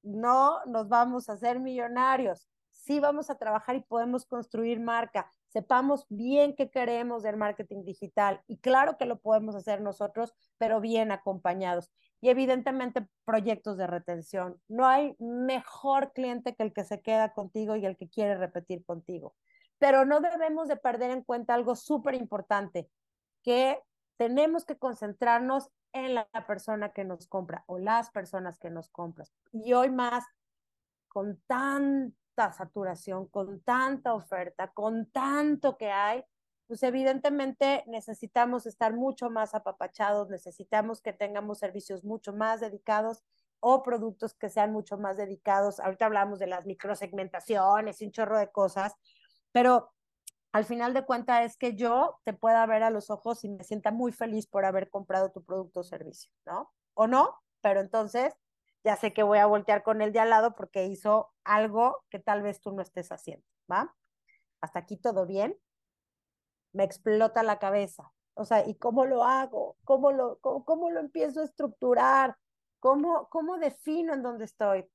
no 0.03 0.65
nos 0.67 0.89
vamos 0.89 1.29
a 1.29 1.35
hacer 1.35 1.61
millonarios. 1.61 2.49
Sí 2.71 3.01
vamos 3.01 3.29
a 3.29 3.37
trabajar 3.37 3.77
y 3.77 3.81
podemos 3.81 4.25
construir 4.25 4.81
marca. 4.81 5.31
Sepamos 5.49 6.07
bien 6.09 6.55
qué 6.55 6.71
queremos 6.71 7.23
del 7.23 7.37
marketing 7.37 7.85
digital. 7.85 8.41
Y 8.47 8.59
claro 8.59 8.97
que 8.97 9.05
lo 9.05 9.19
podemos 9.19 9.55
hacer 9.55 9.81
nosotros, 9.81 10.35
pero 10.59 10.81
bien 10.81 11.11
acompañados. 11.11 11.91
Y 12.21 12.29
evidentemente 12.29 13.07
proyectos 13.25 13.77
de 13.77 13.87
retención. 13.87 14.61
No 14.69 14.87
hay 14.87 15.17
mejor 15.19 16.13
cliente 16.13 16.55
que 16.55 16.63
el 16.63 16.73
que 16.73 16.85
se 16.85 17.01
queda 17.01 17.33
contigo 17.33 17.77
y 17.77 17.87
el 17.87 17.97
que 17.97 18.09
quiere 18.09 18.37
repetir 18.37 18.85
contigo 18.85 19.35
pero 19.79 20.05
no 20.05 20.21
debemos 20.21 20.69
de 20.69 20.77
perder 20.77 21.11
en 21.11 21.23
cuenta 21.23 21.55
algo 21.55 21.77
súper 21.77 22.15
importante, 22.15 22.91
que 23.43 23.81
tenemos 24.17 24.65
que 24.65 24.79
concentrarnos 24.79 25.71
en 25.93 26.15
la 26.15 26.29
persona 26.47 26.93
que 26.93 27.05
nos 27.05 27.27
compra 27.29 27.65
o 27.67 27.79
las 27.79 28.11
personas 28.11 28.59
que 28.59 28.71
nos 28.71 28.89
compran. 28.91 29.27
Y 29.53 29.73
hoy 29.73 29.91
más, 29.91 30.25
con 31.09 31.41
tanta 31.47 32.53
saturación, 32.53 33.27
con 33.29 33.61
tanta 33.63 34.15
oferta, 34.15 34.69
con 34.73 35.11
tanto 35.11 35.79
que 35.79 35.91
hay, 35.91 36.25
pues 36.67 36.83
evidentemente 36.83 37.83
necesitamos 37.87 38.67
estar 38.67 38.93
mucho 38.93 39.31
más 39.31 39.55
apapachados, 39.55 40.29
necesitamos 40.29 41.01
que 41.01 41.15
tengamos 41.15 41.59
servicios 41.59 42.05
mucho 42.05 42.35
más 42.35 42.61
dedicados 42.61 43.25
o 43.61 43.83
productos 43.83 44.35
que 44.35 44.51
sean 44.51 44.73
mucho 44.73 44.99
más 44.99 45.17
dedicados. 45.17 45.81
Ahorita 45.81 46.07
hablamos 46.07 46.39
de 46.39 46.47
las 46.47 46.67
microsegmentaciones, 46.67 48.03
un 48.03 48.13
chorro 48.13 48.39
de 48.39 48.51
cosas, 48.53 48.95
pero 49.53 49.93
al 50.53 50.65
final 50.65 50.95
de 50.95 51.05
cuentas 51.05 51.45
es 51.45 51.57
que 51.57 51.75
yo 51.75 52.21
te 52.25 52.33
pueda 52.33 52.65
ver 52.67 52.83
a 52.83 52.91
los 52.91 53.11
ojos 53.11 53.45
y 53.45 53.49
me 53.49 53.65
sienta 53.65 53.91
muy 53.91 54.13
feliz 54.13 54.47
por 54.47 54.65
haber 54.65 54.91
comprado 54.91 55.31
tu 55.31 55.45
producto 55.45 55.81
o 55.81 55.85
servicio, 55.85 56.31
¿no? 56.47 56.73
O 56.95 57.07
no, 57.07 57.37
pero 57.61 57.81
entonces 57.81 58.35
ya 58.85 58.97
sé 58.97 59.13
que 59.13 59.23
voy 59.23 59.39
a 59.39 59.47
voltear 59.47 59.83
con 59.83 60.01
el 60.01 60.13
de 60.13 60.21
al 60.21 60.31
lado 60.31 60.55
porque 60.55 60.87
hizo 60.87 61.33
algo 61.45 62.05
que 62.11 62.19
tal 62.19 62.43
vez 62.43 62.61
tú 62.61 62.73
no 62.73 62.83
estés 62.83 63.13
haciendo, 63.13 63.45
¿va? 63.71 63.95
Hasta 64.61 64.81
aquí 64.81 64.97
todo 64.97 65.27
bien. 65.27 65.59
Me 66.73 66.85
explota 66.85 67.43
la 67.43 67.59
cabeza. 67.59 68.13
O 68.35 68.45
sea, 68.45 68.67
¿y 68.67 68.77
cómo 68.77 69.05
lo 69.05 69.25
hago? 69.25 69.77
¿Cómo 69.85 70.13
lo, 70.13 70.39
cómo, 70.41 70.91
lo 70.91 71.01
empiezo 71.01 71.41
a 71.41 71.45
estructurar? 71.45 72.37
¿Cómo, 72.81 73.29
¿Cómo 73.31 73.59
defino 73.59 74.15
en 74.15 74.23
dónde 74.23 74.45
estoy? 74.45 74.89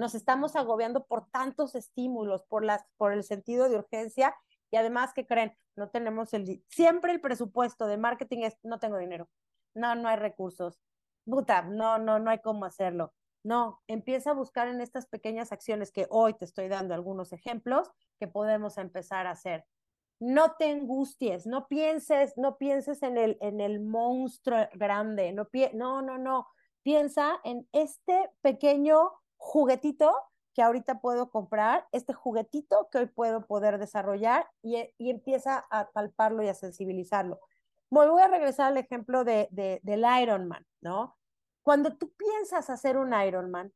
Nos 0.00 0.14
estamos 0.14 0.56
agobiando 0.56 1.04
por 1.04 1.30
tantos 1.30 1.74
estímulos, 1.74 2.42
por, 2.44 2.64
las, 2.64 2.86
por 2.96 3.12
el 3.12 3.22
sentido 3.22 3.68
de 3.68 3.76
urgencia 3.76 4.34
y 4.70 4.76
además, 4.76 5.12
¿qué 5.14 5.26
creen? 5.26 5.54
No 5.76 5.90
tenemos 5.90 6.32
el... 6.32 6.64
Siempre 6.68 7.12
el 7.12 7.20
presupuesto 7.20 7.86
de 7.86 7.98
marketing 7.98 8.38
es, 8.44 8.56
no 8.62 8.78
tengo 8.78 8.96
dinero, 8.96 9.28
no, 9.74 9.94
no 9.94 10.08
hay 10.08 10.16
recursos, 10.16 10.80
puta, 11.26 11.62
no, 11.62 11.98
no, 11.98 12.18
no 12.18 12.30
hay 12.30 12.38
cómo 12.38 12.64
hacerlo. 12.64 13.12
No, 13.42 13.82
empieza 13.86 14.30
a 14.30 14.34
buscar 14.34 14.68
en 14.68 14.80
estas 14.80 15.06
pequeñas 15.06 15.52
acciones 15.52 15.92
que 15.92 16.06
hoy 16.10 16.32
te 16.32 16.46
estoy 16.46 16.68
dando 16.68 16.94
algunos 16.94 17.32
ejemplos 17.32 17.90
que 18.18 18.26
podemos 18.26 18.78
empezar 18.78 19.26
a 19.26 19.32
hacer. 19.32 19.66
No 20.18 20.56
te 20.58 20.70
angusties, 20.70 21.46
no 21.46 21.66
pienses, 21.68 22.36
no 22.38 22.56
pienses 22.56 23.02
en 23.02 23.18
el, 23.18 23.36
en 23.40 23.60
el 23.60 23.80
monstruo 23.80 24.66
grande, 24.74 25.32
no, 25.32 25.46
no, 25.74 26.02
no, 26.02 26.18
no. 26.18 26.48
Piensa 26.82 27.38
en 27.44 27.68
este 27.72 28.30
pequeño 28.40 29.12
juguetito 29.40 30.14
que 30.54 30.62
ahorita 30.62 31.00
puedo 31.00 31.30
comprar, 31.30 31.86
este 31.92 32.12
juguetito 32.12 32.88
que 32.90 32.98
hoy 32.98 33.06
puedo 33.06 33.46
poder 33.46 33.78
desarrollar 33.78 34.48
y, 34.62 34.76
y 34.98 35.10
empieza 35.10 35.66
a 35.70 35.90
palparlo 35.90 36.42
y 36.42 36.48
a 36.48 36.54
sensibilizarlo. 36.54 37.40
voy 37.88 38.20
a 38.20 38.28
regresar 38.28 38.66
al 38.66 38.76
ejemplo 38.76 39.24
de, 39.24 39.48
de, 39.50 39.80
del 39.82 40.04
Ironman, 40.22 40.66
¿no? 40.80 41.16
Cuando 41.62 41.96
tú 41.96 42.12
piensas 42.12 42.68
hacer 42.68 42.98
un 42.98 43.14
Ironman, 43.14 43.72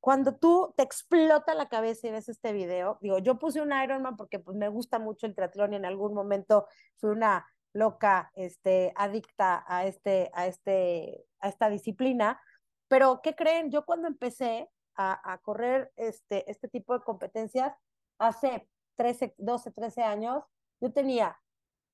cuando 0.00 0.36
tú 0.36 0.72
te 0.76 0.82
explota 0.82 1.54
la 1.54 1.68
cabeza 1.68 2.08
y 2.08 2.10
ves 2.12 2.28
este 2.28 2.52
video, 2.52 2.98
digo, 3.00 3.18
yo 3.18 3.38
puse 3.38 3.60
un 3.60 3.72
Ironman 3.72 4.16
porque 4.16 4.38
pues 4.38 4.56
me 4.56 4.68
gusta 4.68 4.98
mucho 4.98 5.26
el 5.26 5.34
triatlón 5.34 5.72
y 5.72 5.76
en 5.76 5.84
algún 5.84 6.14
momento 6.14 6.66
fui 6.96 7.10
una 7.10 7.46
loca, 7.72 8.30
este, 8.34 8.92
adicta 8.96 9.64
a 9.66 9.84
este, 9.86 10.30
a 10.32 10.46
este, 10.46 11.26
a 11.40 11.48
esta 11.48 11.68
disciplina, 11.68 12.40
pero 12.88 13.20
¿qué 13.22 13.34
creen? 13.34 13.70
Yo 13.70 13.84
cuando 13.84 14.08
empecé, 14.08 14.70
a, 14.96 15.40
correr 15.42 15.92
este, 15.96 16.50
este 16.50 16.68
tipo 16.68 16.94
de 16.94 17.04
competencias 17.04 17.74
hace 18.18 18.68
13, 18.96 19.34
12, 19.38 19.70
13 19.72 20.02
años, 20.02 20.44
yo 20.80 20.92
tenía 20.92 21.38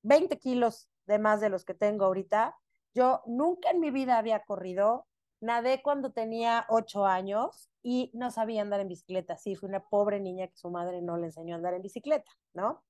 20 0.02 0.38
kilos 0.38 0.88
de 1.06 1.18
más 1.18 1.40
de 1.40 1.48
los 1.48 1.64
que 1.64 1.74
tengo 1.74 2.04
ahorita. 2.04 2.56
Yo 2.94 3.22
nunca 3.26 3.70
en 3.70 3.80
mi 3.80 3.90
vida 3.90 4.18
había 4.18 4.44
corrido, 4.44 5.06
nadé 5.40 5.82
cuando 5.82 6.12
tenía 6.12 6.66
8 6.68 7.06
años 7.06 7.70
y 7.82 8.10
no 8.14 8.30
sabía 8.30 8.62
andar 8.62 8.80
en 8.80 8.88
bicicleta. 8.88 9.36
Sí, 9.36 9.56
fui 9.56 9.68
una 9.68 9.88
pobre 9.88 10.20
niña 10.20 10.46
que 10.46 10.56
su 10.56 10.70
madre 10.70 11.02
no 11.02 11.16
le 11.16 11.26
enseñó 11.26 11.54
a 11.54 11.56
andar 11.56 11.74
en 11.74 11.82
bicicleta, 11.82 12.30
¿no? 12.54 12.84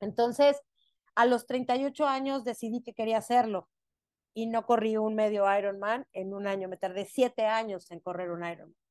Entonces, 0.00 0.60
a 1.14 1.26
los 1.26 1.46
38 1.46 2.06
años 2.06 2.44
decidí 2.44 2.82
que 2.82 2.94
quería 2.94 3.18
hacerlo 3.18 3.68
y 4.34 4.46
no 4.46 4.64
corrí 4.64 4.96
un 4.96 5.14
medio 5.14 5.44
Ironman 5.56 6.06
en 6.12 6.34
un 6.34 6.46
año. 6.46 6.68
Me 6.68 6.76
tardé 6.76 7.04
siete 7.06 7.46
años 7.46 7.90
en 7.90 8.00
correr 8.00 8.30
un 8.30 8.44
Ironman 8.44 8.81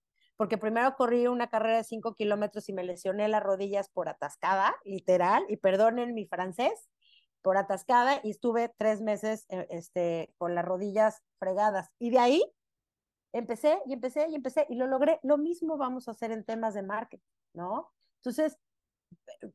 porque 0.42 0.58
primero 0.58 0.96
corrí 0.96 1.28
una 1.28 1.52
carrera 1.52 1.78
de 1.78 1.84
cinco 1.84 2.16
kilómetros 2.16 2.68
y 2.68 2.74
me 2.74 2.84
lesioné 2.84 3.28
las 3.28 3.44
rodillas 3.44 3.89
por 3.89 4.10
atascada, 4.10 4.76
literal, 4.84 5.46
y 5.50 5.58
perdonen 5.58 6.16
mi 6.16 6.26
francés, 6.26 6.89
por 7.44 7.58
atascada, 7.58 8.20
y 8.24 8.32
estuve 8.32 8.74
tres 8.76 9.02
meses 9.02 9.46
eh, 9.50 9.68
este, 9.70 10.34
con 10.39 10.56
las 10.56 10.66
rodillas 10.66 11.22
fregadas. 11.38 11.92
Y 12.00 12.10
de 12.10 12.18
ahí 12.18 12.44
empecé 13.34 13.84
y 13.86 13.94
empecé 13.94 14.30
y 14.30 14.34
empecé 14.34 14.66
y 14.68 14.78
lo 14.78 14.88
logré. 14.88 15.20
Lo 15.22 15.38
mismo 15.38 15.78
vamos 15.78 16.08
a 16.08 16.12
hacer 16.14 16.32
en 16.32 16.44
temas 16.44 16.74
de 16.74 16.82
marketing, 16.82 17.24
¿no? 17.54 17.92
Entonces, 18.16 18.58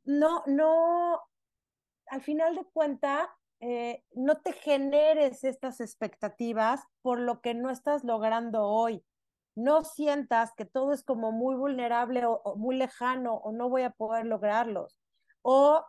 no, 0.04 0.44
no, 0.46 1.20
al 2.06 2.22
final 2.22 2.54
de 2.54 2.64
cuenta, 2.64 3.36
eh, 3.58 4.04
no 4.12 4.36
te 4.36 4.52
generes 4.52 5.42
estas 5.42 5.80
expectativas 5.80 6.84
por 7.02 7.18
lo 7.18 7.40
que 7.40 7.54
no 7.54 7.70
estás 7.70 8.04
logrando 8.04 8.68
hoy. 8.68 9.04
No 9.56 9.82
sientas 9.82 10.52
que 10.54 10.64
todo 10.64 10.92
es 10.92 11.02
como 11.02 11.32
muy 11.32 11.56
vulnerable 11.56 12.24
o, 12.26 12.54
muy 12.56 12.76
lejano 12.76 13.34
o 13.34 13.50
no 13.50 13.68
voy 13.68 13.82
a 13.82 13.90
poder 13.90 14.26
lograrlos. 14.26 14.96
O 15.42 15.84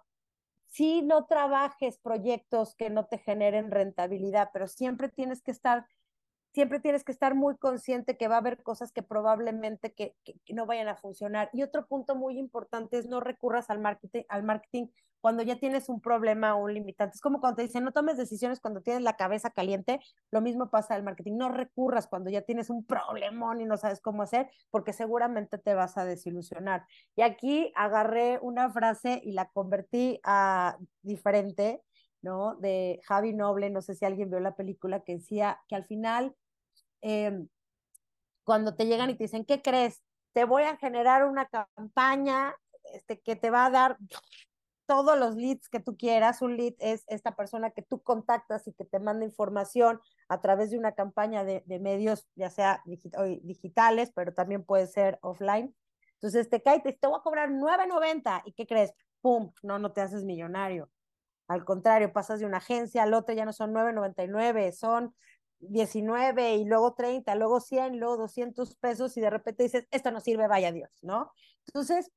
si 0.66 1.02
no 1.02 1.26
trabajes 1.26 2.00
proyectos 2.00 2.76
que 2.76 2.90
no 2.90 3.06
te 3.06 3.20
generen 3.20 3.70
rentabilidad, 3.70 4.50
pero 4.54 4.68
siempre 4.68 5.10
tienes 5.10 5.42
que 5.42 5.52
estar 5.52 5.86
siempre 6.58 6.80
tienes 6.80 7.04
que 7.04 7.12
estar 7.12 7.36
muy 7.36 7.56
consciente 7.56 8.18
que 8.18 8.28
va 8.28 8.34
a 8.34 8.40
haber 8.40 8.64
cosas 8.64 8.92
que 8.92 9.04
probablemente 9.04 9.94
que, 9.94 10.16
no 10.50 10.66
vayan 10.66 10.88
a 10.88 10.96
funcionar. 10.96 11.52
Y 11.54 11.62
otro 11.62 11.86
punto 11.86 12.16
muy 12.16 12.40
importante 12.40 12.98
es 12.98 13.06
no 13.06 13.20
recurras 13.20 13.70
al 13.70 13.78
marketing, 13.78 14.24
al 14.28 14.42
marketing 14.42 14.88
cuando 15.22 15.44
ya 15.44 15.60
tienes 15.60 15.88
un 15.88 16.02
problema 16.02 16.56
o 16.56 16.64
un 16.64 16.74
limitante. 16.74 17.14
Es 17.14 17.22
como 17.22 17.42
cuando 17.42 17.58
te 17.58 17.62
dicen, 17.62 17.84
no 17.84 17.92
tomes 17.92 18.18
decisiones 18.18 18.60
cuando 18.60 18.82
tienes 18.82 19.04
la 19.04 19.16
cabeza 19.18 19.52
caliente, 19.52 20.00
lo 20.32 20.42
mismo 20.42 20.72
pasa 20.72 20.96
al 20.96 21.04
marketing. 21.04 21.38
No 21.38 21.50
recurras 21.50 22.08
cuando 22.08 22.32
ya 22.32 22.42
tienes 22.42 22.72
un 22.72 22.84
problemón 22.84 23.62
y 23.62 23.66
no 23.66 23.78
sabes 23.78 24.02
cómo 24.02 24.24
hacer, 24.24 24.50
porque 24.72 24.94
seguramente 24.94 25.60
te 25.60 25.76
vas 25.76 25.96
a 25.96 26.06
desilusionar. 26.06 26.88
Y 27.16 27.22
aquí 27.22 27.72
agarré 27.76 28.40
una 28.42 28.72
frase 28.72 29.22
y 29.24 29.34
la 29.34 29.48
convertí 29.50 30.20
a 30.24 30.80
diferente, 31.04 31.84
¿no? 32.24 32.56
De 32.56 33.00
Javi 33.06 33.34
Noble, 33.34 33.70
no 33.70 33.84
sé 33.84 33.94
si 33.94 34.06
alguien 34.06 34.32
vio 34.32 34.40
la 34.40 34.56
película, 34.56 35.02
que 35.02 35.18
decía 35.18 35.62
que 35.68 35.76
al 35.76 35.86
final 35.86 36.36
Em, 37.02 37.48
cuando 38.44 38.76
te 38.76 38.86
llegan 38.86 39.10
y 39.10 39.16
te 39.16 39.26
dicen, 39.26 39.46
¿qué 39.46 39.62
crees? 39.62 40.02
Te 40.34 40.46
voy 40.46 40.64
a 40.64 40.78
generar 40.78 41.26
una 41.26 41.48
campaña 41.48 42.56
este, 42.94 43.20
que 43.20 43.36
te 43.36 43.50
va 43.50 43.66
a 43.66 43.70
dar 43.70 43.98
todos 44.88 45.20
los 45.20 45.36
leads 45.36 45.70
que 45.70 45.80
tú 45.80 45.98
quieras. 45.98 46.42
Un 46.42 46.58
lead 46.58 46.74
es 46.80 47.04
esta 47.08 47.36
persona 47.36 47.72
que 47.72 47.82
tú 47.82 48.02
contactas 48.02 48.68
y 48.68 48.74
que 48.74 48.86
te 48.86 49.00
manda 49.00 49.26
información 49.26 50.00
a 50.30 50.42
través 50.42 50.72
de 50.72 50.78
una 50.78 50.94
campaña 50.94 51.44
de, 51.44 51.64
medios, 51.80 52.28
ya 52.36 52.50
sea 52.50 52.82
digitales, 52.86 54.12
pero 54.16 54.34
también 54.34 54.64
puede 54.64 54.88
ser 54.88 55.20
offline. 55.22 55.76
Entonces 56.14 56.50
te 56.50 56.62
cae, 56.64 56.80
te, 56.80 56.94
te 56.94 57.08
voy 57.08 57.20
a 57.20 57.24
cobrar 57.24 57.50
9.90 57.50 58.42
y 58.46 58.54
¿qué 58.54 58.66
crees? 58.66 58.94
¡Pum! 59.22 59.52
No, 59.62 59.78
no 59.78 59.92
te 59.92 60.02
haces 60.02 60.24
millonario. 60.24 60.90
Al 61.48 61.64
contrario, 61.64 62.12
pasas 62.12 62.40
de 62.40 62.46
una 62.46 62.58
agencia 62.58 63.04
al 63.04 63.14
otro, 63.14 63.36
ya 63.36 63.46
no 63.46 63.54
son 63.54 63.74
9.99, 63.74 64.72
son 64.74 65.16
19 65.60 66.56
y 66.56 66.66
luego 66.66 66.94
30, 66.94 67.36
luego 67.36 67.60
100, 67.60 68.00
luego 68.00 68.18
200 68.18 68.76
pesos 68.76 69.18
y 69.18 69.22
de 69.22 69.30
repente 69.30 69.64
dices, 69.64 69.88
esto 69.92 70.12
no 70.12 70.20
sirve, 70.20 70.48
vaya 70.48 70.72
Dios, 70.72 70.90
¿no? 71.02 71.32
Entonces, 71.68 72.12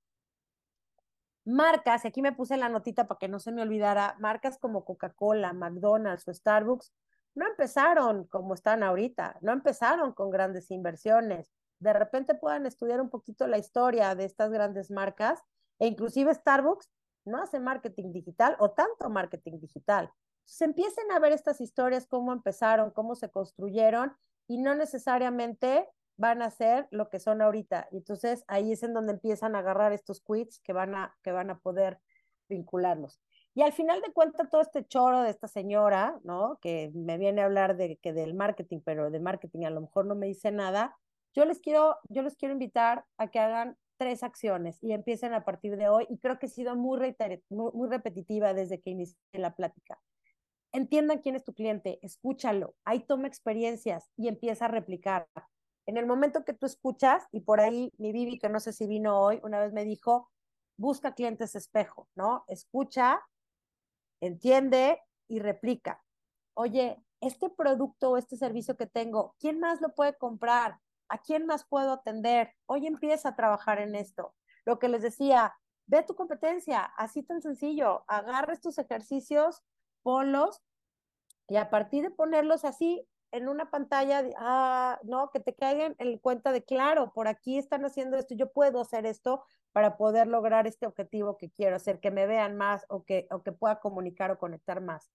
marcas, 1.44 2.04
y 2.04 2.08
aquí 2.08 2.22
me 2.22 2.32
puse 2.32 2.56
la 2.56 2.68
notita 2.68 3.08
para 3.08 3.18
que 3.18 3.28
no 3.28 3.40
se 3.40 3.52
me 3.52 3.62
olvidara, 3.62 4.16
marcas 4.18 4.58
como 4.58 4.84
Coca-Cola, 4.84 5.52
McDonald's 5.52 6.28
o 6.28 6.34
Starbucks, 6.34 6.92
no 7.34 7.46
empezaron 7.46 8.24
como 8.24 8.54
están 8.54 8.82
ahorita, 8.82 9.38
no 9.40 9.52
empezaron 9.52 10.12
con 10.12 10.30
grandes 10.30 10.70
inversiones. 10.70 11.50
De 11.78 11.92
repente 11.92 12.34
puedan 12.34 12.66
estudiar 12.66 13.00
un 13.00 13.08
poquito 13.08 13.46
la 13.46 13.58
historia 13.58 14.14
de 14.14 14.24
estas 14.24 14.50
grandes 14.50 14.90
marcas 14.90 15.40
e 15.78 15.86
inclusive 15.86 16.34
Starbucks 16.34 16.90
no 17.24 17.40
hace 17.42 17.60
marketing 17.60 18.12
digital 18.12 18.56
o 18.58 18.72
tanto 18.72 19.08
marketing 19.08 19.60
digital 19.60 20.10
se 20.50 20.64
empiecen 20.64 21.12
a 21.12 21.20
ver 21.20 21.32
estas 21.32 21.60
historias, 21.60 22.08
cómo 22.08 22.32
empezaron, 22.32 22.90
cómo 22.90 23.14
se 23.14 23.30
construyeron 23.30 24.16
y 24.48 24.58
no 24.58 24.74
necesariamente 24.74 25.88
van 26.16 26.42
a 26.42 26.50
ser 26.50 26.88
lo 26.90 27.08
que 27.08 27.20
son 27.20 27.40
ahorita. 27.40 27.86
Entonces 27.92 28.44
ahí 28.48 28.72
es 28.72 28.82
en 28.82 28.92
donde 28.92 29.12
empiezan 29.12 29.54
a 29.54 29.60
agarrar 29.60 29.92
estos 29.92 30.20
quits 30.20 30.58
que 30.58 30.72
van 30.72 30.96
a, 30.96 31.16
que 31.22 31.30
van 31.30 31.50
a 31.50 31.60
poder 31.60 32.00
vincularlos. 32.48 33.20
Y 33.54 33.62
al 33.62 33.72
final 33.72 34.00
de 34.00 34.12
cuentas, 34.12 34.50
todo 34.50 34.60
este 34.60 34.84
choro 34.84 35.22
de 35.22 35.30
esta 35.30 35.46
señora, 35.46 36.18
¿no? 36.24 36.58
Que 36.60 36.90
me 36.94 37.16
viene 37.16 37.42
a 37.42 37.44
hablar 37.44 37.76
de 37.76 37.98
que 37.98 38.12
del 38.12 38.34
marketing, 38.34 38.80
pero 38.84 39.08
de 39.08 39.20
marketing 39.20 39.66
a 39.66 39.70
lo 39.70 39.82
mejor 39.82 40.06
no 40.06 40.16
me 40.16 40.26
dice 40.26 40.50
nada. 40.50 40.96
Yo 41.32 41.44
les 41.44 41.60
quiero, 41.60 41.96
yo 42.08 42.22
les 42.22 42.36
quiero 42.36 42.54
invitar 42.54 43.04
a 43.18 43.28
que 43.28 43.38
hagan 43.38 43.76
tres 43.98 44.24
acciones 44.24 44.82
y 44.82 44.94
empiecen 44.94 45.32
a 45.32 45.44
partir 45.44 45.76
de 45.76 45.88
hoy. 45.88 46.06
Y 46.10 46.18
creo 46.18 46.40
que 46.40 46.46
he 46.46 46.50
sido 46.50 46.74
muy, 46.74 46.98
muy 47.48 47.88
repetitiva 47.88 48.52
desde 48.52 48.80
que 48.80 48.90
inicié 48.90 49.16
la 49.34 49.54
plática 49.54 50.00
entiendan 50.72 51.18
quién 51.18 51.36
es 51.36 51.44
tu 51.44 51.54
cliente, 51.54 51.98
escúchalo, 52.02 52.74
ahí 52.84 53.00
toma 53.00 53.28
experiencias 53.28 54.10
y 54.16 54.28
empieza 54.28 54.66
a 54.66 54.68
replicar. 54.68 55.28
En 55.86 55.96
el 55.96 56.06
momento 56.06 56.44
que 56.44 56.52
tú 56.52 56.66
escuchas, 56.66 57.26
y 57.32 57.40
por 57.40 57.60
ahí 57.60 57.92
mi 57.98 58.12
Vivi, 58.12 58.38
que 58.38 58.48
no 58.48 58.60
sé 58.60 58.72
si 58.72 58.86
vino 58.86 59.20
hoy, 59.20 59.40
una 59.42 59.60
vez 59.60 59.72
me 59.72 59.84
dijo, 59.84 60.30
busca 60.76 61.14
clientes 61.14 61.54
espejo, 61.54 62.08
¿no? 62.14 62.44
Escucha, 62.46 63.20
entiende 64.20 65.02
y 65.28 65.40
replica. 65.40 66.02
Oye, 66.54 67.02
este 67.20 67.50
producto 67.50 68.12
o 68.12 68.16
este 68.16 68.36
servicio 68.36 68.76
que 68.76 68.86
tengo, 68.86 69.34
¿quién 69.38 69.60
más 69.60 69.80
lo 69.80 69.94
puede 69.94 70.16
comprar? 70.16 70.78
¿A 71.08 71.18
quién 71.18 71.46
más 71.46 71.66
puedo 71.66 71.92
atender? 71.92 72.54
Hoy 72.66 72.86
empieza 72.86 73.30
a 73.30 73.36
trabajar 73.36 73.80
en 73.80 73.94
esto. 73.94 74.34
Lo 74.64 74.78
que 74.78 74.88
les 74.88 75.02
decía, 75.02 75.54
ve 75.86 76.02
tu 76.02 76.14
competencia, 76.14 76.84
así 76.96 77.22
tan 77.22 77.42
sencillo, 77.42 78.04
agarra 78.06 78.52
estos 78.52 78.78
ejercicios 78.78 79.62
ponlos 80.02 80.62
y 81.48 81.56
a 81.56 81.70
partir 81.70 82.04
de 82.04 82.10
ponerlos 82.10 82.64
así 82.64 83.06
en 83.32 83.48
una 83.48 83.70
pantalla, 83.70 84.24
ah, 84.38 84.98
no, 85.04 85.30
que 85.30 85.40
te 85.40 85.54
caigan 85.54 85.94
en 85.98 86.18
cuenta 86.18 86.52
de, 86.52 86.64
claro, 86.64 87.12
por 87.12 87.28
aquí 87.28 87.58
están 87.58 87.84
haciendo 87.84 88.16
esto, 88.16 88.34
yo 88.34 88.50
puedo 88.52 88.80
hacer 88.80 89.06
esto 89.06 89.44
para 89.72 89.96
poder 89.96 90.26
lograr 90.26 90.66
este 90.66 90.86
objetivo 90.86 91.36
que 91.36 91.50
quiero 91.50 91.76
hacer, 91.76 92.00
que 92.00 92.10
me 92.10 92.26
vean 92.26 92.56
más 92.56 92.84
o 92.88 93.04
que, 93.04 93.28
o 93.30 93.42
que 93.42 93.52
pueda 93.52 93.78
comunicar 93.78 94.30
o 94.30 94.38
conectar 94.38 94.80
más. 94.80 95.10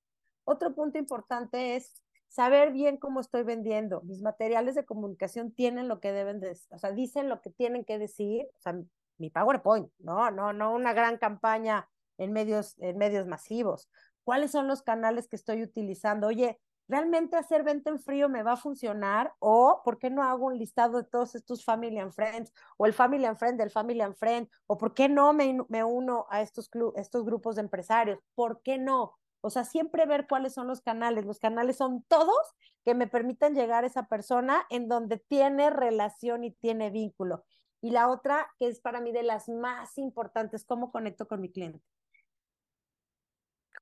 Otro 0.45 0.73
punto 0.73 0.97
importante 0.97 1.75
es 1.75 2.01
saber 2.27 2.71
bien 2.71 2.97
cómo 2.97 3.19
estoy 3.19 3.43
vendiendo. 3.43 4.01
Mis 4.01 4.21
materiales 4.21 4.75
de 4.75 4.85
comunicación 4.85 5.51
tienen 5.51 5.87
lo 5.87 5.99
que 5.99 6.11
deben 6.11 6.39
de, 6.39 6.57
o 6.69 6.77
sea, 6.77 6.91
dicen 6.91 7.27
lo 7.27 7.41
que 7.41 7.49
tienen 7.49 7.83
que 7.83 7.97
decir, 7.97 8.47
o 8.55 8.59
sea, 8.59 8.75
mi 9.17 9.29
PowerPoint, 9.29 9.89
no, 9.99 10.31
no, 10.31 10.53
no 10.53 10.73
una 10.73 10.93
gran 10.93 11.17
campaña 11.17 11.89
en 12.17 12.31
medios, 12.31 12.75
en 12.79 12.97
medios 12.97 13.27
masivos 13.27 13.89
cuáles 14.25 14.51
son 14.51 14.67
los 14.67 14.81
canales 14.81 15.29
que 15.29 15.37
estoy 15.37 15.63
utilizando. 15.63 16.27
Oye, 16.27 16.59
¿realmente 16.89 17.37
hacer 17.37 17.63
venta 17.63 17.89
en 17.89 17.99
frío 18.01 18.27
me 18.27 18.43
va 18.43 18.53
a 18.53 18.57
funcionar? 18.57 19.33
O, 19.39 19.81
¿por 19.85 19.97
qué 19.99 20.09
no 20.09 20.23
hago 20.23 20.47
un 20.47 20.57
listado 20.57 21.01
de 21.01 21.07
todos 21.07 21.35
estos 21.35 21.63
Family 21.63 21.99
and 21.99 22.11
Friends? 22.11 22.51
O 22.77 22.85
el 22.85 22.93
Family 22.93 23.25
and 23.25 23.37
Friend 23.37 23.57
del 23.57 23.71
Family 23.71 24.01
and 24.01 24.15
Friend? 24.15 24.49
¿O 24.67 24.77
por 24.77 24.93
qué 24.93 25.07
no 25.07 25.31
me, 25.31 25.57
me 25.69 25.83
uno 25.85 26.25
a 26.29 26.41
estos, 26.41 26.69
estos 26.95 27.23
grupos 27.23 27.55
de 27.55 27.61
empresarios? 27.61 28.19
¿Por 28.35 28.61
qué 28.61 28.77
no? 28.77 29.15
O 29.41 29.51
sea, 29.51 29.63
siempre 29.63 30.07
ver 30.07 30.25
cuáles 30.27 30.55
son 30.55 30.67
los 30.67 30.81
canales. 30.81 31.23
Los 31.23 31.39
canales 31.39 31.77
son 31.77 32.03
todos 32.07 32.55
que 32.83 32.95
me 32.95 33.07
permitan 33.07 33.53
llegar 33.53 33.83
a 33.83 33.87
esa 33.87 34.07
persona 34.07 34.65
en 34.71 34.87
donde 34.87 35.17
tiene 35.17 35.69
relación 35.69 36.43
y 36.43 36.51
tiene 36.51 36.89
vínculo. 36.89 37.45
Y 37.79 37.91
la 37.91 38.09
otra, 38.09 38.47
que 38.57 38.67
es 38.67 38.79
para 38.79 39.01
mí 39.01 39.11
de 39.11 39.21
las 39.21 39.47
más 39.47 39.99
importantes, 39.99 40.65
cómo 40.65 40.91
conecto 40.91 41.27
con 41.27 41.41
mi 41.41 41.51
cliente. 41.51 41.79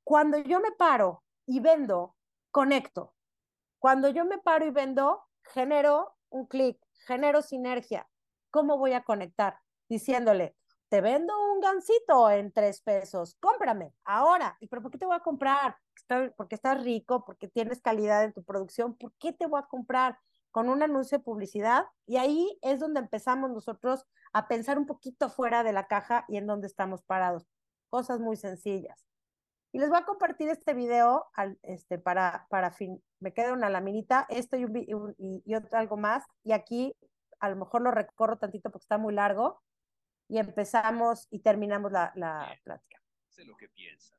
Cuando 0.03 0.37
yo 0.37 0.59
me 0.59 0.71
paro 0.71 1.23
y 1.45 1.59
vendo, 1.61 2.15
conecto. 2.51 3.13
Cuando 3.79 4.09
yo 4.09 4.25
me 4.25 4.37
paro 4.37 4.65
y 4.65 4.71
vendo, 4.71 5.23
genero 5.43 6.15
un 6.29 6.45
clic, 6.45 6.77
genero 7.05 7.41
sinergia. 7.41 8.09
¿Cómo 8.51 8.77
voy 8.77 8.93
a 8.93 9.03
conectar? 9.03 9.59
Diciéndole, 9.87 10.55
te 10.89 11.01
vendo 11.01 11.33
un 11.53 11.61
gancito 11.61 12.29
en 12.29 12.51
tres 12.51 12.81
pesos, 12.81 13.37
cómprame 13.39 13.93
ahora. 14.03 14.57
¿Y 14.59 14.67
pero 14.67 14.81
por 14.81 14.91
qué 14.91 14.97
te 14.97 15.05
voy 15.05 15.15
a 15.15 15.21
comprar? 15.21 15.77
Porque 16.35 16.55
estás 16.55 16.83
rico, 16.83 17.23
porque 17.25 17.47
tienes 17.47 17.81
calidad 17.81 18.23
en 18.23 18.33
tu 18.33 18.43
producción. 18.43 18.95
¿Por 18.95 19.13
qué 19.13 19.31
te 19.31 19.47
voy 19.47 19.59
a 19.59 19.67
comprar? 19.67 20.19
Con 20.51 20.69
un 20.69 20.83
anuncio 20.83 21.17
de 21.17 21.23
publicidad. 21.23 21.85
Y 22.05 22.17
ahí 22.17 22.59
es 22.61 22.79
donde 22.79 22.99
empezamos 22.99 23.49
nosotros 23.49 24.05
a 24.33 24.47
pensar 24.47 24.77
un 24.77 24.85
poquito 24.85 25.29
fuera 25.29 25.63
de 25.63 25.73
la 25.73 25.87
caja 25.87 26.25
y 26.27 26.37
en 26.37 26.45
dónde 26.45 26.67
estamos 26.67 27.01
parados. 27.03 27.47
Cosas 27.89 28.19
muy 28.19 28.35
sencillas. 28.35 29.12
Y 29.73 29.79
les 29.79 29.89
voy 29.89 29.97
a 29.97 30.05
compartir 30.05 30.49
este 30.49 30.75
video 30.75 31.31
al, 31.33 31.57
este, 31.63 31.97
para, 31.97 32.45
para 32.51 32.69
fin. 32.69 33.03
Me 33.19 33.33
queda 33.33 33.53
una 33.53 33.71
laminita, 33.71 34.27
esto 34.29 34.55
y, 34.55 34.65
un, 34.65 35.15
y, 35.17 35.55
otro, 35.55 35.79
algo 35.79 35.97
más. 35.97 36.23
Y 36.43 36.51
aquí 36.51 36.95
a 37.39 37.49
lo 37.49 37.55
mejor 37.55 37.81
lo 37.81 37.89
recorro 37.89 38.37
tantito 38.37 38.69
porque 38.69 38.83
está 38.83 38.99
muy 38.99 39.15
largo. 39.15 39.63
Y 40.29 40.37
empezamos 40.37 41.27
y 41.31 41.39
terminamos 41.39 41.91
la, 41.91 42.11
la 42.13 42.55
plática. 42.63 43.01
Sé 43.29 43.45
lo 43.45 43.57
que 43.57 43.67
piensa. 43.67 44.15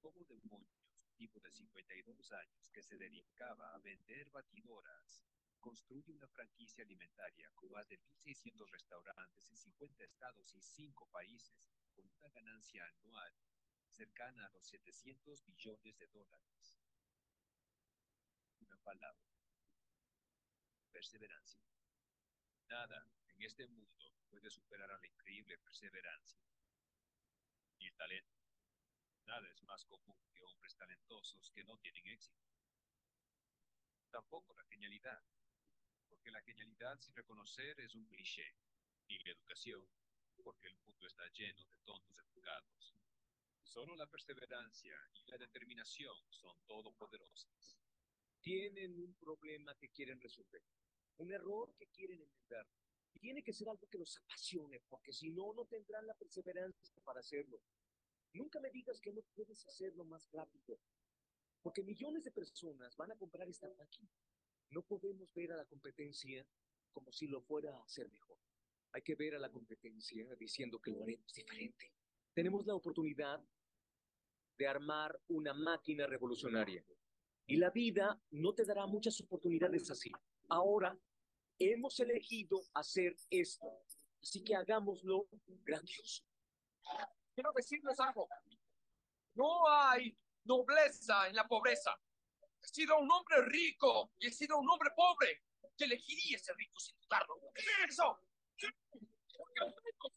Como 0.00 0.24
demonios, 0.28 0.94
tipo 1.16 1.40
de 1.40 1.50
52 1.50 2.32
años 2.32 2.70
que 2.72 2.84
se 2.84 2.96
dedicaba 2.96 3.74
a 3.74 3.78
vender 3.78 4.30
batidoras, 4.30 5.24
construye 5.58 6.12
una 6.12 6.28
franquicia 6.28 6.84
alimentaria 6.84 7.50
con 7.56 7.72
más 7.72 7.88
de 7.88 7.98
1.600 7.98 8.70
restaurantes 8.70 9.48
en 9.50 9.56
50 9.56 10.04
estados 10.04 10.54
y 10.54 10.60
5 10.60 11.08
países, 11.10 11.68
con 11.96 12.06
una 12.06 12.28
ganancia 12.28 12.84
anual 12.86 13.34
cercana 13.92 14.46
a 14.46 14.50
los 14.50 14.66
700 14.66 15.44
billones 15.44 15.98
de 15.98 16.06
dólares. 16.08 16.80
Una 18.60 18.76
palabra. 18.78 19.28
Perseverancia. 20.92 21.60
Nada 22.68 23.06
en 23.28 23.42
este 23.42 23.66
mundo 23.66 24.12
puede 24.28 24.50
superar 24.50 24.90
a 24.90 24.98
la 24.98 25.06
increíble 25.06 25.58
perseverancia. 25.58 26.40
Y 27.78 27.86
el 27.86 27.96
talento. 27.96 28.38
Nada 29.26 29.48
es 29.48 29.62
más 29.62 29.84
común 29.84 30.16
que 30.34 30.42
hombres 30.42 30.76
talentosos 30.76 31.50
que 31.50 31.64
no 31.64 31.78
tienen 31.78 32.06
éxito. 32.08 32.44
Tampoco 34.10 34.54
la 34.54 34.64
genialidad, 34.64 35.22
porque 36.08 36.30
la 36.30 36.42
genialidad 36.42 36.98
sin 37.00 37.14
reconocer 37.14 37.78
es 37.80 37.94
un 37.94 38.06
cliché, 38.06 38.56
ni 39.08 39.18
la 39.18 39.30
educación, 39.30 39.88
porque 40.42 40.66
el 40.66 40.76
mundo 40.78 41.06
está 41.06 41.26
lleno 41.28 41.64
de 41.64 41.78
tontos 41.84 42.18
educados. 42.18 42.99
Solo 43.70 43.94
la 43.94 44.08
perseverancia 44.08 44.96
y 45.14 45.30
la 45.30 45.38
determinación 45.38 46.16
son 46.28 46.56
todopoderosas. 46.66 47.78
Tienen 48.40 48.98
un 48.98 49.14
problema 49.14 49.76
que 49.76 49.90
quieren 49.90 50.20
resolver, 50.20 50.64
un 51.18 51.30
error 51.30 51.72
que 51.76 51.86
quieren 51.86 52.20
entender. 52.20 52.66
Y 53.14 53.20
tiene 53.20 53.44
que 53.44 53.52
ser 53.52 53.68
algo 53.68 53.88
que 53.88 53.98
los 53.98 54.16
apasione, 54.16 54.80
porque 54.88 55.12
si 55.12 55.30
no, 55.30 55.54
no 55.54 55.66
tendrán 55.66 56.04
la 56.04 56.14
perseverancia 56.14 57.00
para 57.04 57.20
hacerlo. 57.20 57.62
Nunca 58.32 58.58
me 58.58 58.70
digas 58.70 59.00
que 59.00 59.12
no 59.12 59.22
puedes 59.36 59.64
hacerlo 59.64 60.04
más 60.04 60.28
rápido, 60.32 60.80
porque 61.62 61.84
millones 61.84 62.24
de 62.24 62.32
personas 62.32 62.96
van 62.96 63.12
a 63.12 63.16
comprar 63.16 63.48
esta 63.48 63.68
máquina. 63.78 64.10
No 64.70 64.82
podemos 64.82 65.32
ver 65.32 65.52
a 65.52 65.56
la 65.56 65.64
competencia 65.66 66.44
como 66.90 67.12
si 67.12 67.28
lo 67.28 67.40
fuera 67.40 67.76
a 67.76 67.84
hacer 67.84 68.10
mejor. 68.10 68.36
Hay 68.90 69.02
que 69.02 69.14
ver 69.14 69.36
a 69.36 69.38
la 69.38 69.52
competencia 69.52 70.34
diciendo 70.34 70.80
que 70.80 70.90
lo 70.90 71.04
haremos 71.04 71.32
diferente. 71.32 71.92
Tenemos 72.32 72.66
la 72.66 72.74
oportunidad 72.74 73.40
de 74.60 74.68
armar 74.68 75.18
una 75.28 75.54
máquina 75.54 76.06
revolucionaria. 76.06 76.84
Y 77.46 77.56
la 77.56 77.70
vida 77.70 78.20
no 78.32 78.52
te 78.52 78.66
dará 78.66 78.86
muchas 78.86 79.18
oportunidades 79.22 79.90
así. 79.90 80.12
Ahora 80.50 80.94
hemos 81.58 81.98
elegido 81.98 82.60
hacer 82.74 83.16
esto. 83.30 83.66
Así 84.22 84.44
que 84.44 84.54
hagámoslo 84.54 85.28
grandioso. 85.64 86.24
Quiero 87.34 87.52
decirles 87.56 87.98
algo. 88.00 88.28
No 89.34 89.66
hay 89.66 90.14
nobleza 90.44 91.28
en 91.28 91.36
la 91.36 91.48
pobreza. 91.48 91.98
He 92.62 92.68
sido 92.68 92.98
un 92.98 93.10
hombre 93.10 93.40
rico 93.46 94.12
y 94.18 94.26
he 94.26 94.30
sido 94.30 94.58
un 94.58 94.68
hombre 94.68 94.90
pobre. 94.94 95.42
Yo 95.78 95.86
elegiría 95.86 96.38
ser 96.38 96.54
rico 96.56 96.78
sin 96.78 97.00
dudarlo. 97.00 97.34
¿Qué 97.54 97.62
es 97.62 97.94
eso? 97.94 98.20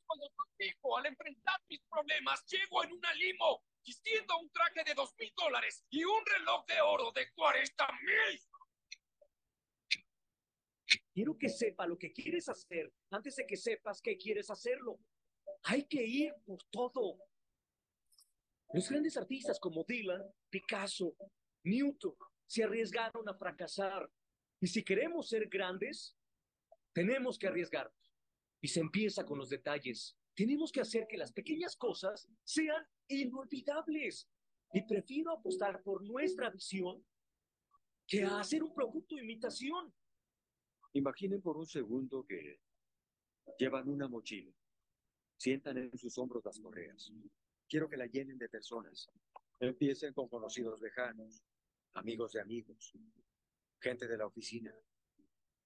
Cuando 0.06 0.28
digo, 0.60 0.98
al 0.98 1.06
enfrentar 1.06 1.62
mis 1.70 1.80
problemas, 1.90 2.46
llego 2.46 2.84
en 2.84 2.92
una 2.92 3.14
limo, 3.14 3.64
vistiendo 3.86 4.38
un 4.40 4.50
traje 4.52 4.84
de 4.84 4.94
dos 4.94 5.14
mil 5.18 5.32
dólares 5.36 5.86
y 5.90 6.04
un 6.04 6.26
reloj 6.26 6.66
de 6.66 6.82
oro 6.82 7.12
de 7.12 7.32
cuarenta 7.34 7.88
mil. 8.02 8.42
Quiero 11.14 11.38
que 11.38 11.50
sepa 11.50 11.86
lo 11.86 11.98
que 11.98 12.12
quieres 12.12 12.50
hacer 12.50 12.92
antes 13.12 13.36
de 13.36 13.46
que 13.46 13.56
sepas 13.58 14.02
que 14.02 14.18
quieres 14.18 14.50
hacerlo. 14.50 15.00
Hay 15.64 15.86
que 15.86 16.04
ir 16.04 16.34
por 16.46 16.64
todo. 16.72 17.20
Los 18.74 18.90
grandes 18.90 19.16
artistas 19.18 19.60
como 19.60 19.84
Dylan, 19.88 20.24
Picasso, 20.50 21.16
Newton 21.64 22.16
se 22.48 22.64
arriesgaron 22.64 23.28
a 23.30 23.36
fracasar. 23.36 24.10
Y 24.60 24.68
si 24.68 24.84
queremos 24.84 25.30
ser 25.30 25.48
grandes, 25.48 26.18
tenemos 26.94 27.38
que 27.38 27.48
arriesgarnos. 27.48 28.16
Y 28.62 28.68
se 28.68 28.80
empieza 28.80 29.26
con 29.26 29.38
los 29.38 29.50
detalles. 29.50 30.18
Tenemos 30.36 30.72
que 30.72 30.82
hacer 30.82 31.06
que 31.08 31.18
las 31.18 31.32
pequeñas 31.32 31.76
cosas 31.76 32.28
sean 32.44 32.84
inolvidables. 33.08 34.28
Y 34.74 34.82
prefiero 34.88 35.32
apostar 35.32 35.84
por 35.84 36.04
nuestra 36.04 36.50
visión 36.50 37.06
que 38.08 38.24
a 38.24 38.40
hacer 38.40 38.64
un 38.64 38.74
producto 38.74 39.16
de 39.16 39.24
imitación. 39.24 39.94
Imaginen 40.94 41.42
por 41.42 41.58
un 41.58 41.66
segundo 41.66 42.26
que 42.26 42.60
llevan 43.58 43.88
una 43.88 44.08
mochila, 44.08 44.52
sientan 45.38 45.78
en 45.78 45.98
sus 45.98 46.18
hombros 46.18 46.44
las 46.46 46.60
correas. 46.60 47.12
Quiero 47.68 47.90
que 47.90 47.98
la 47.98 48.08
llenen 48.08 48.38
de 48.38 48.50
personas. 48.50 49.08
Empiecen 49.60 50.14
con 50.14 50.28
conocidos 50.28 50.82
lejanos, 50.82 51.44
amigos 51.94 52.34
de 52.34 52.42
amigos, 52.42 52.94
gente 53.80 54.08
de 54.08 54.18
la 54.18 54.26
oficina, 54.26 54.74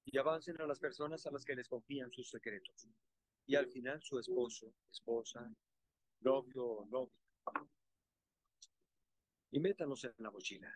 y 0.05 0.18
avancen 0.18 0.59
a 0.61 0.68
las 0.68 0.80
personas 0.80 1.26
a 1.26 1.32
las 1.32 1.43
que 1.43 1.55
les 1.55 1.68
confían 1.68 2.11
sus 2.11 2.30
secretos. 2.30 2.88
Y 3.48 3.56
al 3.56 3.68
final 3.68 4.02
su 4.04 4.20
esposo, 4.20 4.74
esposa, 4.91 5.50
novio 6.20 6.66
o 6.66 6.86
novia. 6.86 7.14
Y 9.52 9.60
métanlos 9.60 10.04
en 10.04 10.14
la 10.18 10.32
mochila. 10.32 10.70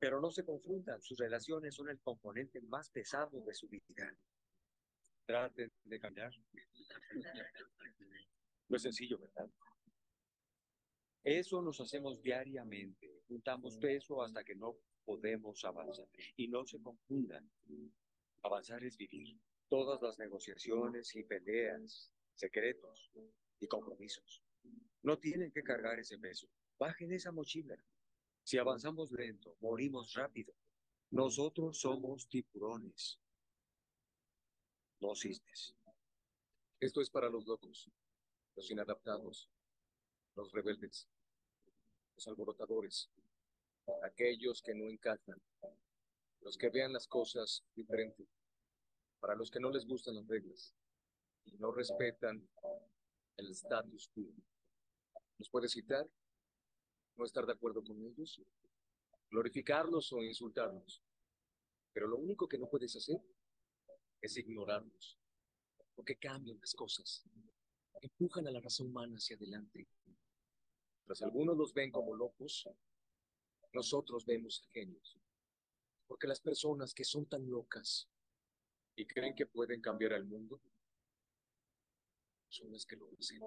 Pero 0.00 0.20
no 0.20 0.30
se 0.30 0.44
confundan, 0.44 1.02
sus 1.02 1.18
relaciones 1.18 1.74
son 1.74 1.90
el 1.90 2.00
componente 2.00 2.60
más 2.62 2.90
pesado 2.90 3.40
de 3.42 3.54
su 3.54 3.68
vida. 3.68 4.16
Traten 5.26 5.70
de 5.84 6.00
cambiar. 6.00 6.32
No 8.68 8.76
es 8.76 8.82
sencillo, 8.82 9.18
¿verdad? 9.18 9.50
Eso 11.22 11.62
nos 11.62 11.80
hacemos 11.80 12.20
diariamente. 12.22 13.22
Juntamos 13.28 13.76
peso 13.78 14.22
hasta 14.22 14.42
que 14.42 14.54
no 14.54 14.76
podemos 15.04 15.64
avanzar. 15.64 16.08
Y 16.36 16.48
no 16.48 16.66
se 16.66 16.80
confundan. 16.80 17.50
Avanzar 18.42 18.82
es 18.84 18.96
vivir. 18.96 19.38
Todas 19.74 20.00
las 20.00 20.20
negociaciones 20.20 21.16
y 21.16 21.24
peleas, 21.24 22.08
secretos 22.36 23.10
y 23.58 23.66
compromisos. 23.66 24.40
No 25.02 25.18
tienen 25.18 25.50
que 25.50 25.64
cargar 25.64 25.98
ese 25.98 26.16
peso. 26.16 26.46
Bajen 26.78 27.12
esa 27.12 27.32
mochila. 27.32 27.76
Si 28.44 28.56
avanzamos 28.56 29.10
lento, 29.10 29.56
morimos 29.60 30.14
rápido. 30.14 30.54
Nosotros 31.10 31.80
somos 31.80 32.28
tiburones, 32.28 33.18
no 35.00 35.16
cisnes. 35.16 35.74
Esto 36.78 37.00
es 37.00 37.10
para 37.10 37.28
los 37.28 37.44
locos, 37.44 37.90
los 38.54 38.70
inadaptados, 38.70 39.50
los 40.36 40.52
rebeldes, 40.52 41.08
los 42.14 42.28
alborotadores, 42.28 43.10
aquellos 44.04 44.62
que 44.62 44.72
no 44.72 44.88
encajan, 44.88 45.42
los 46.42 46.56
que 46.56 46.68
vean 46.68 46.92
las 46.92 47.08
cosas 47.08 47.64
diferente, 47.74 48.28
para 49.24 49.36
los 49.36 49.50
que 49.50 49.58
no 49.58 49.70
les 49.70 49.86
gustan 49.86 50.16
las 50.16 50.26
reglas 50.28 50.76
y 51.46 51.56
no 51.56 51.72
respetan 51.72 52.46
el 53.38 53.50
status 53.52 54.10
quo. 54.12 54.22
¿Nos 55.38 55.48
puede 55.48 55.66
citar? 55.66 56.06
¿No 57.16 57.24
estar 57.24 57.46
de 57.46 57.54
acuerdo 57.54 57.82
con 57.82 58.04
ellos? 58.04 58.42
¿Glorificarlos 59.30 60.12
o 60.12 60.22
insultarlos? 60.22 61.02
Pero 61.94 62.06
lo 62.06 62.18
único 62.18 62.46
que 62.46 62.58
no 62.58 62.68
puedes 62.68 62.94
hacer 62.96 63.18
es 64.20 64.36
ignorarlos, 64.36 65.18
porque 65.94 66.16
cambian 66.16 66.60
las 66.60 66.74
cosas, 66.74 67.24
empujan 68.02 68.46
a 68.46 68.50
la 68.50 68.60
raza 68.60 68.84
humana 68.84 69.16
hacia 69.16 69.36
adelante. 69.36 69.88
Tras 71.06 71.22
algunos 71.22 71.56
los 71.56 71.72
ven 71.72 71.90
como 71.90 72.14
locos, 72.14 72.68
nosotros 73.72 74.26
vemos 74.26 74.60
a 74.62 74.70
genios, 74.70 75.18
porque 76.06 76.26
las 76.26 76.42
personas 76.42 76.92
que 76.92 77.04
son 77.04 77.24
tan 77.24 77.48
locas 77.48 78.10
y 78.96 79.06
creen 79.06 79.34
que 79.34 79.46
pueden 79.46 79.80
cambiar 79.80 80.12
el 80.12 80.24
mundo 80.24 80.60
son 82.54 82.70
las 82.70 82.86
que 82.86 82.96
lo 82.96 83.06
hacen. 83.18 83.40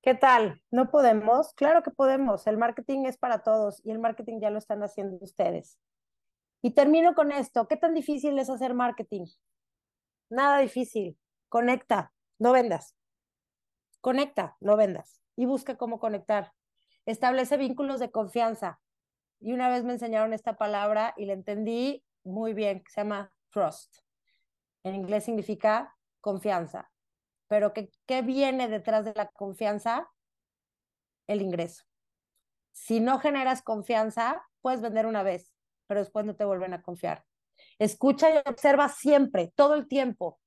¿Qué 0.00 0.14
tal? 0.14 0.62
¿No 0.70 0.90
podemos? 0.90 1.52
Claro 1.54 1.82
que 1.82 1.90
podemos. 1.90 2.46
El 2.46 2.58
marketing 2.58 3.06
es 3.06 3.18
para 3.18 3.42
todos 3.42 3.80
y 3.84 3.90
el 3.90 3.98
marketing 3.98 4.38
ya 4.40 4.50
lo 4.50 4.58
están 4.58 4.82
haciendo 4.82 5.18
ustedes. 5.20 5.78
Y 6.62 6.72
termino 6.72 7.14
con 7.14 7.32
esto. 7.32 7.66
¿Qué 7.66 7.76
tan 7.76 7.94
difícil 7.94 8.38
es 8.38 8.48
hacer 8.48 8.74
marketing? 8.74 9.26
Nada 10.30 10.58
difícil. 10.58 11.18
Conecta, 11.48 12.12
no 12.38 12.52
vendas. 12.52 12.94
Conecta, 14.00 14.56
no 14.60 14.76
vendas. 14.76 15.20
Y 15.36 15.46
busca 15.46 15.76
cómo 15.76 15.98
conectar. 15.98 16.52
Establece 17.06 17.56
vínculos 17.56 17.98
de 17.98 18.10
confianza. 18.10 18.80
Y 19.44 19.52
una 19.52 19.68
vez 19.68 19.84
me 19.84 19.92
enseñaron 19.92 20.32
esta 20.32 20.56
palabra 20.56 21.12
y 21.18 21.26
la 21.26 21.34
entendí 21.34 22.02
muy 22.24 22.54
bien, 22.54 22.82
se 22.88 23.02
llama 23.02 23.30
trust. 23.50 23.98
En 24.84 24.94
inglés 24.94 25.24
significa 25.24 25.94
confianza. 26.22 26.90
Pero 27.46 27.74
¿qué, 27.74 27.90
¿qué 28.06 28.22
viene 28.22 28.68
detrás 28.68 29.04
de 29.04 29.12
la 29.14 29.28
confianza? 29.28 30.10
El 31.26 31.42
ingreso. 31.42 31.84
Si 32.72 33.00
no 33.00 33.18
generas 33.18 33.60
confianza, 33.60 34.42
puedes 34.62 34.80
vender 34.80 35.04
una 35.04 35.22
vez, 35.22 35.52
pero 35.86 36.00
después 36.00 36.24
no 36.24 36.34
te 36.34 36.46
vuelven 36.46 36.72
a 36.72 36.80
confiar. 36.80 37.26
Escucha 37.78 38.34
y 38.34 38.38
observa 38.48 38.88
siempre, 38.88 39.52
todo 39.54 39.74
el 39.74 39.88
tiempo. 39.88 40.40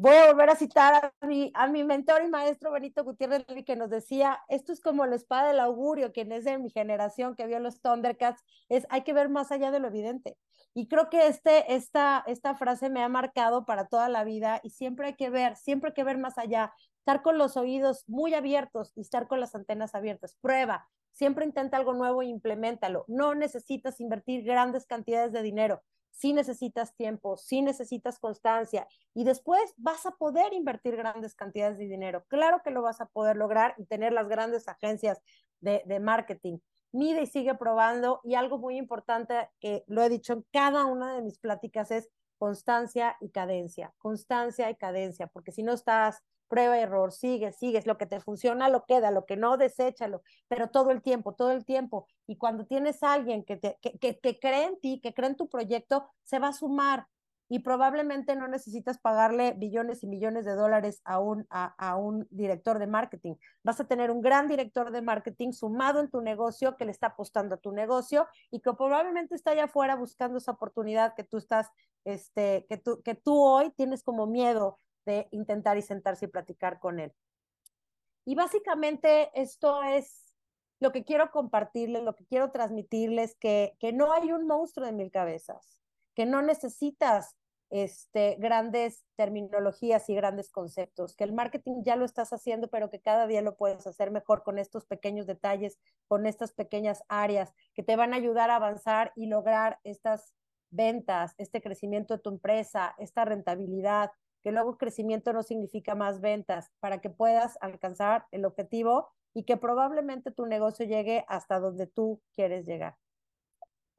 Voy 0.00 0.14
a 0.16 0.28
volver 0.28 0.48
a 0.48 0.56
citar 0.56 1.12
a 1.20 1.26
mi, 1.26 1.52
a 1.54 1.66
mi 1.66 1.84
mentor 1.84 2.22
y 2.24 2.28
maestro 2.28 2.72
Benito 2.72 3.04
Gutiérrez 3.04 3.44
que 3.66 3.76
nos 3.76 3.90
decía, 3.90 4.40
esto 4.48 4.72
es 4.72 4.80
como 4.80 5.04
la 5.04 5.16
espada 5.16 5.48
del 5.48 5.60
augurio, 5.60 6.10
quien 6.10 6.32
es 6.32 6.44
de 6.44 6.56
mi 6.56 6.70
generación 6.70 7.36
que 7.36 7.46
vio 7.46 7.58
los 7.60 7.82
Thundercats, 7.82 8.42
es 8.70 8.86
hay 8.88 9.02
que 9.02 9.12
ver 9.12 9.28
más 9.28 9.52
allá 9.52 9.70
de 9.70 9.78
lo 9.78 9.88
evidente. 9.88 10.38
Y 10.72 10.88
creo 10.88 11.10
que 11.10 11.26
este, 11.26 11.74
esta, 11.74 12.24
esta 12.26 12.54
frase 12.54 12.88
me 12.88 13.02
ha 13.02 13.10
marcado 13.10 13.66
para 13.66 13.88
toda 13.88 14.08
la 14.08 14.24
vida 14.24 14.60
y 14.62 14.70
siempre 14.70 15.08
hay 15.08 15.16
que 15.16 15.28
ver, 15.28 15.56
siempre 15.56 15.88
hay 15.88 15.94
que 15.94 16.04
ver 16.04 16.16
más 16.16 16.38
allá, 16.38 16.72
estar 17.00 17.20
con 17.20 17.36
los 17.36 17.58
oídos 17.58 18.04
muy 18.06 18.32
abiertos 18.32 18.92
y 18.96 19.02
estar 19.02 19.28
con 19.28 19.38
las 19.38 19.54
antenas 19.54 19.94
abiertas. 19.94 20.34
Prueba, 20.40 20.88
siempre 21.12 21.44
intenta 21.44 21.76
algo 21.76 21.92
nuevo 21.92 22.22
e 22.22 22.26
implementalo. 22.26 23.04
No 23.06 23.34
necesitas 23.34 24.00
invertir 24.00 24.44
grandes 24.44 24.86
cantidades 24.86 25.32
de 25.32 25.42
dinero 25.42 25.82
si 26.10 26.32
necesitas 26.32 26.94
tiempo, 26.94 27.36
si 27.36 27.62
necesitas 27.62 28.18
constancia 28.18 28.86
y 29.14 29.24
después 29.24 29.74
vas 29.76 30.06
a 30.06 30.12
poder 30.12 30.52
invertir 30.52 30.96
grandes 30.96 31.34
cantidades 31.34 31.78
de 31.78 31.86
dinero. 31.86 32.24
Claro 32.28 32.60
que 32.62 32.70
lo 32.70 32.82
vas 32.82 33.00
a 33.00 33.06
poder 33.06 33.36
lograr 33.36 33.74
y 33.78 33.86
tener 33.86 34.12
las 34.12 34.28
grandes 34.28 34.68
agencias 34.68 35.20
de, 35.60 35.82
de 35.86 36.00
marketing. 36.00 36.58
Mide 36.92 37.22
y 37.22 37.26
sigue 37.26 37.54
probando 37.54 38.20
y 38.24 38.34
algo 38.34 38.58
muy 38.58 38.76
importante 38.76 39.48
que 39.60 39.84
lo 39.86 40.02
he 40.02 40.08
dicho 40.08 40.32
en 40.32 40.44
cada 40.52 40.84
una 40.84 41.14
de 41.14 41.22
mis 41.22 41.38
pláticas 41.38 41.90
es 41.90 42.10
constancia 42.38 43.16
y 43.20 43.30
cadencia, 43.30 43.92
constancia 43.98 44.70
y 44.70 44.74
cadencia, 44.74 45.26
porque 45.26 45.52
si 45.52 45.62
no 45.62 45.74
estás 45.74 46.22
prueba 46.50 46.78
error, 46.78 47.12
sigue, 47.12 47.52
sigues, 47.52 47.86
lo 47.86 47.96
que 47.96 48.04
te 48.04 48.20
funciona 48.20 48.68
lo 48.68 48.84
queda, 48.84 49.10
lo 49.10 49.24
que 49.24 49.36
no, 49.36 49.56
deséchalo, 49.56 50.22
pero 50.48 50.68
todo 50.68 50.90
el 50.90 51.00
tiempo, 51.00 51.34
todo 51.34 51.52
el 51.52 51.64
tiempo. 51.64 52.06
Y 52.26 52.36
cuando 52.36 52.66
tienes 52.66 53.02
alguien 53.02 53.44
que, 53.44 53.56
te, 53.56 53.78
que, 53.80 53.98
que, 53.98 54.18
que 54.18 54.38
cree 54.38 54.64
en 54.64 54.80
ti, 54.80 55.00
que 55.00 55.14
cree 55.14 55.30
en 55.30 55.36
tu 55.36 55.48
proyecto, 55.48 56.10
se 56.24 56.38
va 56.38 56.48
a 56.48 56.52
sumar 56.52 57.06
y 57.52 57.58
probablemente 57.58 58.36
no 58.36 58.46
necesitas 58.46 58.98
pagarle 58.98 59.54
billones 59.56 60.04
y 60.04 60.06
millones 60.06 60.44
de 60.44 60.54
dólares 60.54 61.00
a 61.04 61.18
un, 61.18 61.46
a, 61.50 61.74
a, 61.78 61.96
un 61.96 62.28
director 62.30 62.78
de 62.78 62.86
marketing. 62.86 63.34
Vas 63.64 63.80
a 63.80 63.88
tener 63.88 64.12
un 64.12 64.22
gran 64.22 64.46
director 64.46 64.92
de 64.92 65.02
marketing 65.02 65.50
sumado 65.50 65.98
en 65.98 66.08
tu 66.08 66.20
negocio 66.20 66.76
que 66.76 66.84
le 66.84 66.92
está 66.92 67.08
apostando 67.08 67.56
a 67.56 67.58
tu 67.58 67.72
negocio 67.72 68.28
y 68.52 68.60
que 68.60 68.72
probablemente 68.72 69.34
está 69.34 69.50
allá 69.50 69.64
afuera 69.64 69.96
buscando 69.96 70.38
esa 70.38 70.52
oportunidad 70.52 71.16
que 71.16 71.24
tú 71.24 71.38
estás, 71.38 71.68
este, 72.04 72.66
que 72.68 72.76
tú, 72.76 73.02
que 73.02 73.16
tú 73.16 73.42
hoy 73.42 73.70
tienes 73.70 74.04
como 74.04 74.28
miedo 74.28 74.78
de 75.04 75.28
intentar 75.30 75.78
y 75.78 75.82
sentarse 75.82 76.26
y 76.26 76.28
platicar 76.28 76.78
con 76.78 77.00
él. 77.00 77.12
Y 78.24 78.34
básicamente 78.34 79.30
esto 79.34 79.82
es 79.82 80.34
lo 80.78 80.92
que 80.92 81.04
quiero 81.04 81.30
compartirles, 81.30 82.02
lo 82.02 82.14
que 82.14 82.24
quiero 82.26 82.50
transmitirles, 82.50 83.34
que, 83.36 83.76
que 83.78 83.92
no 83.92 84.12
hay 84.12 84.32
un 84.32 84.46
monstruo 84.46 84.86
de 84.86 84.92
mil 84.92 85.10
cabezas, 85.10 85.80
que 86.14 86.26
no 86.26 86.42
necesitas 86.42 87.36
este, 87.70 88.36
grandes 88.40 89.04
terminologías 89.16 90.08
y 90.08 90.14
grandes 90.14 90.50
conceptos, 90.50 91.14
que 91.14 91.24
el 91.24 91.32
marketing 91.32 91.82
ya 91.84 91.96
lo 91.96 92.04
estás 92.04 92.32
haciendo, 92.32 92.68
pero 92.68 92.90
que 92.90 93.00
cada 93.00 93.26
día 93.26 93.42
lo 93.42 93.56
puedes 93.56 93.86
hacer 93.86 94.10
mejor 94.10 94.42
con 94.42 94.58
estos 94.58 94.86
pequeños 94.86 95.26
detalles, 95.26 95.78
con 96.08 96.26
estas 96.26 96.52
pequeñas 96.52 97.04
áreas 97.08 97.54
que 97.74 97.84
te 97.84 97.94
van 97.94 98.12
a 98.12 98.16
ayudar 98.16 98.50
a 98.50 98.56
avanzar 98.56 99.12
y 99.14 99.26
lograr 99.26 99.78
estas 99.84 100.34
ventas, 100.70 101.34
este 101.38 101.60
crecimiento 101.62 102.14
de 102.14 102.22
tu 102.22 102.30
empresa, 102.30 102.94
esta 102.98 103.24
rentabilidad, 103.24 104.10
que 104.42 104.52
luego 104.52 104.78
crecimiento 104.78 105.32
no 105.32 105.42
significa 105.42 105.94
más 105.94 106.20
ventas, 106.20 106.70
para 106.80 107.00
que 107.00 107.10
puedas 107.10 107.58
alcanzar 107.60 108.26
el 108.30 108.44
objetivo 108.44 109.08
y 109.34 109.44
que 109.44 109.56
probablemente 109.56 110.30
tu 110.30 110.46
negocio 110.46 110.86
llegue 110.86 111.24
hasta 111.28 111.60
donde 111.60 111.86
tú 111.86 112.20
quieres 112.34 112.66
llegar. 112.66 112.96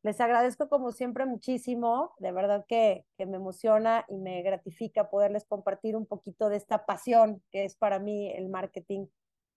Les 0.03 0.19
agradezco 0.19 0.67
como 0.67 0.91
siempre 0.91 1.25
muchísimo, 1.25 2.13
de 2.17 2.31
verdad 2.31 2.65
que, 2.67 3.05
que 3.17 3.27
me 3.27 3.37
emociona 3.37 4.03
y 4.09 4.17
me 4.17 4.41
gratifica 4.41 5.11
poderles 5.11 5.45
compartir 5.45 5.95
un 5.95 6.07
poquito 6.07 6.49
de 6.49 6.57
esta 6.57 6.85
pasión 6.85 7.43
que 7.51 7.65
es 7.65 7.75
para 7.75 7.99
mí 7.99 8.31
el 8.31 8.49
marketing 8.49 9.05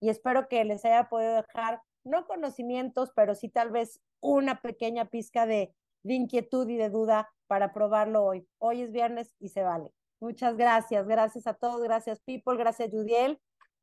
y 0.00 0.10
espero 0.10 0.48
que 0.48 0.62
les 0.64 0.84
haya 0.84 1.08
podido 1.08 1.36
dejar 1.36 1.80
no 2.04 2.26
conocimientos, 2.26 3.10
pero 3.16 3.34
sí 3.34 3.48
tal 3.48 3.70
vez 3.70 4.00
una 4.20 4.60
pequeña 4.60 5.06
pizca 5.06 5.46
de, 5.46 5.74
de 6.02 6.14
inquietud 6.14 6.68
y 6.68 6.76
de 6.76 6.90
duda 6.90 7.32
para 7.46 7.72
probarlo 7.72 8.22
hoy. 8.22 8.46
Hoy 8.58 8.82
es 8.82 8.92
viernes 8.92 9.34
y 9.40 9.48
se 9.48 9.62
vale. 9.62 9.90
Muchas 10.24 10.56
gracias, 10.56 11.06
gracias 11.06 11.46
a 11.46 11.52
todos, 11.52 11.82
gracias 11.82 12.18
People, 12.20 12.56
gracias 12.56 12.90
Judiel. 12.90 13.38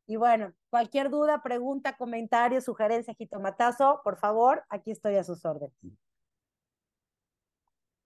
Y 0.07 0.15
bueno, 0.15 0.55
cualquier 0.71 1.11
duda, 1.11 1.43
pregunta, 1.43 1.95
comentario, 1.97 2.59
sugerencia, 2.61 3.13
jitomatazo, 3.13 4.01
por 4.03 4.17
favor, 4.17 4.63
aquí 4.67 4.89
estoy 4.89 5.17
a 5.17 5.23
sus 5.23 5.45
órdenes. 5.45 5.75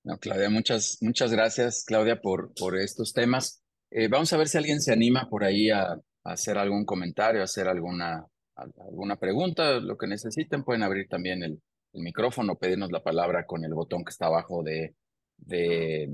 No, 0.03 0.17
Claudia, 0.17 0.49
muchas, 0.49 0.97
muchas 0.99 1.31
gracias, 1.31 1.85
Claudia, 1.85 2.19
por, 2.19 2.53
por 2.55 2.77
estos 2.77 3.13
temas. 3.13 3.63
Eh, 3.89 4.09
vamos 4.09 4.33
a 4.33 4.37
ver 4.37 4.49
si 4.49 4.57
alguien 4.57 4.81
se 4.81 4.91
anima 4.91 5.29
por 5.29 5.45
ahí 5.45 5.69
a, 5.69 5.93
a 5.93 5.99
hacer 6.25 6.57
algún 6.57 6.83
comentario, 6.83 7.39
a 7.39 7.45
hacer 7.45 7.69
alguna, 7.69 8.27
alguna 8.55 9.15
pregunta, 9.15 9.79
lo 9.79 9.97
que 9.97 10.07
necesiten. 10.07 10.65
Pueden 10.65 10.83
abrir 10.83 11.07
también 11.07 11.41
el, 11.41 11.61
el 11.93 12.01
micrófono, 12.03 12.57
pedirnos 12.57 12.91
la 12.91 13.01
palabra 13.01 13.45
con 13.45 13.63
el 13.63 13.73
botón 13.73 14.03
que 14.03 14.09
está 14.09 14.25
abajo 14.25 14.61
de, 14.61 14.93
de 15.37 16.09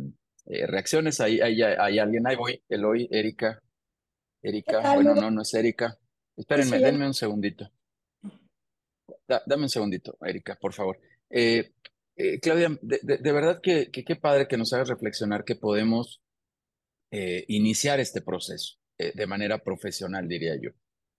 eh, 0.46 0.68
reacciones. 0.68 1.20
Ahí 1.20 1.40
hay, 1.40 1.62
hay, 1.62 2.00
alguien, 2.00 2.28
ahí 2.28 2.36
voy, 2.36 2.62
Eloy, 2.70 3.08
Erika. 3.12 3.62
Erika, 4.42 4.96
bueno, 4.96 5.14
no, 5.14 5.30
no 5.30 5.42
es 5.42 5.54
Erika. 5.54 5.98
Espérenme, 6.36 6.78
sí, 6.78 6.84
denme 6.84 7.06
un 7.06 7.14
segundito. 7.14 7.72
Da, 9.28 9.44
dame 9.46 9.64
un 9.64 9.70
segundito, 9.70 10.18
Erika, 10.22 10.58
por 10.60 10.74
favor. 10.74 11.00
Eh, 11.30 11.74
eh, 12.16 12.40
Claudia, 12.40 12.78
de, 12.82 13.00
de, 13.04 13.18
de, 13.18 13.32
verdad 13.32 13.62
que 13.62 13.92
qué 13.92 14.16
padre 14.16 14.48
que 14.48 14.58
nos 14.58 14.74
hagas 14.74 14.90
reflexionar 14.90 15.46
que 15.46 15.56
podemos 15.56 16.22
iniciar 17.48 18.00
este 18.00 18.22
proceso 18.22 18.78
de 18.98 19.28
manera 19.28 19.58
profesional, 19.62 20.30
diría 20.30 20.56
yo. 20.56 20.70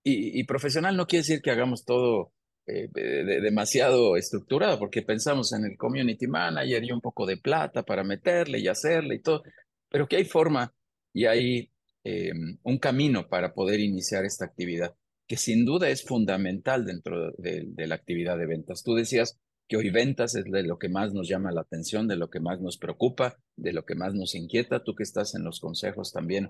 Y, 0.03 0.39
y, 0.39 0.43
profesional 0.43 0.97
no 0.97 1.05
quiere 1.05 1.21
decir 1.21 1.41
que 1.43 1.51
hagamos 1.51 1.85
todo 1.85 2.33
eh, 2.65 2.87
de, 2.93 3.41
demasiado 3.41 4.15
estructurado, 4.15 4.79
porque 4.79 5.01
pensamos 5.01 5.51
en 5.51 5.65
el 5.65 5.77
community 5.77 6.27
manager 6.27 6.81
y 6.81 6.93
un 6.93 7.01
poco 7.01 7.25
de 7.25 7.35
plata 7.35 7.83
para 7.83 8.05
meterle 8.05 8.59
y 8.59 8.69
hacerle 8.69 9.15
y 9.15 9.19
todo, 9.19 9.43
pero 9.89 10.07
que 10.07 10.15
hay 10.15 10.23
forma 10.23 10.73
y 11.11 11.25
hay 11.25 11.71
eh, 12.05 12.31
un 12.63 12.77
camino 12.77 13.27
para 13.27 13.53
poder 13.53 13.81
iniciar 13.81 14.23
esta 14.23 14.45
actividad, 14.45 14.95
que 15.27 15.35
sin 15.35 15.65
duda 15.65 15.89
es 15.89 16.03
fundamental 16.03 16.85
dentro 16.85 17.31
de, 17.33 17.65
de, 17.67 17.87
la 17.87 17.95
actividad 17.95 18.37
de 18.37 18.45
ventas. 18.45 18.81
Tú 18.83 18.95
decías 18.95 19.37
que 19.67 19.75
hoy 19.75 19.89
ventas 19.89 20.33
es 20.35 20.45
de 20.45 20.63
lo 20.63 20.79
que 20.79 20.87
más 20.87 21.13
nos 21.13 21.27
llama 21.27 21.51
la 21.51 21.61
atención, 21.61 22.07
de 22.07 22.15
lo 22.15 22.29
que 22.29 22.39
más 22.39 22.61
nos 22.61 22.77
preocupa, 22.77 23.39
de 23.57 23.73
lo 23.73 23.83
que 23.83 23.95
más 23.95 24.13
nos 24.13 24.35
inquieta. 24.35 24.85
Tú 24.85 24.95
que 24.95 25.03
estás 25.03 25.35
en 25.35 25.43
los 25.43 25.59
consejos 25.59 26.13
también, 26.13 26.49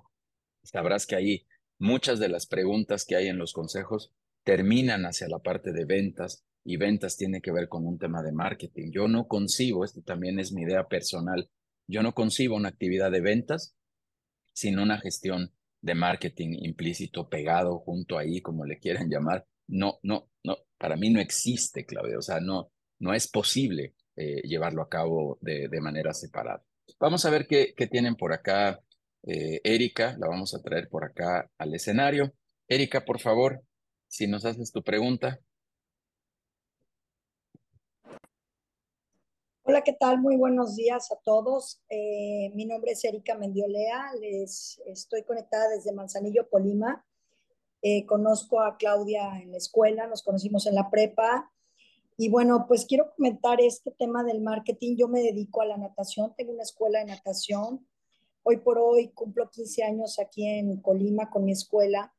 sabrás 0.63 1.07
que 1.07 1.15
ahí 1.15 1.47
muchas 1.79 2.19
de 2.19 2.29
las 2.29 2.45
preguntas 2.45 3.03
que 3.03 3.15
hay 3.15 3.29
en 3.29 3.39
los 3.39 3.51
consejos 3.51 4.11
terminan 4.43 5.05
hacia 5.05 5.27
la 5.27 5.39
parte 5.39 5.71
de 5.71 5.85
ventas 5.85 6.43
y 6.63 6.77
ventas 6.77 7.17
tiene 7.17 7.41
que 7.41 7.51
ver 7.51 7.67
con 7.67 7.85
un 7.85 7.97
tema 7.97 8.23
de 8.23 8.31
marketing. 8.31 8.91
Yo 8.91 9.07
no 9.07 9.27
concibo, 9.27 9.83
esto 9.83 10.01
también 10.01 10.39
es 10.39 10.51
mi 10.51 10.63
idea 10.63 10.87
personal, 10.87 11.49
yo 11.87 12.01
no 12.01 12.13
concibo 12.13 12.55
una 12.55 12.69
actividad 12.69 13.11
de 13.11 13.21
ventas 13.21 13.75
sin 14.53 14.79
una 14.79 14.99
gestión 14.99 15.51
de 15.81 15.95
marketing 15.95 16.57
implícito, 16.61 17.27
pegado 17.27 17.79
junto 17.79 18.17
ahí, 18.17 18.41
como 18.41 18.65
le 18.65 18.79
quieran 18.79 19.09
llamar. 19.09 19.45
No, 19.67 19.99
no, 20.03 20.29
no, 20.43 20.57
para 20.77 20.95
mí 20.95 21.09
no 21.09 21.19
existe, 21.19 21.85
Claudia, 21.85 22.17
o 22.17 22.21
sea, 22.21 22.39
no, 22.39 22.71
no 22.99 23.13
es 23.13 23.27
posible 23.27 23.95
eh, 24.15 24.41
llevarlo 24.43 24.81
a 24.81 24.89
cabo 24.89 25.37
de, 25.41 25.67
de, 25.67 25.81
manera 25.81 26.13
separada. 26.13 26.63
Vamos 26.99 27.25
a 27.25 27.29
ver 27.29 27.47
qué, 27.47 27.73
qué 27.75 27.87
tienen 27.87 28.15
por 28.15 28.33
acá. 28.33 28.81
Eh, 29.23 29.59
Erika, 29.63 30.15
la 30.19 30.27
vamos 30.27 30.53
a 30.53 30.61
traer 30.61 30.87
por 30.89 31.03
acá 31.03 31.49
al 31.57 31.73
escenario. 31.73 32.33
Erika, 32.67 33.03
por 33.03 33.19
favor, 33.19 33.63
si 34.13 34.27
nos 34.27 34.45
haces 34.45 34.71
tu 34.71 34.83
pregunta. 34.83 35.39
Hola, 39.63 39.81
¿qué 39.81 39.93
tal? 39.93 40.21
Muy 40.21 40.35
buenos 40.35 40.75
días 40.75 41.11
a 41.11 41.15
todos. 41.23 41.81
Eh, 41.89 42.51
mi 42.53 42.65
nombre 42.65 42.91
es 42.91 43.03
Erika 43.05 43.35
Mendiolea, 43.35 44.13
les 44.21 44.79
estoy 44.85 45.23
conectada 45.23 45.67
desde 45.69 45.93
Manzanillo, 45.93 46.47
Colima. 46.47 47.03
Eh, 47.81 48.05
conozco 48.05 48.61
a 48.61 48.77
Claudia 48.77 49.41
en 49.41 49.49
la 49.49 49.57
escuela, 49.57 50.05
nos 50.05 50.21
conocimos 50.21 50.67
en 50.67 50.75
la 50.75 50.91
prepa. 50.91 51.51
Y 52.15 52.29
bueno, 52.29 52.65
pues 52.67 52.85
quiero 52.85 53.15
comentar 53.15 53.61
este 53.61 53.89
tema 53.89 54.23
del 54.23 54.41
marketing. 54.41 54.95
Yo 54.95 55.07
me 55.07 55.23
dedico 55.23 55.63
a 55.63 55.65
la 55.65 55.77
natación, 55.77 56.35
tengo 56.35 56.53
una 56.53 56.61
escuela 56.61 56.99
de 56.99 57.05
natación. 57.05 57.87
Hoy 58.43 58.57
por 58.57 58.77
hoy 58.77 59.09
cumplo 59.09 59.49
15 59.49 59.83
años 59.83 60.19
aquí 60.19 60.45
en 60.45 60.79
Colima 60.81 61.31
con 61.31 61.45
mi 61.45 61.53
escuela 61.53 62.13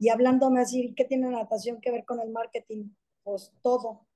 y 0.00 0.08
hablándome 0.08 0.62
así, 0.62 0.94
¿qué 0.96 1.04
tiene 1.04 1.30
la 1.30 1.40
natación 1.40 1.78
que 1.78 1.90
ver 1.90 2.06
con 2.06 2.20
el 2.20 2.30
marketing? 2.30 2.88
Pues 3.22 3.52
todo, 3.60 4.06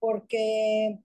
porque 0.00 0.98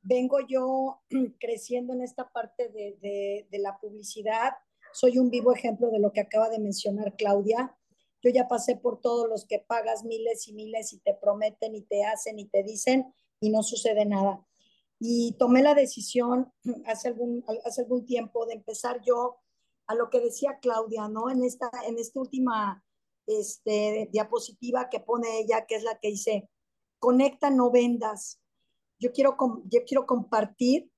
vengo 0.00 0.38
yo 0.48 1.02
creciendo 1.38 1.92
en 1.92 2.00
esta 2.00 2.30
parte 2.30 2.70
de, 2.70 2.96
de, 3.02 3.46
de, 3.50 3.58
la 3.58 3.78
publicidad. 3.78 4.54
Soy 4.94 5.18
un 5.18 5.28
vivo 5.28 5.52
ejemplo 5.52 5.90
de 5.90 5.98
lo 5.98 6.14
que 6.14 6.22
acaba 6.22 6.48
de 6.48 6.58
mencionar 6.58 7.14
Claudia. 7.14 7.76
Yo 8.22 8.30
ya 8.30 8.48
pasé 8.48 8.74
por 8.74 9.02
todos 9.02 9.28
los 9.28 9.44
que 9.44 9.58
pagas 9.58 10.02
miles 10.02 10.48
y 10.48 10.54
miles 10.54 10.94
y 10.94 11.00
te 11.00 11.12
prometen 11.12 11.74
y 11.74 11.82
te 11.82 12.04
hacen 12.04 12.38
y 12.38 12.46
te 12.46 12.62
dicen 12.62 13.12
y 13.38 13.50
no 13.50 13.62
sucede 13.62 14.06
nada. 14.06 14.46
Y 14.98 15.36
tomé 15.38 15.62
la 15.62 15.74
decisión 15.74 16.54
hace 16.86 17.08
algún, 17.08 17.44
hace 17.66 17.82
algún 17.82 18.06
tiempo 18.06 18.46
de 18.46 18.54
empezar 18.54 19.02
yo 19.02 19.36
a 19.88 19.94
lo 19.94 20.08
que 20.08 20.20
decía 20.20 20.58
Claudia, 20.62 21.06
¿no? 21.08 21.30
En 21.30 21.44
esta, 21.44 21.70
en 21.86 21.98
esta 21.98 22.18
última 22.18 22.82
este, 23.26 24.08
diapositiva 24.12 24.88
que 24.88 25.00
pone 25.00 25.40
ella, 25.40 25.66
que 25.66 25.76
es 25.76 25.82
la 25.82 25.98
que 25.98 26.08
dice, 26.08 26.48
conecta, 26.98 27.50
no 27.50 27.70
vendas. 27.70 28.40
Yo 28.98 29.12
quiero, 29.12 29.36
yo 29.64 29.80
quiero 29.86 30.06
compartir 30.06 30.90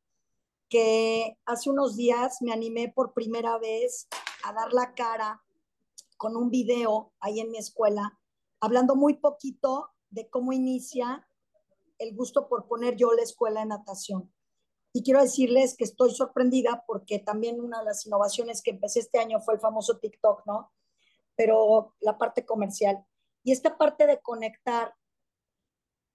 que 0.68 1.38
hace 1.46 1.70
unos 1.70 1.96
días 1.96 2.42
me 2.42 2.52
animé 2.52 2.92
por 2.94 3.14
primera 3.14 3.58
vez 3.58 4.08
a 4.44 4.52
dar 4.52 4.72
la 4.72 4.94
cara 4.94 5.42
con 6.16 6.36
un 6.36 6.50
video 6.50 7.12
ahí 7.20 7.40
en 7.40 7.50
mi 7.50 7.58
escuela, 7.58 8.18
hablando 8.60 8.96
muy 8.96 9.14
poquito 9.14 9.90
de 10.10 10.28
cómo 10.28 10.52
inicia 10.52 11.26
el 11.98 12.14
gusto 12.14 12.48
por 12.48 12.66
poner 12.66 12.96
yo 12.96 13.12
la 13.12 13.22
escuela 13.22 13.60
de 13.60 13.66
natación. 13.66 14.32
Y 14.92 15.02
quiero 15.02 15.20
decirles 15.20 15.76
que 15.76 15.84
estoy 15.84 16.14
sorprendida 16.14 16.84
porque 16.86 17.18
también 17.18 17.60
una 17.60 17.80
de 17.80 17.86
las 17.86 18.06
innovaciones 18.06 18.62
que 18.62 18.70
empecé 18.70 19.00
este 19.00 19.18
año 19.18 19.40
fue 19.40 19.54
el 19.54 19.60
famoso 19.60 19.98
TikTok, 19.98 20.46
¿no? 20.46 20.72
Pero 21.38 21.94
la 22.00 22.18
parte 22.18 22.44
comercial. 22.44 23.02
Y 23.44 23.52
esta 23.52 23.78
parte 23.78 24.06
de 24.06 24.20
conectar, 24.20 24.94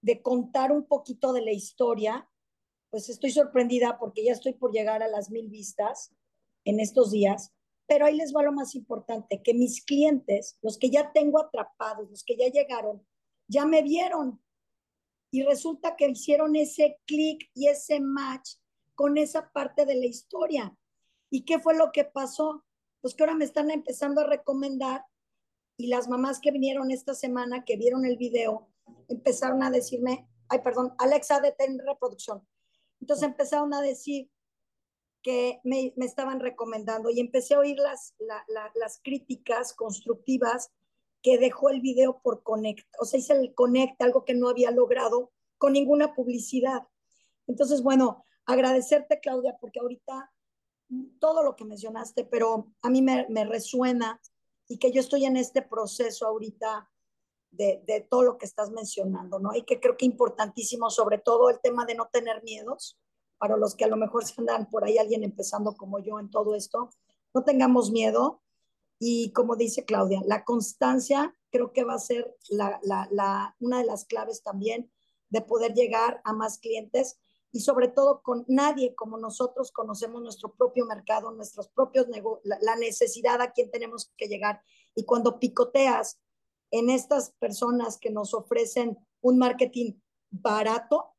de 0.01 0.21
contar 0.21 0.71
un 0.71 0.85
poquito 0.85 1.31
de 1.31 1.41
la 1.41 1.51
historia, 1.51 2.29
pues 2.91 3.09
estoy 3.09 3.31
sorprendida 3.31 3.97
porque 3.97 4.23
ya 4.23 4.33
estoy 4.33 4.53
por 4.53 4.71
llegar 4.71 5.01
a 5.01 5.07
las 5.07 5.31
mil 5.31 5.49
vistas 5.49 6.13
en 6.65 6.79
estos 6.81 7.11
días. 7.11 7.53
Pero 7.87 8.05
ahí 8.05 8.17
les 8.17 8.35
va 8.35 8.43
lo 8.43 8.51
más 8.51 8.75
importante, 8.75 9.41
que 9.41 9.53
mis 9.53 9.83
clientes, 9.83 10.57
los 10.61 10.77
que 10.77 10.89
ya 10.89 11.11
tengo 11.11 11.39
atrapados, 11.39 12.09
los 12.09 12.23
que 12.23 12.35
ya 12.35 12.49
llegaron, 12.49 13.05
ya 13.47 13.65
me 13.65 13.81
vieron. 13.81 14.43
Y 15.31 15.43
resulta 15.43 15.95
que 15.95 16.09
hicieron 16.09 16.55
ese 16.55 16.99
clic 17.05 17.49
y 17.53 17.67
ese 17.67 17.99
match 17.99 18.57
con 18.93 19.17
esa 19.17 19.51
parte 19.51 19.85
de 19.85 19.95
la 19.95 20.05
historia. 20.05 20.77
¿Y 21.31 21.45
qué 21.45 21.59
fue 21.59 21.75
lo 21.75 21.91
que 21.91 22.03
pasó? 22.03 22.63
Pues 23.01 23.15
que 23.15 23.23
ahora 23.23 23.35
me 23.35 23.45
están 23.45 23.71
empezando 23.71 24.21
a 24.21 24.27
recomendar 24.27 25.05
y 25.77 25.87
las 25.87 26.07
mamás 26.07 26.39
que 26.39 26.51
vinieron 26.51 26.91
esta 26.91 27.13
semana, 27.13 27.63
que 27.65 27.77
vieron 27.77 28.05
el 28.05 28.17
video, 28.17 28.69
empezaron 29.07 29.63
a 29.63 29.71
decirme, 29.71 30.27
ay, 30.49 30.59
perdón, 30.59 30.93
Alexa, 30.97 31.39
detén 31.39 31.79
reproducción. 31.79 32.47
Entonces 33.01 33.27
empezaron 33.27 33.73
a 33.73 33.81
decir 33.81 34.29
que 35.21 35.59
me, 35.63 35.93
me 35.95 36.05
estaban 36.05 36.39
recomendando 36.39 37.09
y 37.09 37.19
empecé 37.19 37.55
a 37.55 37.59
oír 37.59 37.77
las, 37.77 38.13
las 38.75 38.99
críticas 39.03 39.73
constructivas 39.73 40.71
que 41.21 41.37
dejó 41.37 41.69
el 41.69 41.79
video 41.79 42.19
por 42.21 42.43
conectar, 42.43 42.99
o 42.99 43.05
sea, 43.05 43.19
hice 43.19 43.33
el 43.33 43.53
connect, 43.55 44.01
algo 44.01 44.25
que 44.25 44.33
no 44.33 44.49
había 44.49 44.71
logrado 44.71 45.31
con 45.57 45.73
ninguna 45.73 46.13
publicidad. 46.13 46.83
Entonces, 47.47 47.81
bueno, 47.81 48.25
agradecerte, 48.45 49.21
Claudia, 49.21 49.57
porque 49.59 49.79
ahorita 49.79 50.31
todo 51.19 51.43
lo 51.43 51.55
que 51.55 51.63
mencionaste, 51.63 52.25
pero 52.25 52.67
a 52.81 52.89
mí 52.89 53.01
me, 53.01 53.25
me 53.29 53.45
resuena 53.45 54.21
y 54.73 54.79
que 54.79 54.91
yo 54.91 55.01
estoy 55.01 55.25
en 55.25 55.37
este 55.37 55.61
proceso 55.61 56.25
ahorita 56.25 56.89
de, 57.51 57.83
de, 57.85 58.01
todo 58.01 58.23
lo 58.23 58.37
que 58.39 58.47
estás 58.47 58.71
mencionando, 58.71 59.37
¿no? 59.37 59.53
Y 59.55 59.61
que 59.61 59.79
creo 59.79 59.95
que 59.95 60.05
importantísimo, 60.07 60.89
sobre 60.89 61.19
todo 61.19 61.51
el 61.51 61.59
tema 61.59 61.85
de 61.85 61.93
no 61.93 62.09
tener 62.11 62.41
miedos, 62.41 62.97
para 63.37 63.55
los 63.55 63.75
que 63.75 63.85
a 63.85 63.87
lo 63.87 63.97
mejor 63.97 64.25
se 64.25 64.33
andan 64.39 64.67
por 64.71 64.83
ahí 64.83 64.97
alguien 64.97 65.23
empezando 65.23 65.75
como 65.75 65.99
yo 65.99 66.19
en 66.19 66.31
todo 66.31 66.55
esto, 66.55 66.89
no 67.35 67.43
tengamos 67.43 67.91
miedo. 67.91 68.41
Y 68.97 69.31
como 69.33 69.55
dice 69.55 69.85
Claudia, 69.85 70.23
la 70.25 70.43
constancia 70.43 71.35
creo 71.51 71.71
que 71.71 71.83
va 71.83 71.93
a 71.93 71.99
ser 71.99 72.35
la, 72.49 72.79
la, 72.81 73.55
una 73.59 73.77
de 73.77 73.85
las 73.85 74.05
claves 74.05 74.41
también 74.41 74.91
de 75.29 75.41
poder 75.41 75.75
llegar 75.75 76.19
a 76.23 76.33
más 76.33 76.57
clientes 76.57 77.19
y 77.53 77.59
sobre 77.59 77.87
todo 77.87 78.21
con 78.23 78.43
nadie 78.47 78.95
como 78.95 79.17
nosotros 79.19 79.71
conocemos 79.71 80.21
nuestro 80.23 80.53
propio 80.55 80.87
mercado, 80.87 81.31
nuestros 81.31 81.69
propios 81.69 82.07
negocios, 82.07 82.57
la 82.61 82.75
necesidad 82.75 83.39
a 83.41 83.51
quien 83.51 83.69
tenemos 83.69 84.11
que 84.17 84.27
llegar. 84.27 84.61
Y 84.95 85.05
cuando 85.05 85.39
picoteas 85.39 86.19
en 86.71 86.89
estas 86.89 87.31
personas 87.39 87.99
que 87.99 88.09
nos 88.09 88.33
ofrecen 88.33 88.97
un 89.21 89.37
marketing 89.37 89.93
barato, 90.31 91.13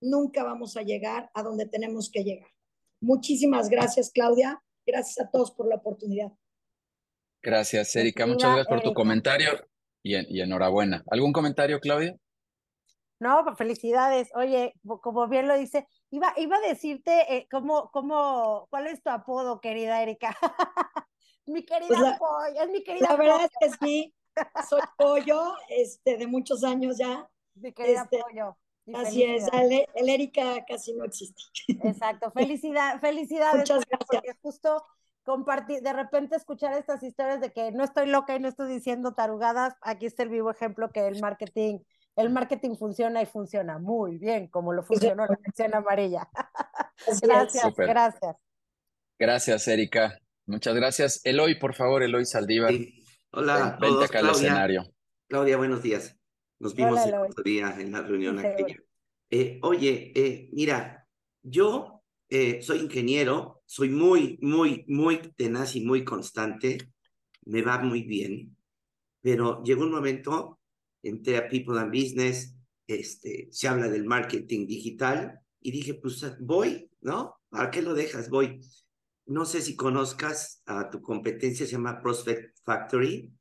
nunca 0.00 0.44
vamos 0.44 0.78
a 0.78 0.82
llegar 0.82 1.30
a 1.34 1.42
donde 1.42 1.66
tenemos 1.66 2.10
que 2.10 2.24
llegar. 2.24 2.48
Muchísimas 2.98 3.68
gracias, 3.68 4.10
Claudia. 4.10 4.62
Gracias 4.86 5.20
a 5.20 5.30
todos 5.30 5.50
por 5.50 5.68
la 5.68 5.76
oportunidad. 5.76 6.32
Gracias, 7.42 7.94
Erika. 7.96 8.26
Muchas 8.26 8.50
gracias 8.50 8.66
por 8.66 8.80
tu 8.80 8.94
comentario 8.94 9.50
y, 10.02 10.38
y 10.38 10.40
enhorabuena. 10.40 11.04
¿Algún 11.10 11.34
comentario, 11.34 11.80
Claudia? 11.80 12.16
No, 13.20 13.44
pues, 13.44 13.56
felicidades. 13.58 14.30
Oye, 14.34 14.74
como 15.02 15.28
bien 15.28 15.46
lo 15.46 15.56
dice, 15.56 15.86
iba, 16.10 16.32
iba 16.36 16.56
a 16.56 16.60
decirte 16.60 17.36
eh, 17.36 17.46
cómo, 17.50 17.90
cómo, 17.92 18.66
cuál 18.70 18.86
es 18.86 19.02
tu 19.02 19.10
apodo, 19.10 19.60
querida 19.60 20.02
Erika. 20.02 20.36
mi 21.46 21.64
querida 21.64 22.16
pues 22.18 22.54
la, 22.54 22.64
es 22.64 22.70
mi 22.70 22.82
querida 22.82 23.08
La 23.10 23.16
verdad 23.16 23.42
es 23.42 23.76
que 23.78 23.86
sí, 23.86 24.14
soy 24.68 24.80
Pollo, 24.96 25.54
este, 25.68 26.16
de 26.16 26.26
muchos 26.26 26.64
años 26.64 26.96
ya. 26.96 27.28
Mi 27.54 27.72
querida 27.72 28.02
este, 28.02 28.20
Pollo. 28.20 28.56
Así 28.94 29.22
es, 29.22 29.46
el, 29.52 29.86
el, 29.94 30.08
Erika 30.08 30.64
casi 30.66 30.94
no 30.94 31.04
existe. 31.04 31.42
Exacto, 31.84 32.30
felicidad, 32.34 33.00
felicidades. 33.00 33.58
Muchas 33.60 33.86
gracias. 33.86 34.08
Porque 34.08 34.34
justo 34.40 34.82
compartir, 35.24 35.82
de 35.82 35.92
repente 35.92 36.36
escuchar 36.36 36.72
estas 36.72 37.02
historias 37.02 37.40
de 37.42 37.52
que 37.52 37.70
no 37.70 37.84
estoy 37.84 38.06
loca 38.06 38.34
y 38.34 38.40
no 38.40 38.48
estoy 38.48 38.72
diciendo 38.72 39.12
tarugadas, 39.12 39.74
aquí 39.82 40.06
está 40.06 40.22
el 40.22 40.30
vivo 40.30 40.50
ejemplo 40.50 40.90
que 40.90 41.06
el 41.06 41.20
marketing 41.20 41.80
el 42.16 42.30
marketing 42.30 42.76
funciona 42.76 43.22
y 43.22 43.26
funciona 43.26 43.78
muy 43.78 44.18
bien, 44.18 44.48
como 44.48 44.72
lo 44.72 44.82
funcionó 44.82 45.26
la 45.26 45.38
sección 45.44 45.74
amarilla. 45.74 46.28
gracias, 47.22 47.74
gracias. 47.76 48.36
Gracias, 49.18 49.68
Erika. 49.68 50.18
Muchas 50.46 50.74
gracias. 50.74 51.20
Eloy, 51.24 51.58
por 51.58 51.74
favor, 51.74 52.02
Eloy 52.02 52.24
Saldívar. 52.24 52.72
Sí. 52.72 53.04
Hola, 53.32 53.78
Ven, 53.80 53.90
todos, 53.90 54.04
acá 54.04 54.20
Claudia, 54.20 54.30
al 54.30 54.36
escenario. 54.36 54.94
Claudia, 55.28 55.56
buenos 55.56 55.82
días. 55.82 56.16
Nos 56.58 56.74
vimos 56.74 57.00
Hola, 57.00 57.04
el 57.04 57.30
otro 57.30 57.42
día 57.44 57.74
en 57.78 57.92
la 57.92 58.02
reunión 58.02 58.38
sí, 58.40 58.46
aquella. 58.46 58.76
Eh, 59.30 59.60
oye, 59.62 60.12
eh, 60.14 60.50
mira, 60.52 61.06
yo 61.42 62.02
eh, 62.28 62.60
soy 62.62 62.78
ingeniero, 62.80 63.62
soy 63.66 63.88
muy, 63.88 64.38
muy, 64.42 64.84
muy 64.88 65.18
tenaz 65.36 65.76
y 65.76 65.84
muy 65.84 66.04
constante, 66.04 66.92
me 67.44 67.62
va 67.62 67.78
muy 67.78 68.02
bien, 68.02 68.56
pero 69.20 69.62
llegó 69.62 69.84
un 69.84 69.92
momento 69.92 70.59
entré 71.02 71.36
a 71.36 71.48
People 71.48 71.78
and 71.78 71.92
Business, 71.92 72.54
este, 72.86 73.48
se 73.50 73.68
habla 73.68 73.88
del 73.88 74.04
marketing 74.04 74.66
digital 74.66 75.40
y 75.60 75.70
dije, 75.70 75.94
pues 75.94 76.24
voy, 76.40 76.90
¿no? 77.00 77.36
¿Para 77.48 77.70
qué 77.70 77.82
lo 77.82 77.94
dejas? 77.94 78.28
Voy. 78.28 78.60
No 79.26 79.44
sé 79.44 79.60
si 79.60 79.76
conozcas 79.76 80.62
a 80.66 80.90
tu 80.90 81.00
competencia, 81.00 81.66
se 81.66 81.72
llama 81.72 82.00
Prospect 82.00 82.58
Factory, 82.64 83.32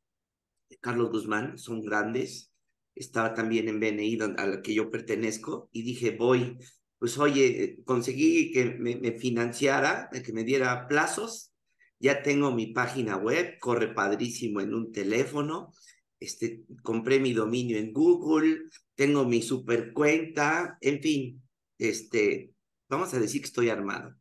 Carlos 0.81 1.09
Guzmán, 1.09 1.57
son 1.57 1.81
grandes. 1.81 2.51
Estaba 2.93 3.33
también 3.33 3.67
en 3.69 3.79
BNI, 3.79 4.19
a 4.37 4.45
la 4.45 4.61
que 4.61 4.73
yo 4.73 4.89
pertenezco, 4.89 5.69
y 5.71 5.83
dije, 5.83 6.11
voy. 6.11 6.57
Pues 6.99 7.17
oye, 7.17 7.81
conseguí 7.85 8.51
que 8.51 8.65
me, 8.65 8.97
me 8.97 9.13
financiara, 9.13 10.09
que 10.11 10.33
me 10.33 10.43
diera 10.43 10.87
plazos. 10.87 11.53
Ya 11.97 12.21
tengo 12.21 12.51
mi 12.51 12.67
página 12.67 13.17
web, 13.17 13.57
corre 13.59 13.93
padrísimo 13.93 14.61
en 14.61 14.73
un 14.73 14.91
teléfono 14.91 15.73
este, 16.19 16.65
compré 16.83 17.19
mi 17.19 17.33
dominio 17.33 17.77
en 17.77 17.93
Google, 17.93 18.63
tengo 18.95 19.25
mi 19.25 19.41
super 19.41 19.93
cuenta, 19.93 20.77
en 20.81 21.01
fin, 21.01 21.41
este, 21.77 22.53
vamos 22.89 23.13
a 23.13 23.19
decir 23.19 23.41
que 23.41 23.47
estoy 23.47 23.69
armado. 23.69 24.15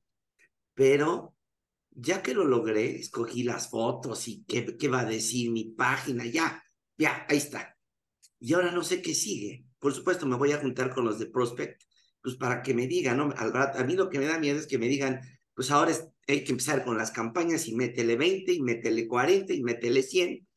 Pero 0.75 1.35
ya 1.91 2.23
que 2.23 2.35
lo 2.35 2.45
logré, 2.45 2.97
escogí 2.97 3.43
las 3.43 3.71
fotos 3.71 4.29
y 4.29 4.45
qué, 4.45 4.77
qué 4.77 4.89
va 4.89 5.01
a 5.01 5.05
decir 5.05 5.51
mi 5.51 5.73
página, 5.73 6.25
ya, 6.27 6.63
ya, 6.97 7.27
ahí 7.29 7.39
está. 7.39 7.77
Y 8.39 8.53
ahora 8.53 8.71
no 8.71 8.85
sé 8.85 9.03
qué 9.03 9.15
sigue. 9.15 9.65
Por 9.81 9.93
supuesto, 9.93 10.27
me 10.27 10.37
voy 10.37 10.53
a 10.53 10.59
juntar 10.59 10.95
con 10.95 11.05
los 11.05 11.19
de 11.19 11.27
Prospect, 11.27 11.83
pues 12.23 12.37
para 12.37 12.63
que 12.63 12.75
me 12.75 12.87
digan, 12.87 13.17
¿no? 13.17 13.35
A 13.37 13.85
mí 13.85 13.95
lo 13.95 14.09
que 14.09 14.19
me 14.19 14.27
da 14.27 14.39
miedo 14.39 14.59
es 14.59 14.67
que 14.67 14.79
me 14.79 14.89
digan, 14.89 15.21
pues 15.55 15.71
ahora 15.71 15.93
hay 16.29 16.45
que 16.45 16.53
empezar 16.53 16.85
con 16.85 16.97
las 16.97 17.11
campañas 17.11 17.67
y 17.67 17.75
métele 17.75 18.17
20 18.17 18.53
y 18.53 18.63
métele 18.63 19.09
40 19.09 19.53
y 19.55 19.63
métele 19.63 20.03
100 20.03 20.48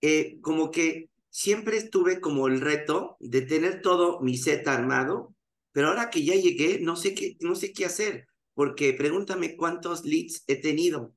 eh, 0.00 0.40
como 0.40 0.70
que 0.70 1.10
siempre 1.30 1.76
estuve 1.76 2.20
como 2.20 2.48
el 2.48 2.60
reto 2.60 3.16
de 3.20 3.42
tener 3.42 3.82
todo 3.82 4.20
mi 4.20 4.36
set 4.36 4.66
armado, 4.66 5.34
pero 5.72 5.88
ahora 5.88 6.10
que 6.10 6.24
ya 6.24 6.34
llegué, 6.34 6.80
no 6.80 6.96
sé 6.96 7.14
qué, 7.14 7.36
no 7.40 7.54
sé 7.54 7.72
qué 7.72 7.84
hacer, 7.84 8.26
porque 8.54 8.92
pregúntame 8.94 9.56
cuántos 9.56 10.04
leads 10.04 10.42
he 10.46 10.56
tenido, 10.56 11.14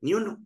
ni 0.00 0.14
uno, 0.14 0.44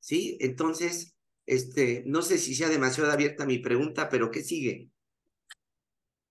¿sí? 0.00 0.38
Entonces, 0.40 1.14
este, 1.46 2.04
no 2.06 2.22
sé 2.22 2.38
si 2.38 2.54
sea 2.54 2.68
demasiado 2.68 3.10
abierta 3.10 3.44
mi 3.44 3.58
pregunta, 3.58 4.08
pero 4.08 4.30
¿qué 4.30 4.42
sigue? 4.42 4.88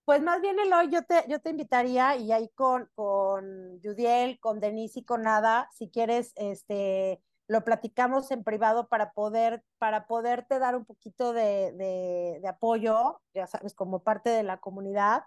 Pues 0.05 0.23
más 0.23 0.41
bien, 0.41 0.57
Eloy, 0.59 0.89
yo 0.89 1.03
te, 1.03 1.23
yo 1.29 1.39
te 1.39 1.51
invitaría, 1.51 2.17
y 2.17 2.31
ahí 2.31 2.49
con, 2.55 2.89
con 2.95 3.79
Judiel, 3.81 4.39
con 4.39 4.59
Denise 4.59 4.99
y 4.99 5.03
con 5.03 5.21
Nada, 5.21 5.69
si 5.77 5.89
quieres, 5.89 6.33
este, 6.35 7.21
lo 7.51 7.65
platicamos 7.65 8.31
en 8.31 8.45
privado 8.45 8.87
para 8.87 9.11
poder, 9.11 9.61
para 9.77 10.07
poderte 10.07 10.57
dar 10.57 10.73
un 10.77 10.85
poquito 10.85 11.33
de, 11.33 11.73
de, 11.73 12.39
de 12.41 12.47
apoyo, 12.47 13.19
ya 13.33 13.45
sabes, 13.45 13.75
como 13.75 14.03
parte 14.03 14.29
de 14.29 14.43
la 14.43 14.61
comunidad, 14.61 15.23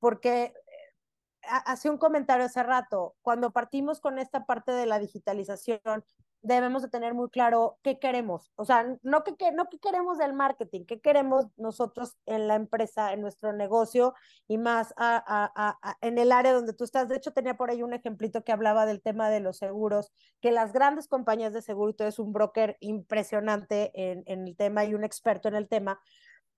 porque 0.00 0.42
eh, 0.42 0.54
hace 1.42 1.88
un 1.88 1.96
comentario 1.96 2.46
hace 2.46 2.64
rato, 2.64 3.14
cuando 3.22 3.52
partimos 3.52 4.00
con 4.00 4.18
esta 4.18 4.44
parte 4.44 4.72
de 4.72 4.86
la 4.86 4.98
digitalización, 4.98 6.04
debemos 6.42 6.82
de 6.82 6.88
tener 6.88 7.14
muy 7.14 7.30
claro 7.30 7.78
qué 7.82 7.98
queremos. 7.98 8.52
O 8.56 8.64
sea, 8.64 8.96
no 9.02 9.24
qué 9.24 9.34
no 9.52 9.68
qué 9.68 9.78
queremos 9.78 10.18
del 10.18 10.32
marketing, 10.32 10.84
qué 10.86 11.00
queremos 11.00 11.46
nosotros 11.56 12.16
en 12.26 12.48
la 12.48 12.54
empresa, 12.54 13.12
en 13.12 13.20
nuestro 13.20 13.52
negocio 13.52 14.14
y 14.46 14.58
más 14.58 14.94
a, 14.96 15.16
a, 15.16 15.78
a, 15.82 15.96
en 16.00 16.18
el 16.18 16.32
área 16.32 16.52
donde 16.52 16.72
tú 16.72 16.84
estás. 16.84 17.08
De 17.08 17.16
hecho, 17.16 17.32
tenía 17.32 17.56
por 17.56 17.70
ahí 17.70 17.82
un 17.82 17.94
ejemplito 17.94 18.44
que 18.44 18.52
hablaba 18.52 18.86
del 18.86 19.02
tema 19.02 19.30
de 19.30 19.40
los 19.40 19.58
seguros, 19.58 20.12
que 20.40 20.52
las 20.52 20.72
grandes 20.72 21.08
compañías 21.08 21.52
de 21.52 21.62
seguro, 21.62 21.94
tú 21.94 22.04
eres 22.04 22.18
un 22.18 22.32
broker 22.32 22.76
impresionante 22.80 23.90
en, 23.94 24.22
en 24.26 24.46
el 24.46 24.56
tema 24.56 24.84
y 24.84 24.94
un 24.94 25.04
experto 25.04 25.48
en 25.48 25.54
el 25.54 25.68
tema, 25.68 26.00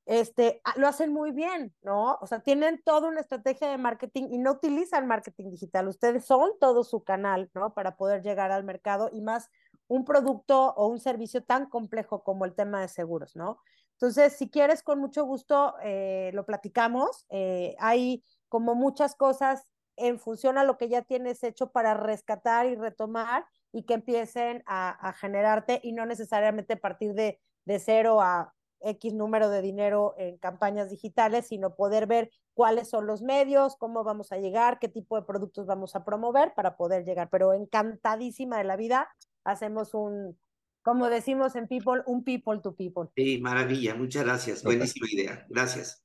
este, 0.06 0.60
lo 0.76 0.88
hacen 0.88 1.12
muy 1.12 1.30
bien, 1.30 1.72
¿no? 1.82 2.18
O 2.20 2.26
sea, 2.26 2.40
tienen 2.40 2.82
toda 2.82 3.08
una 3.08 3.20
estrategia 3.20 3.70
de 3.70 3.78
marketing 3.78 4.28
y 4.30 4.38
no 4.38 4.52
utilizan 4.52 5.06
marketing 5.06 5.50
digital. 5.50 5.86
Ustedes 5.88 6.24
son 6.24 6.50
todo 6.58 6.82
su 6.82 7.04
canal, 7.04 7.48
¿no? 7.54 7.74
Para 7.74 7.96
poder 7.96 8.22
llegar 8.22 8.50
al 8.50 8.64
mercado 8.64 9.08
y 9.12 9.20
más 9.20 9.50
un 9.90 10.04
producto 10.04 10.72
o 10.76 10.86
un 10.86 11.00
servicio 11.00 11.42
tan 11.42 11.68
complejo 11.68 12.22
como 12.22 12.44
el 12.44 12.54
tema 12.54 12.80
de 12.80 12.86
seguros, 12.86 13.34
¿no? 13.34 13.58
Entonces, 13.94 14.34
si 14.34 14.48
quieres, 14.48 14.84
con 14.84 15.00
mucho 15.00 15.24
gusto 15.24 15.74
eh, 15.82 16.30
lo 16.32 16.46
platicamos. 16.46 17.26
Eh, 17.28 17.74
hay 17.80 18.22
como 18.48 18.76
muchas 18.76 19.16
cosas 19.16 19.68
en 19.96 20.20
función 20.20 20.58
a 20.58 20.64
lo 20.64 20.78
que 20.78 20.88
ya 20.88 21.02
tienes 21.02 21.42
hecho 21.42 21.72
para 21.72 21.94
rescatar 21.94 22.66
y 22.66 22.76
retomar 22.76 23.44
y 23.72 23.82
que 23.82 23.94
empiecen 23.94 24.62
a, 24.64 24.90
a 25.08 25.12
generarte 25.12 25.80
y 25.82 25.90
no 25.90 26.06
necesariamente 26.06 26.76
partir 26.76 27.14
de, 27.14 27.40
de 27.64 27.78
cero 27.80 28.20
a 28.20 28.54
X 28.82 29.12
número 29.12 29.50
de 29.50 29.60
dinero 29.60 30.14
en 30.18 30.38
campañas 30.38 30.88
digitales, 30.88 31.48
sino 31.48 31.74
poder 31.74 32.06
ver 32.06 32.30
cuáles 32.54 32.88
son 32.88 33.06
los 33.06 33.22
medios, 33.22 33.76
cómo 33.76 34.04
vamos 34.04 34.30
a 34.30 34.38
llegar, 34.38 34.78
qué 34.78 34.88
tipo 34.88 35.16
de 35.16 35.26
productos 35.26 35.66
vamos 35.66 35.96
a 35.96 36.04
promover 36.04 36.54
para 36.54 36.76
poder 36.76 37.04
llegar. 37.04 37.28
Pero 37.28 37.52
encantadísima 37.54 38.58
de 38.58 38.64
la 38.64 38.76
vida, 38.76 39.08
hacemos 39.44 39.94
un, 39.94 40.38
como 40.82 41.08
decimos 41.08 41.56
en 41.56 41.66
People, 41.66 42.02
un 42.06 42.24
people 42.24 42.60
to 42.62 42.74
people. 42.74 43.08
Sí, 43.16 43.40
maravilla, 43.40 43.94
muchas 43.94 44.24
gracias, 44.24 44.62
buenísima 44.62 45.06
idea, 45.10 45.46
gracias. 45.48 46.04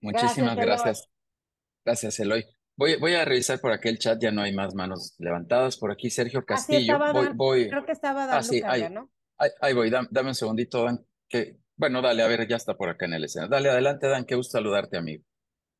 muchísimas 0.00 0.56
gracias. 0.56 1.08
Gracias, 1.84 2.20
Eloy. 2.20 2.44
Voy, 2.76 2.96
voy, 2.96 3.14
a 3.14 3.24
revisar 3.24 3.60
por 3.60 3.72
aquel 3.72 3.98
chat, 3.98 4.20
ya 4.20 4.30
no 4.30 4.42
hay 4.42 4.54
más 4.54 4.74
manos 4.74 5.14
levantadas. 5.18 5.76
Por 5.76 5.90
aquí, 5.90 6.08
Sergio 6.10 6.44
Castillo. 6.44 6.98
voy, 7.12 7.28
voy... 7.34 7.68
Creo 7.68 7.84
que 7.84 7.92
estaba 7.92 8.26
dando 8.26 8.36
ah, 8.36 8.42
sí, 8.42 8.62
ahí, 8.64 8.88
¿no? 8.90 9.10
Ahí, 9.60 9.74
voy, 9.74 9.90
dame, 9.90 10.08
dame 10.10 10.28
un 10.30 10.34
segundito, 10.34 10.84
Dan, 10.84 11.04
que 11.28 11.58
bueno, 11.76 12.02
dale, 12.02 12.22
a 12.22 12.26
ver, 12.26 12.46
ya 12.46 12.56
está 12.56 12.76
por 12.76 12.90
acá 12.90 13.06
en 13.06 13.14
el 13.14 13.24
escenario. 13.24 13.50
Dale, 13.50 13.70
adelante, 13.70 14.06
Dan, 14.06 14.24
qué 14.24 14.34
gusto 14.34 14.58
saludarte, 14.58 14.98
amigo. 14.98 15.24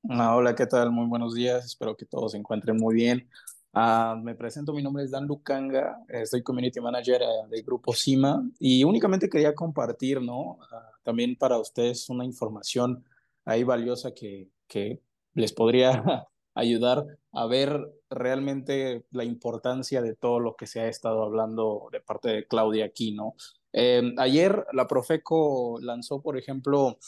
Ah, 0.09 0.35
hola, 0.35 0.55
¿qué 0.55 0.67
tal? 0.67 0.91
Muy 0.91 1.07
buenos 1.07 1.35
días, 1.35 1.65
espero 1.67 1.97
que 1.97 2.07
todos 2.07 2.33
se 2.33 2.39
encuentren 2.39 2.77
muy 2.77 2.95
bien. 2.95 3.29
Ah, 3.73 4.19
me 4.21 4.35
presento, 4.35 4.73
mi 4.73 4.83
nombre 4.83 5.05
es 5.05 5.13
Dan 5.13 5.27
Lucanga, 5.27 6.05
soy 6.25 6.43
Community 6.43 6.81
Manager 6.81 7.23
eh, 7.23 7.27
del 7.49 7.63
Grupo 7.63 7.93
CIMA 7.93 8.43
y 8.59 8.83
únicamente 8.83 9.29
quería 9.29 9.55
compartir, 9.55 10.21
¿no? 10.21 10.59
Ah, 10.73 10.91
también 11.05 11.37
para 11.37 11.57
ustedes 11.59 12.11
una 12.11 12.25
información 12.25 13.05
ahí 13.45 13.63
valiosa 13.63 14.13
que, 14.13 14.49
que 14.67 15.01
les 15.35 15.53
podría 15.53 16.03
ayudar 16.55 17.07
a 17.33 17.47
ver 17.47 17.93
realmente 18.11 19.05
la 19.13 19.23
importancia 19.23 20.03
de 20.03 20.17
todo 20.17 20.41
lo 20.41 20.57
que 20.57 20.67
se 20.67 20.81
ha 20.81 20.89
estado 20.89 21.23
hablando 21.23 21.89
de 21.93 22.01
parte 22.01 22.29
de 22.31 22.47
Claudia 22.47 22.87
aquí, 22.87 23.13
¿no? 23.13 23.35
Eh, 23.73 24.15
ayer 24.19 24.67
la 24.73 24.89
Profeco 24.89 25.79
lanzó, 25.81 26.23
por 26.23 26.37
ejemplo, 26.37 26.99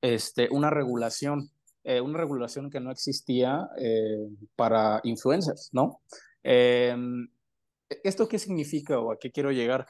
este, 0.00 0.48
una 0.50 0.70
regulación, 0.70 1.50
eh, 1.88 2.00
una 2.00 2.18
regulación 2.18 2.68
que 2.68 2.80
no 2.80 2.90
existía 2.90 3.68
eh, 3.78 4.28
para 4.56 5.00
influencers, 5.04 5.70
¿no? 5.72 6.00
¿Esto 6.42 8.28
qué 8.28 8.40
significa 8.40 8.98
o 8.98 9.12
a 9.12 9.18
qué 9.18 9.30
quiero 9.30 9.52
llegar? 9.52 9.86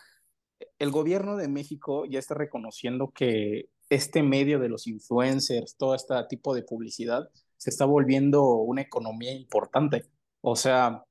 El 0.79 0.91
gobierno 0.91 1.37
de 1.37 1.49
México 1.49 2.05
ya 2.05 2.19
está 2.19 2.35
reconociendo 2.35 3.11
que 3.15 3.71
este 3.89 4.23
medio 4.23 4.59
de 4.59 4.69
los 4.69 4.87
influencers, 4.87 5.77
todo 5.77 5.95
este 5.95 6.15
tipo 6.29 6.55
de 6.55 6.63
publicidad, 6.63 7.31
se 7.57 7.71
está 7.71 7.87
volviendo 7.87 8.45
una 8.57 8.83
economía 8.83 9.33
importante. 9.33 10.05
O 10.43 10.55
sea, 10.55 11.03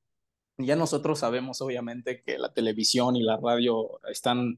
ya 0.58 0.76
nosotros 0.76 1.18
sabemos 1.18 1.60
obviamente 1.60 2.22
que 2.22 2.38
la 2.38 2.52
televisión 2.52 3.16
y 3.16 3.22
la 3.22 3.36
radio 3.38 4.00
están 4.08 4.56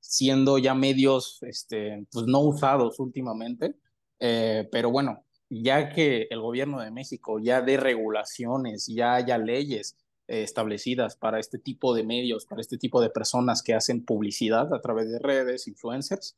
siendo 0.00 0.58
ya 0.58 0.74
medios 0.74 1.42
este, 1.42 2.06
pues 2.12 2.26
no 2.26 2.40
usados 2.40 3.00
últimamente, 3.00 3.76
eh, 4.18 4.68
pero 4.70 4.90
bueno, 4.90 5.24
ya 5.50 5.90
que 5.90 6.28
el 6.30 6.40
gobierno 6.40 6.80
de 6.80 6.92
México 6.92 7.40
ya 7.40 7.60
dé 7.60 7.76
regulaciones, 7.76 8.86
ya 8.86 9.14
haya 9.14 9.36
leyes 9.36 9.96
eh, 10.28 10.42
establecidas 10.44 11.16
para 11.16 11.40
este 11.40 11.58
tipo 11.58 11.92
de 11.92 12.04
medios, 12.04 12.46
para 12.46 12.60
este 12.60 12.78
tipo 12.78 13.00
de 13.02 13.10
personas 13.10 13.62
que 13.62 13.74
hacen 13.74 14.04
publicidad 14.04 14.72
a 14.72 14.80
través 14.80 15.10
de 15.10 15.18
redes, 15.18 15.66
influencers, 15.66 16.36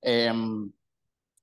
em, 0.00 0.72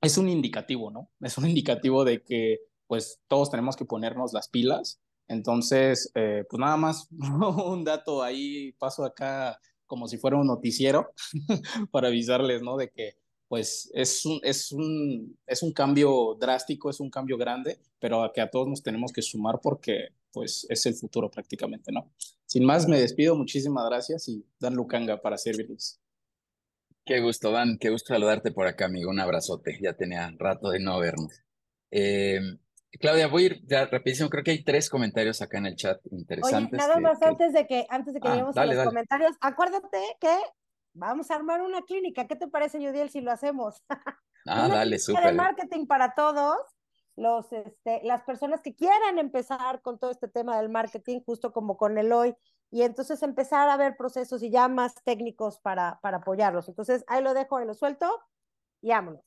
es 0.02 0.18
un 0.18 0.30
indicativo, 0.30 0.90
¿no? 0.90 1.10
Es 1.22 1.38
un 1.38 1.48
indicativo 1.48 2.04
de 2.04 2.24
que 2.24 2.62
pues 2.88 3.22
todos 3.28 3.52
tenemos 3.52 3.76
que 3.78 3.86
ponernos 3.86 4.34
las 4.34 4.50
pilas. 4.50 5.00
Entonces, 5.28 6.12
eh, 6.16 6.44
pues 6.50 6.60
nada 6.60 6.76
más 6.76 7.08
un 7.66 7.84
dato 7.86 8.24
ahí, 8.24 8.74
paso 8.74 9.06
acá 9.06 9.60
como 9.86 10.08
si 10.08 10.18
fuera 10.18 10.38
un 10.38 10.48
noticiero 10.48 11.14
para 11.92 12.08
avisarles, 12.08 12.62
¿no? 12.64 12.78
De 12.78 12.90
que 12.90 13.21
pues 13.52 13.92
es 13.94 14.26
un, 14.26 14.40
es, 14.44 14.72
un, 14.72 15.38
es 15.46 15.62
un 15.62 15.74
cambio 15.74 16.38
drástico, 16.40 16.90
es 16.90 17.02
un 17.02 17.10
cambio 17.10 17.38
grande, 17.38 17.82
pero 18.00 18.24
a 18.24 18.32
que 18.32 18.40
a 18.40 18.50
todos 18.50 18.66
nos 18.66 18.82
tenemos 18.82 19.12
que 19.12 19.22
sumar 19.22 19.60
porque 19.62 20.14
pues 20.32 20.66
es 20.70 20.86
el 20.86 20.94
futuro 20.94 21.30
prácticamente, 21.30 21.92
¿no? 21.92 22.14
Sin 22.46 22.64
más, 22.64 22.88
me 22.88 22.98
despido, 22.98 23.36
muchísimas 23.36 23.86
gracias 23.90 24.30
y 24.30 24.46
Dan 24.58 24.76
Lucanga 24.76 25.22
para 25.22 25.38
servirles. 25.38 26.00
Qué 27.04 27.20
gusto, 27.20 27.52
Dan, 27.52 27.78
qué 27.78 27.90
gusto 27.90 28.14
saludarte 28.14 28.54
por 28.54 28.68
acá, 28.68 28.86
amigo, 28.86 29.10
un 29.10 29.20
abrazote, 29.20 29.78
ya 29.82 29.98
tenía 29.98 30.34
rato 30.40 30.70
de 30.70 30.80
no 30.80 30.98
vernos. 31.00 31.44
Eh, 31.92 32.40
Claudia, 33.02 33.28
voy 33.28 33.44
a 33.44 33.46
ir 33.48 33.68
ya 33.68 33.86
rapidísimo. 33.86 34.30
Creo 34.30 34.46
que 34.46 34.52
hay 34.52 34.64
tres 34.64 34.90
comentarios 34.90 35.42
acá 35.42 35.58
en 35.58 35.66
el 35.66 35.76
chat 35.76 36.00
interesantes. 36.12 36.80
Oye, 36.80 36.88
nada 36.88 37.02
más 37.02 37.22
antes 37.22 37.52
de 37.52 37.68
que 37.68 37.86
antes 37.90 38.14
de 38.14 38.22
que 38.22 38.28
ah, 38.30 38.32
lleguemos 38.32 38.56
a 38.56 38.66
los 38.66 38.86
comentarios, 38.86 39.32
acuérdate 39.42 39.98
que 40.22 40.38
vamos 40.94 41.32
a 41.32 41.36
armar 41.36 41.62
una 41.62 41.82
clínica. 41.84 42.28
¿Qué 42.28 42.36
te 42.36 42.48
parece, 42.48 42.78
Judiel, 42.78 43.10
si 43.10 43.22
lo 43.22 43.32
hacemos? 43.32 43.84
Ah, 44.48 44.68
dale, 44.68 44.98
súper. 44.98 45.24
de 45.24 45.34
marketing 45.34 45.86
para 45.86 46.16
todos. 46.16 46.58
Los, 47.16 47.54
este, 47.54 48.02
las 48.04 48.24
personas 48.24 48.62
que 48.64 48.74
quieran 48.74 49.20
empezar 49.20 49.84
con 49.84 50.00
todo 50.00 50.10
este 50.10 50.28
tema 50.28 50.58
del 50.58 50.70
marketing, 50.70 51.20
justo 51.24 51.54
como 51.54 51.78
con 51.78 52.00
el 52.00 52.12
hoy, 52.12 52.34
y 52.72 52.82
entonces 52.82 53.22
empezar 53.22 53.70
a 53.70 53.78
ver 53.78 53.96
procesos 53.96 54.42
y 54.42 54.50
ya 54.50 54.68
más 54.68 54.96
técnicos 55.04 55.60
para, 55.60 56.00
para 56.02 56.18
apoyarlos. 56.18 56.68
Entonces, 56.70 57.04
ahí 57.06 57.22
lo 57.22 57.36
dejo, 57.36 57.58
ahí 57.58 57.68
lo 57.68 57.76
suelto 57.76 58.10
y 58.82 58.90
vámonos 58.90 59.22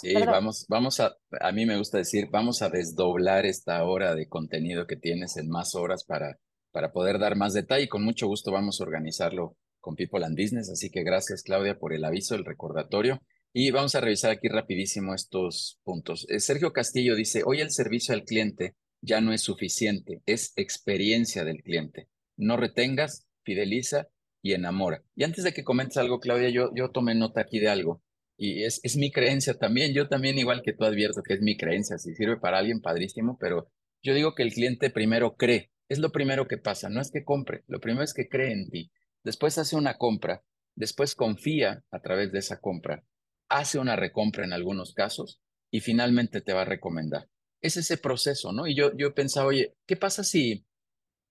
sí, 0.00 0.14
vamos, 0.14 0.66
vamos 0.68 1.00
a, 1.00 1.16
a 1.40 1.52
mí 1.52 1.66
me 1.66 1.76
gusta 1.76 1.98
decir, 1.98 2.28
vamos 2.30 2.62
a 2.62 2.70
desdoblar 2.70 3.44
esta 3.46 3.84
hora 3.84 4.14
de 4.14 4.28
contenido 4.28 4.86
que 4.86 4.96
tienes 4.96 5.36
en 5.36 5.48
más 5.48 5.74
horas 5.74 6.04
para, 6.04 6.38
para 6.72 6.92
poder 6.92 7.18
dar 7.18 7.36
más 7.36 7.52
detalle. 7.52 7.88
Con 7.88 8.04
mucho 8.04 8.26
gusto 8.26 8.50
vamos 8.50 8.80
a 8.80 8.84
organizarlo 8.84 9.56
con 9.84 9.96
People 9.96 10.24
and 10.24 10.40
Business. 10.40 10.70
Así 10.70 10.88
que 10.88 11.04
gracias, 11.04 11.42
Claudia, 11.42 11.78
por 11.78 11.92
el 11.92 12.06
aviso, 12.06 12.34
el 12.34 12.46
recordatorio. 12.46 13.20
Y 13.52 13.70
vamos 13.70 13.94
a 13.94 14.00
revisar 14.00 14.30
aquí 14.30 14.48
rapidísimo 14.48 15.14
estos 15.14 15.78
puntos. 15.84 16.26
Eh, 16.30 16.40
Sergio 16.40 16.72
Castillo 16.72 17.14
dice, 17.14 17.42
hoy 17.44 17.60
el 17.60 17.70
servicio 17.70 18.14
al 18.14 18.24
cliente 18.24 18.76
ya 19.02 19.20
no 19.20 19.34
es 19.34 19.42
suficiente, 19.42 20.22
es 20.24 20.54
experiencia 20.56 21.44
del 21.44 21.62
cliente. 21.62 22.08
No 22.36 22.56
retengas, 22.56 23.26
fideliza 23.44 24.08
y 24.42 24.54
enamora. 24.54 25.04
Y 25.14 25.24
antes 25.24 25.44
de 25.44 25.52
que 25.52 25.64
comentes 25.64 25.98
algo, 25.98 26.18
Claudia, 26.18 26.48
yo, 26.48 26.70
yo 26.74 26.90
tomé 26.90 27.14
nota 27.14 27.42
aquí 27.42 27.60
de 27.60 27.68
algo 27.68 28.02
y 28.38 28.64
es, 28.64 28.80
es 28.84 28.96
mi 28.96 29.12
creencia 29.12 29.52
también. 29.52 29.92
Yo 29.92 30.08
también, 30.08 30.38
igual 30.38 30.62
que 30.62 30.72
tú, 30.72 30.84
advierto 30.84 31.22
que 31.22 31.34
es 31.34 31.42
mi 31.42 31.58
creencia. 31.58 31.98
Si 31.98 32.14
sirve 32.14 32.38
para 32.38 32.56
alguien, 32.58 32.80
padrísimo, 32.80 33.36
pero 33.38 33.70
yo 34.02 34.14
digo 34.14 34.34
que 34.34 34.44
el 34.44 34.52
cliente 34.54 34.88
primero 34.88 35.36
cree. 35.36 35.70
Es 35.90 35.98
lo 35.98 36.10
primero 36.10 36.48
que 36.48 36.56
pasa. 36.56 36.88
No 36.88 37.02
es 37.02 37.10
que 37.10 37.22
compre, 37.22 37.64
lo 37.68 37.80
primero 37.80 38.02
es 38.02 38.14
que 38.14 38.30
cree 38.30 38.50
en 38.50 38.70
ti. 38.70 38.90
Después 39.24 39.58
hace 39.58 39.76
una 39.76 39.96
compra, 39.96 40.42
después 40.76 41.14
confía 41.14 41.84
a 41.90 42.00
través 42.00 42.30
de 42.32 42.38
esa 42.38 42.60
compra, 42.60 43.04
hace 43.48 43.78
una 43.78 43.96
recompra 43.96 44.44
en 44.44 44.52
algunos 44.52 44.94
casos 44.94 45.40
y 45.70 45.80
finalmente 45.80 46.40
te 46.40 46.52
va 46.52 46.62
a 46.62 46.66
recomendar. 46.66 47.28
Es 47.60 47.76
ese 47.76 47.96
proceso, 47.96 48.52
¿no? 48.52 48.66
Y 48.66 48.74
yo, 48.74 48.94
yo 48.96 49.14
pensaba, 49.14 49.46
oye, 49.46 49.74
¿qué 49.86 49.96
pasa 49.96 50.22
si, 50.22 50.66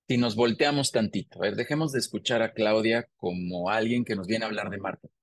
si 0.08 0.18
nos 0.18 0.36
volteamos 0.36 0.92
tantito? 0.92 1.38
A 1.38 1.44
ver, 1.44 1.56
dejemos 1.56 1.92
de 1.92 2.00
escuchar 2.00 2.42
a 2.42 2.54
Claudia 2.54 3.08
como 3.16 3.70
alguien 3.70 4.04
que 4.04 4.16
nos 4.16 4.28
viene 4.28 4.46
a 4.46 4.48
hablar 4.48 4.70
de 4.70 4.80
marketing 4.80 5.14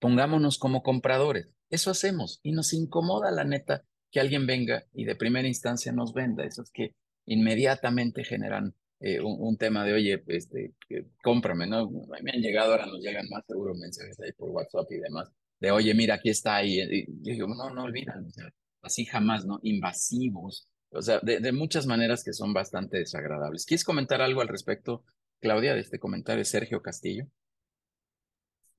pongámonos 0.00 0.58
como 0.58 0.82
compradores. 0.82 1.54
Eso 1.68 1.90
hacemos 1.90 2.40
y 2.42 2.52
nos 2.52 2.72
incomoda 2.72 3.30
la 3.30 3.44
neta 3.44 3.84
que 4.10 4.18
alguien 4.18 4.46
venga 4.46 4.86
y 4.92 5.04
de 5.04 5.14
primera 5.14 5.46
instancia 5.46 5.92
nos 5.92 6.12
venda. 6.12 6.44
Eso 6.44 6.62
es 6.62 6.70
que 6.72 6.96
inmediatamente 7.26 8.24
generan 8.24 8.74
eh, 9.00 9.20
un, 9.20 9.56
tema 9.56 9.84
de, 9.84 9.94
oye, 9.94 10.22
este, 10.26 10.74
cómprame, 11.22 11.66
¿no? 11.66 11.90
Me 12.22 12.32
han 12.32 12.40
llegado, 12.40 12.72
ahora 12.72 12.86
nos 12.86 13.00
llegan 13.00 13.26
más 13.30 13.44
seguro 13.46 13.74
mensajes 13.74 14.20
ahí 14.20 14.32
por 14.32 14.50
WhatsApp 14.50 14.92
y 14.92 14.98
demás, 14.98 15.32
de, 15.58 15.70
oye, 15.70 15.94
mira, 15.94 16.16
aquí 16.16 16.30
está 16.30 16.56
ahí. 16.56 16.80
Y, 16.80 17.06
yo 17.22 17.32
digo, 17.32 17.48
no, 17.48 17.70
no 17.70 17.84
olvidan, 17.84 18.26
así 18.82 19.06
jamás, 19.06 19.46
¿no? 19.46 19.58
Invasivos, 19.62 20.68
o 20.90 21.02
sea, 21.02 21.18
de, 21.20 21.40
de, 21.40 21.52
muchas 21.52 21.86
maneras 21.86 22.22
que 22.24 22.32
son 22.32 22.52
bastante 22.52 22.98
desagradables. 22.98 23.64
¿Quieres 23.64 23.84
comentar 23.84 24.20
algo 24.20 24.42
al 24.42 24.48
respecto, 24.48 25.04
Claudia, 25.40 25.74
de 25.74 25.80
este 25.80 25.98
comentario 25.98 26.40
de 26.40 26.44
Sergio 26.44 26.82
Castillo? 26.82 27.26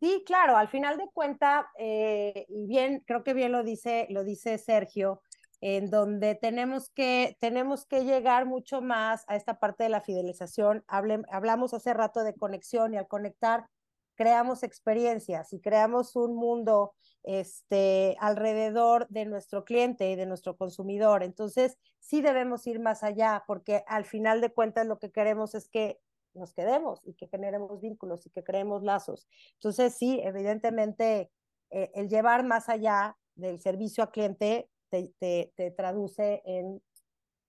Sí, 0.01 0.23
claro, 0.25 0.57
al 0.57 0.67
final 0.67 0.97
de 0.97 1.07
cuentas, 1.13 1.65
eh, 1.77 2.47
y 2.49 2.65
bien, 2.65 3.03
creo 3.05 3.23
que 3.23 3.35
bien 3.35 3.51
lo 3.51 3.63
dice, 3.63 4.07
lo 4.09 4.23
dice 4.23 4.57
Sergio, 4.57 5.21
en 5.61 5.91
donde 5.91 6.33
tenemos 6.33 6.89
que, 6.89 7.37
tenemos 7.39 7.85
que 7.85 8.03
llegar 8.03 8.45
mucho 8.45 8.81
más 8.81 9.23
a 9.27 9.35
esta 9.35 9.59
parte 9.59 9.83
de 9.83 9.89
la 9.89 10.01
fidelización. 10.01 10.83
hablamos 10.87 11.73
hace 11.73 11.93
rato 11.93 12.23
de 12.23 12.35
conexión 12.35 12.93
y 12.93 12.97
al 12.97 13.07
conectar 13.07 13.67
creamos 14.15 14.63
experiencias 14.63 15.53
y 15.53 15.61
creamos 15.61 16.15
un 16.15 16.35
mundo 16.35 16.93
este, 17.23 18.17
alrededor 18.19 19.07
de 19.09 19.25
nuestro 19.25 19.63
cliente 19.63 20.09
y 20.09 20.15
de 20.15 20.25
nuestro 20.25 20.57
consumidor. 20.57 21.23
Entonces, 21.23 21.77
sí 21.99 22.21
debemos 22.21 22.65
ir 22.65 22.79
más 22.79 23.03
allá 23.03 23.43
porque 23.45 23.83
al 23.87 24.05
final 24.05 24.41
de 24.41 24.51
cuentas 24.51 24.87
lo 24.87 24.97
que 24.97 25.11
queremos 25.11 25.53
es 25.53 25.69
que 25.69 25.99
nos 26.33 26.53
quedemos 26.53 27.01
y 27.05 27.13
que 27.13 27.27
generemos 27.27 27.81
vínculos 27.81 28.25
y 28.25 28.31
que 28.31 28.43
creemos 28.43 28.83
lazos. 28.83 29.27
Entonces, 29.53 29.95
sí, 29.95 30.19
evidentemente, 30.23 31.31
eh, 31.69 31.91
el 31.93 32.09
llevar 32.09 32.43
más 32.43 32.69
allá 32.69 33.17
del 33.35 33.59
servicio 33.59 34.03
a 34.03 34.11
cliente 34.11 34.69
te, 34.91 35.11
te, 35.19 35.51
te 35.55 35.71
traduce 35.71 36.43
en 36.45 36.81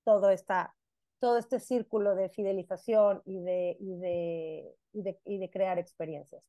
todo, 0.04 0.30
esta, 0.30 0.74
todo 1.20 1.36
este 1.36 1.60
círculo 1.60 2.14
de 2.14 2.30
fidelización 2.30 3.20
y 3.26 3.40
de, 3.40 3.76
y 3.80 3.96
de, 3.98 4.76
y 4.92 5.02
de, 5.02 5.18
y 5.26 5.38
de 5.38 5.50
crear 5.50 5.78
experiencias. 5.78 6.42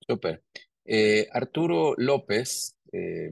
Súper. 0.00 0.42
Eh, 0.86 1.28
Arturo 1.32 1.94
López, 1.98 2.76
eh, 2.92 3.30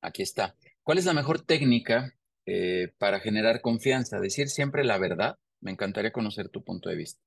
aquí 0.00 0.22
está. 0.22 0.56
¿Cuál 0.82 0.98
es 0.98 1.04
la 1.04 1.14
mejor 1.14 1.42
técnica 1.42 2.12
eh, 2.44 2.92
para 2.98 3.20
generar 3.20 3.60
confianza? 3.60 4.18
Decir 4.18 4.48
siempre 4.48 4.82
la 4.82 4.98
verdad. 4.98 5.38
Me 5.60 5.70
encantaría 5.70 6.10
conocer 6.10 6.48
tu 6.48 6.64
punto 6.64 6.88
de 6.88 6.96
vista. 6.96 7.22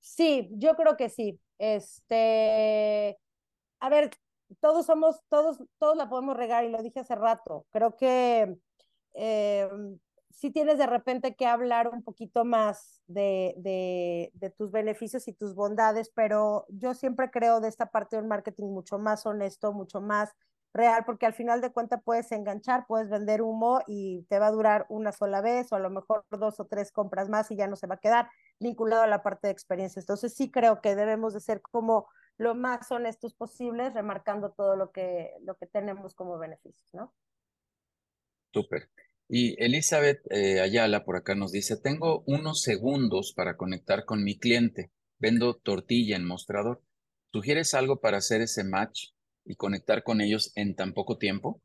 Sí, 0.00 0.50
yo 0.52 0.74
creo 0.74 0.96
que 0.96 1.08
sí. 1.08 1.40
Este, 1.58 3.16
a 3.80 3.88
ver, 3.88 4.10
todos 4.60 4.86
somos, 4.86 5.20
todos, 5.28 5.62
todos 5.78 5.96
la 5.96 6.08
podemos 6.08 6.36
regar 6.36 6.64
y 6.64 6.70
lo 6.70 6.82
dije 6.82 7.00
hace 7.00 7.14
rato. 7.14 7.66
Creo 7.70 7.96
que 7.96 8.56
si 10.42 10.50
tienes 10.50 10.78
de 10.78 10.86
repente 10.86 11.36
que 11.36 11.46
hablar 11.46 11.88
un 11.88 12.02
poquito 12.02 12.44
más 12.44 13.00
de, 13.06 13.54
de, 13.58 14.50
tus 14.50 14.70
beneficios 14.70 15.28
y 15.28 15.32
tus 15.32 15.54
bondades, 15.54 16.10
pero 16.14 16.66
yo 16.68 16.94
siempre 16.94 17.30
creo 17.30 17.60
de 17.60 17.68
esta 17.68 17.86
parte 17.86 18.16
del 18.16 18.26
marketing 18.26 18.66
mucho 18.66 18.98
más 18.98 19.24
honesto, 19.26 19.72
mucho 19.72 20.00
más 20.00 20.30
real, 20.74 21.04
porque 21.04 21.26
al 21.26 21.34
final 21.34 21.60
de 21.60 21.70
cuentas 21.70 22.00
puedes 22.02 22.32
enganchar, 22.32 22.86
puedes 22.86 23.10
vender 23.10 23.42
humo 23.42 23.82
y 23.86 24.24
te 24.28 24.38
va 24.38 24.46
a 24.46 24.50
durar 24.50 24.86
una 24.88 25.12
sola 25.12 25.42
vez 25.42 25.70
o 25.70 25.76
a 25.76 25.80
lo 25.80 25.90
mejor 25.90 26.24
dos 26.30 26.58
o 26.60 26.64
tres 26.64 26.90
compras 26.90 27.28
más 27.28 27.50
y 27.50 27.56
ya 27.56 27.66
no 27.66 27.76
se 27.76 27.86
va 27.86 27.96
a 27.96 28.00
quedar 28.00 28.28
vinculado 28.58 29.02
a 29.02 29.06
la 29.06 29.22
parte 29.22 29.48
de 29.48 29.52
experiencia. 29.52 30.00
Entonces 30.00 30.34
sí 30.34 30.50
creo 30.50 30.80
que 30.80 30.96
debemos 30.96 31.34
de 31.34 31.40
ser 31.40 31.60
como 31.60 32.08
lo 32.42 32.54
más 32.54 32.90
honestos 32.90 33.34
posibles, 33.34 33.94
remarcando 33.94 34.50
todo 34.50 34.76
lo 34.76 34.90
que, 34.90 35.30
lo 35.42 35.56
que 35.56 35.66
tenemos 35.66 36.14
como 36.14 36.38
beneficios, 36.38 36.92
¿no? 36.92 37.14
Súper. 38.52 38.90
Y 39.28 39.56
Elizabeth 39.62 40.20
eh, 40.30 40.60
Ayala 40.60 41.04
por 41.04 41.16
acá 41.16 41.34
nos 41.34 41.52
dice, 41.52 41.76
tengo 41.76 42.22
unos 42.26 42.62
segundos 42.62 43.32
para 43.34 43.56
conectar 43.56 44.04
con 44.04 44.24
mi 44.24 44.38
cliente. 44.38 44.90
Vendo 45.18 45.54
tortilla 45.54 46.16
en 46.16 46.26
mostrador. 46.26 46.82
¿Sugieres 47.32 47.72
algo 47.74 48.00
para 48.00 48.18
hacer 48.18 48.42
ese 48.42 48.64
match 48.64 49.10
y 49.44 49.54
conectar 49.54 50.02
con 50.02 50.20
ellos 50.20 50.52
en 50.56 50.74
tan 50.74 50.92
poco 50.92 51.16
tiempo? 51.16 51.62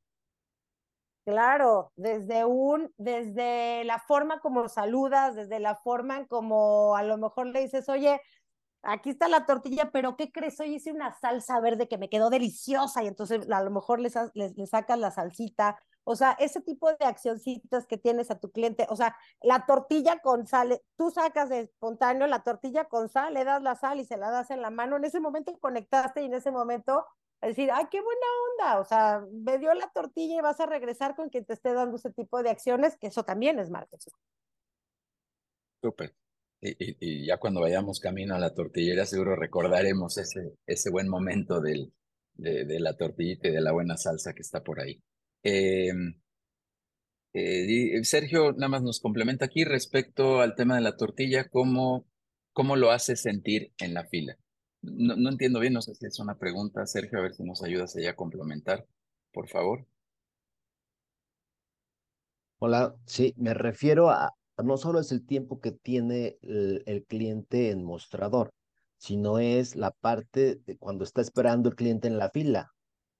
Claro, 1.26 1.92
desde 1.98 2.46
un, 2.46 2.94
desde 2.98 3.84
la 3.84 4.00
forma 4.00 4.40
como 4.40 4.70
saludas, 4.70 5.36
desde 5.36 5.60
la 5.60 5.76
forma 5.76 6.20
en 6.20 6.26
como 6.26 6.96
a 6.96 7.04
lo 7.04 7.18
mejor 7.18 7.48
le 7.48 7.60
dices, 7.60 7.90
oye, 7.90 8.22
aquí 8.84 9.10
está 9.10 9.28
la 9.28 9.46
tortilla, 9.46 9.92
pero 9.92 10.16
¿qué 10.18 10.32
crees? 10.32 10.60
Hoy 10.60 10.76
hice 10.76 10.92
una 10.92 11.14
salsa 11.14 11.60
verde 11.60 11.88
que 11.88 11.98
me 11.98 12.10
quedó 12.10 12.30
deliciosa 12.30 13.04
y 13.04 13.08
entonces 13.08 13.50
a 13.50 13.62
lo 13.64 13.72
mejor 13.72 14.00
le, 14.00 14.10
le 14.34 14.68
sacas 14.68 15.00
la 15.00 15.12
salsita 15.12 15.78
o 16.10 16.16
sea, 16.16 16.38
ese 16.40 16.62
tipo 16.62 16.90
de 16.90 17.06
accioncitas 17.06 17.86
que 17.86 17.98
tienes 17.98 18.32
a 18.32 18.40
tu 18.40 18.50
cliente, 18.50 18.88
o 18.90 18.96
sea, 18.96 19.18
la 19.42 19.66
tortilla 19.66 20.22
con 20.22 20.48
sal, 20.48 20.82
tú 20.96 21.12
sacas 21.12 21.50
de 21.50 21.60
espontáneo 21.60 22.28
la 22.28 22.44
tortilla 22.44 22.86
con 22.86 23.10
sal, 23.10 23.34
le 23.34 23.44
das 23.44 23.62
la 23.62 23.76
sal 23.76 24.00
y 24.00 24.06
se 24.06 24.16
la 24.16 24.32
das 24.32 24.50
en 24.50 24.62
la 24.62 24.70
mano, 24.70 24.96
en 24.96 25.04
ese 25.04 25.20
momento 25.20 25.60
conectaste 25.60 26.22
y 26.22 26.28
en 26.28 26.36
ese 26.36 26.50
momento 26.50 27.06
decir, 27.42 27.70
ay, 27.74 27.88
qué 27.92 28.00
buena 28.00 28.26
onda, 28.52 28.80
o 28.80 28.86
sea, 28.86 29.22
me 29.34 29.58
dio 29.58 29.74
la 29.74 29.90
tortilla 29.90 30.36
y 30.38 30.42
vas 30.42 30.62
a 30.62 30.66
regresar 30.66 31.14
con 31.14 31.28
quien 31.28 31.44
te 31.44 31.52
esté 31.52 31.74
dando 31.74 31.98
ese 31.98 32.14
tipo 32.14 32.42
de 32.42 32.52
acciones, 32.52 32.96
que 32.96 33.08
eso 33.08 33.24
también 33.24 33.60
es 33.60 33.70
marketing. 33.70 34.14
Súper. 35.84 36.16
Y, 36.60 37.26
ya 37.26 37.38
cuando 37.38 37.62
vayamos 37.62 38.00
camino 38.00 38.36
a 38.36 38.40
la 38.40 38.54
tortillera, 38.54 39.06
seguro 39.06 39.36
recordaremos 39.36 40.18
ese, 40.18 40.54
ese 40.66 40.90
buen 40.90 41.08
momento 41.08 41.62
del, 41.62 41.94
de, 42.38 42.80
la 42.80 42.96
tortillita 42.96 43.48
y 43.48 43.52
de 43.52 43.62
la 43.62 43.72
buena 43.72 43.98
salsa 43.98 44.34
que 44.34 44.42
está 44.42 44.64
por 44.64 44.80
ahí. 44.80 45.02
Em, 45.44 46.20
eh, 47.34 48.04
Sergio 48.04 48.54
nada 48.54 48.70
más 48.70 48.82
nos 48.82 49.00
complementa 49.00 49.46
aquí 49.46 49.64
respecto 49.64 50.42
al 50.42 50.56
tema 50.56 50.76
de 50.76 50.82
la 50.82 50.98
tortilla, 50.98 51.50
¿cómo, 51.50 52.08
cómo 52.54 52.76
lo 52.76 52.92
hace 52.92 53.16
sentir 53.16 53.74
en 53.80 53.94
la 53.94 54.06
fila? 54.06 54.38
No, 54.82 55.16
no, 55.16 55.30
entiendo 55.30 55.60
bien, 55.60 55.74
no 55.74 55.82
sé 55.82 55.96
si 55.96 56.06
es 56.06 56.20
una 56.20 56.38
pregunta, 56.38 56.86
Sergio, 56.86 57.20
a 57.20 57.24
ver 57.24 57.34
si 57.34 57.44
nos 57.44 57.64
ayudas 57.64 57.96
allá 57.96 58.12
a 58.12 58.16
complementar, 58.16 58.88
por 59.32 59.48
favor. 59.48 59.86
Hola, 62.60 62.96
sí, 63.06 63.34
me 63.38 63.54
refiero 63.54 64.10
a, 64.10 64.34
no 64.64 64.78
solo 64.78 65.00
es 65.00 65.12
el 65.12 65.26
tiempo 65.26 65.60
que 65.60 65.72
tiene 65.72 66.38
el, 66.42 67.06
cliente 67.08 67.72
en 67.72 67.84
mostrador, 67.84 68.54
sino 68.98 69.40
es 69.40 69.76
la 69.76 69.92
parte 69.92 70.56
de 70.66 70.78
cuando 70.78 71.04
está 71.04 71.22
esperando 71.22 71.70
el 71.70 71.76
cliente 71.76 72.08
en 72.08 72.18
la 72.18 72.30
fila 72.30 72.72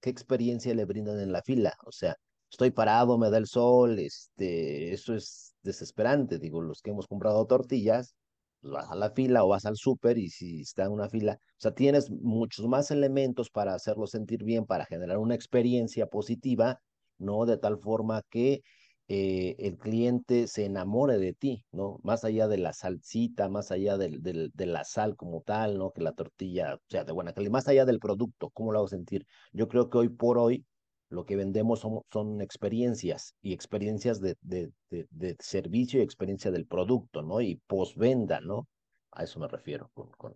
qué 0.02 0.10
experiencia 0.10 0.74
le 0.76 0.86
brindan 0.86 1.20
en 1.20 1.32
la 1.32 1.42
fila. 1.42 1.74
O 1.86 1.92
sea, 1.92 2.16
estoy 2.50 2.72
parado, 2.72 3.18
me 3.18 3.30
da 3.30 3.38
el 3.38 3.48
sol, 3.48 4.00
este, 4.00 4.94
eso 4.94 5.16
es 5.16 5.56
desesperante. 5.62 6.40
Digo, 6.40 6.62
los 6.62 6.82
que 6.82 6.92
hemos 6.92 7.08
comprado 7.08 7.46
tortillas, 7.46 8.16
pues 8.62 8.74
vas 8.74 8.92
a 8.92 8.96
la 8.96 9.12
fila 9.12 9.44
o 9.44 9.50
vas 9.50 9.66
al 9.66 9.78
súper 9.78 10.18
y 10.18 10.30
si 10.30 10.62
está 10.62 10.86
en 10.86 10.92
una 10.92 11.10
fila, 11.10 11.40
o 11.42 11.62
sea, 11.62 11.74
tienes 11.74 12.10
muchos 12.10 12.68
más 12.68 12.92
elementos 12.92 13.50
para 13.50 13.74
hacerlo 13.74 14.08
sentir 14.08 14.44
bien, 14.44 14.66
para 14.66 14.86
generar 14.86 15.18
una 15.18 15.36
experiencia 15.36 16.08
positiva, 16.08 16.80
¿no? 17.18 17.46
De 17.46 17.58
tal 17.58 17.80
forma 17.80 18.24
que 18.30 18.62
eh, 19.10 19.56
el 19.60 19.78
cliente 19.78 20.48
se 20.48 20.66
enamore 20.66 21.18
de 21.18 21.34
ti, 21.34 21.64
¿no? 21.72 22.00
Más 22.04 22.26
allá 22.26 22.48
de 22.48 22.58
la 22.58 22.74
salsita, 22.74 23.48
más 23.48 23.72
allá 23.72 23.98
del, 23.98 24.22
del, 24.22 24.52
de 24.54 24.66
la 24.66 24.84
sal 24.84 25.16
como 25.16 25.42
tal, 25.42 25.78
¿no? 25.78 25.92
Que 25.92 26.02
la 26.02 26.14
tortilla 26.14 26.78
sea 26.90 27.06
de 27.06 27.14
buena 27.14 27.34
calidad, 27.34 27.52
más 27.52 27.68
allá 27.70 27.86
del 27.86 28.00
producto, 28.00 28.50
¿cómo 28.50 28.72
lo 28.74 28.80
hago 28.80 28.88
sentir? 28.90 29.26
Yo 29.54 29.70
creo 29.70 29.90
que 29.90 29.98
hoy 29.98 30.10
por 30.10 30.38
hoy 30.38 30.66
lo 31.10 31.26
que 31.26 31.38
vendemos 31.38 31.80
son, 31.80 32.02
son 32.12 32.42
experiencias 32.42 33.34
y 33.42 33.54
experiencias 33.54 34.20
de, 34.20 34.36
de, 34.42 34.72
de, 34.90 35.38
servicio 35.40 36.00
y 36.00 36.04
experiencia 36.04 36.52
del 36.52 36.68
producto, 36.68 37.22
¿no? 37.22 37.40
Y 37.40 37.62
postvenda, 37.68 38.42
¿no? 38.42 38.68
A 39.12 39.24
eso 39.24 39.40
me 39.40 39.48
refiero, 39.48 39.90
con, 39.94 40.12
con, 40.18 40.36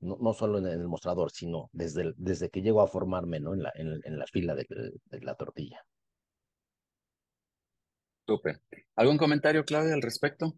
no, 0.00 0.18
no, 0.20 0.32
solo 0.32 0.58
en 0.58 0.66
el 0.66 0.88
mostrador, 0.88 1.30
sino 1.30 1.70
desde, 1.72 2.14
desde 2.16 2.50
que 2.50 2.62
llego 2.62 2.80
a 2.80 2.88
formarme, 2.88 3.38
¿no? 3.38 3.54
En 3.54 3.62
la, 3.62 3.72
en, 3.76 4.18
la 4.18 4.26
fila 4.26 4.56
de 4.56 4.66
la 5.22 5.34
tortilla. 5.36 5.84
Súper. 8.28 8.60
¿Algún 8.94 9.16
comentario, 9.16 9.64
Claudia, 9.64 9.94
al 9.94 10.02
respecto? 10.02 10.52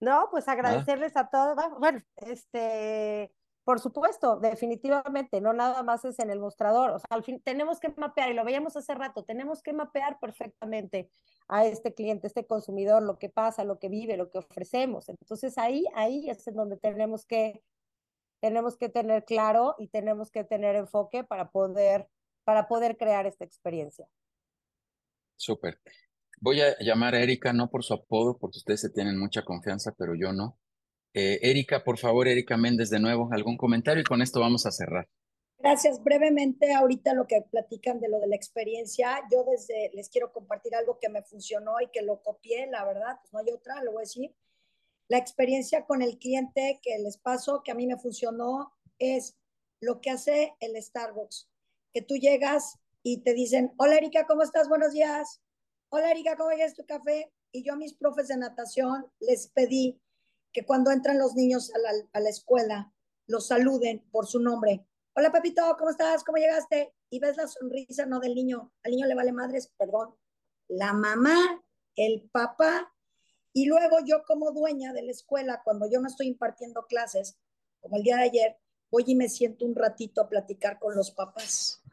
No, 0.00 0.26
pues 0.32 0.48
agradecerles 0.48 1.16
a 1.16 1.30
todos. 1.30 1.54
Bueno, 1.78 2.00
este, 2.16 3.32
por 3.62 3.78
supuesto, 3.78 4.40
definitivamente, 4.40 5.40
no 5.40 5.52
nada 5.52 5.84
más 5.84 6.04
es 6.04 6.18
en 6.18 6.30
el 6.30 6.40
mostrador. 6.40 6.90
O 6.90 6.98
sea, 6.98 7.06
al 7.10 7.22
fin 7.22 7.40
tenemos 7.40 7.78
que 7.78 7.94
mapear, 7.96 8.32
y 8.32 8.34
lo 8.34 8.44
veíamos 8.44 8.76
hace 8.76 8.96
rato, 8.96 9.22
tenemos 9.22 9.62
que 9.62 9.72
mapear 9.72 10.18
perfectamente 10.18 11.08
a 11.46 11.64
este 11.64 11.94
cliente, 11.94 12.26
este 12.26 12.48
consumidor, 12.48 13.00
lo 13.00 13.16
que 13.16 13.28
pasa, 13.28 13.62
lo 13.62 13.78
que 13.78 13.88
vive, 13.88 14.16
lo 14.16 14.28
que 14.28 14.38
ofrecemos. 14.38 15.08
Entonces 15.08 15.56
ahí, 15.56 15.84
ahí 15.94 16.28
es 16.28 16.44
en 16.48 16.56
donde 16.56 16.78
tenemos 16.78 17.26
que, 17.26 17.62
tenemos 18.40 18.76
que 18.76 18.88
tener 18.88 19.24
claro 19.24 19.76
y 19.78 19.86
tenemos 19.86 20.32
que 20.32 20.42
tener 20.42 20.74
enfoque 20.74 21.22
para 21.22 21.52
poder, 21.52 22.08
para 22.42 22.66
poder 22.66 22.96
crear 22.96 23.24
esta 23.24 23.44
experiencia. 23.44 24.08
Súper. 25.36 25.78
Voy 26.44 26.60
a 26.60 26.76
llamar 26.78 27.14
a 27.14 27.22
Erika, 27.22 27.54
no 27.54 27.70
por 27.70 27.84
su 27.84 27.94
apodo, 27.94 28.36
porque 28.36 28.58
ustedes 28.58 28.82
se 28.82 28.90
tienen 28.90 29.18
mucha 29.18 29.46
confianza, 29.46 29.94
pero 29.96 30.12
yo 30.14 30.30
no. 30.34 30.58
Eh, 31.14 31.38
Erika, 31.40 31.82
por 31.82 31.96
favor, 31.96 32.28
Erika 32.28 32.58
Méndez, 32.58 32.90
de 32.90 33.00
nuevo, 33.00 33.30
algún 33.32 33.56
comentario 33.56 34.02
y 34.02 34.04
con 34.04 34.20
esto 34.20 34.40
vamos 34.40 34.66
a 34.66 34.70
cerrar. 34.70 35.08
Gracias. 35.58 36.04
Brevemente, 36.04 36.74
ahorita 36.74 37.14
lo 37.14 37.26
que 37.26 37.40
platican 37.50 37.98
de 37.98 38.10
lo 38.10 38.20
de 38.20 38.26
la 38.26 38.36
experiencia, 38.36 39.22
yo 39.32 39.46
desde 39.50 39.90
les 39.94 40.10
quiero 40.10 40.32
compartir 40.32 40.74
algo 40.74 40.98
que 41.00 41.08
me 41.08 41.22
funcionó 41.22 41.80
y 41.80 41.88
que 41.90 42.02
lo 42.02 42.20
copié, 42.20 42.66
la 42.66 42.84
verdad, 42.84 43.16
pues 43.22 43.32
no 43.32 43.38
hay 43.38 43.50
otra, 43.50 43.82
lo 43.82 43.92
voy 43.92 44.00
a 44.00 44.02
decir. 44.02 44.34
La 45.08 45.16
experiencia 45.16 45.86
con 45.86 46.02
el 46.02 46.18
cliente 46.18 46.78
que 46.82 46.98
les 46.98 47.16
paso, 47.16 47.62
que 47.64 47.72
a 47.72 47.74
mí 47.74 47.86
me 47.86 47.96
funcionó, 47.96 48.74
es 48.98 49.38
lo 49.80 50.02
que 50.02 50.10
hace 50.10 50.52
el 50.60 50.76
Starbucks, 50.76 51.48
que 51.94 52.02
tú 52.02 52.16
llegas 52.16 52.80
y 53.02 53.22
te 53.22 53.32
dicen, 53.32 53.72
hola 53.78 53.96
Erika, 53.96 54.26
¿cómo 54.26 54.42
estás? 54.42 54.68
Buenos 54.68 54.92
días 54.92 55.40
hola 55.96 56.10
Erika, 56.10 56.36
¿cómo 56.36 56.50
es 56.50 56.74
tu 56.74 56.84
café? 56.84 57.32
Y 57.52 57.62
yo 57.62 57.74
a 57.74 57.76
mis 57.76 57.94
profes 57.94 58.26
de 58.26 58.36
natación 58.36 59.06
les 59.20 59.46
pedí 59.46 60.02
que 60.52 60.66
cuando 60.66 60.90
entran 60.90 61.18
los 61.18 61.36
niños 61.36 61.70
a 61.72 62.20
la, 62.20 62.28
escuela, 62.28 62.92
los 63.28 63.46
saluden 63.46 64.04
por 64.10 64.26
su 64.26 64.40
nombre. 64.40 64.84
Hola, 65.14 65.30
Pepito, 65.30 65.62
¿cómo 65.78 65.90
estás? 65.90 66.24
¿Cómo 66.24 66.38
llegaste? 66.38 66.92
Y 67.10 67.20
ves 67.20 67.36
la 67.36 67.46
sonrisa, 67.46 68.06
no 68.06 68.18
del 68.18 68.34
niño. 68.34 68.72
Al 68.82 68.90
niño 68.90 69.06
le 69.06 69.14
vale 69.14 69.30
madres, 69.30 69.72
perdón. 69.78 70.16
La 70.66 70.92
mamá, 70.94 71.62
el 71.94 72.28
papá. 72.28 72.92
Y 73.52 73.66
luego 73.66 73.98
yo 74.04 74.24
como 74.24 74.50
dueña 74.50 74.92
de 74.92 75.02
la 75.02 75.12
escuela, 75.12 75.62
cuando 75.62 75.88
yo 75.88 76.00
no 76.00 76.08
estoy 76.08 76.26
impartiendo 76.26 76.86
clases, 76.86 77.38
como 77.80 77.98
el 77.98 78.02
día 78.02 78.16
de 78.16 78.24
ayer, 78.24 78.56
voy 78.90 79.04
y 79.06 79.14
me 79.14 79.28
siento 79.28 79.64
un 79.64 79.76
ratito 79.76 80.22
a 80.22 80.28
platicar 80.28 80.80
con 80.80 80.96
los 80.96 81.12
papás. 81.12 81.83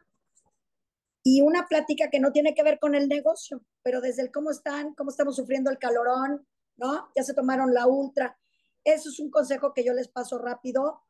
Y 1.22 1.40
una 1.40 1.68
plática 1.68 2.10
que 2.10 2.20
no 2.20 2.32
tiene 2.32 2.54
que 2.54 2.62
ver 2.62 2.78
con 2.78 2.94
el 2.94 3.08
negocio, 3.08 3.64
pero 3.82 4.00
desde 4.00 4.22
el 4.22 4.32
cómo 4.32 4.50
están, 4.50 4.94
cómo 4.94 5.10
estamos 5.10 5.36
sufriendo 5.36 5.70
el 5.70 5.78
calorón, 5.78 6.46
¿no? 6.76 7.10
Ya 7.14 7.22
se 7.22 7.34
tomaron 7.34 7.72
la 7.72 7.86
ultra. 7.86 8.38
Eso 8.84 9.08
es 9.08 9.20
un 9.20 9.30
consejo 9.30 9.72
que 9.72 9.84
yo 9.84 9.92
les 9.92 10.08
paso 10.08 10.38
rápido, 10.38 11.00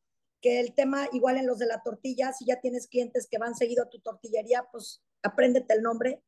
que 0.42 0.60
el 0.60 0.74
tema 0.74 1.08
igual 1.12 1.38
en 1.38 1.46
los 1.46 1.58
de 1.58 1.66
la 1.66 1.82
tortilla, 1.82 2.32
si 2.32 2.44
ya 2.44 2.60
tienes 2.60 2.88
clientes 2.88 3.26
que 3.30 3.38
van 3.38 3.54
seguido 3.54 3.84
a 3.84 3.88
tu 3.88 4.00
tortillería, 4.00 4.66
pues 4.70 5.02
apréndete 5.22 5.74
el 5.74 5.82
nombre 5.82 6.22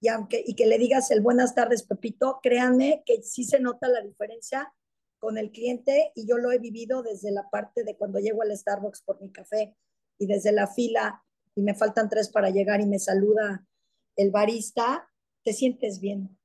y, 0.00 0.08
aunque, 0.08 0.42
y 0.46 0.54
que 0.54 0.66
le 0.66 0.78
digas 0.78 1.10
el 1.10 1.20
buenas 1.20 1.54
tardes, 1.54 1.82
Pepito, 1.82 2.40
créanme 2.42 3.02
que 3.04 3.22
sí 3.22 3.44
se 3.44 3.60
nota 3.60 3.88
la 3.88 4.00
diferencia 4.00 4.72
con 5.18 5.38
el 5.38 5.50
cliente 5.50 6.12
y 6.14 6.26
yo 6.26 6.38
lo 6.38 6.52
he 6.52 6.58
vivido 6.58 7.02
desde 7.02 7.32
la 7.32 7.48
parte 7.50 7.82
de 7.82 7.96
cuando 7.96 8.18
llego 8.18 8.42
al 8.42 8.56
Starbucks 8.56 9.02
por 9.02 9.20
mi 9.20 9.32
café 9.32 9.74
y 10.18 10.26
desde 10.26 10.52
la 10.52 10.66
fila 10.68 11.24
y 11.56 11.62
me 11.62 11.74
faltan 11.74 12.08
tres 12.08 12.28
para 12.28 12.50
llegar 12.50 12.80
y 12.80 12.86
me 12.86 13.00
saluda 13.00 13.66
el 14.14 14.30
barista, 14.30 15.10
te 15.42 15.52
sientes 15.52 16.00
bien. 16.00 16.38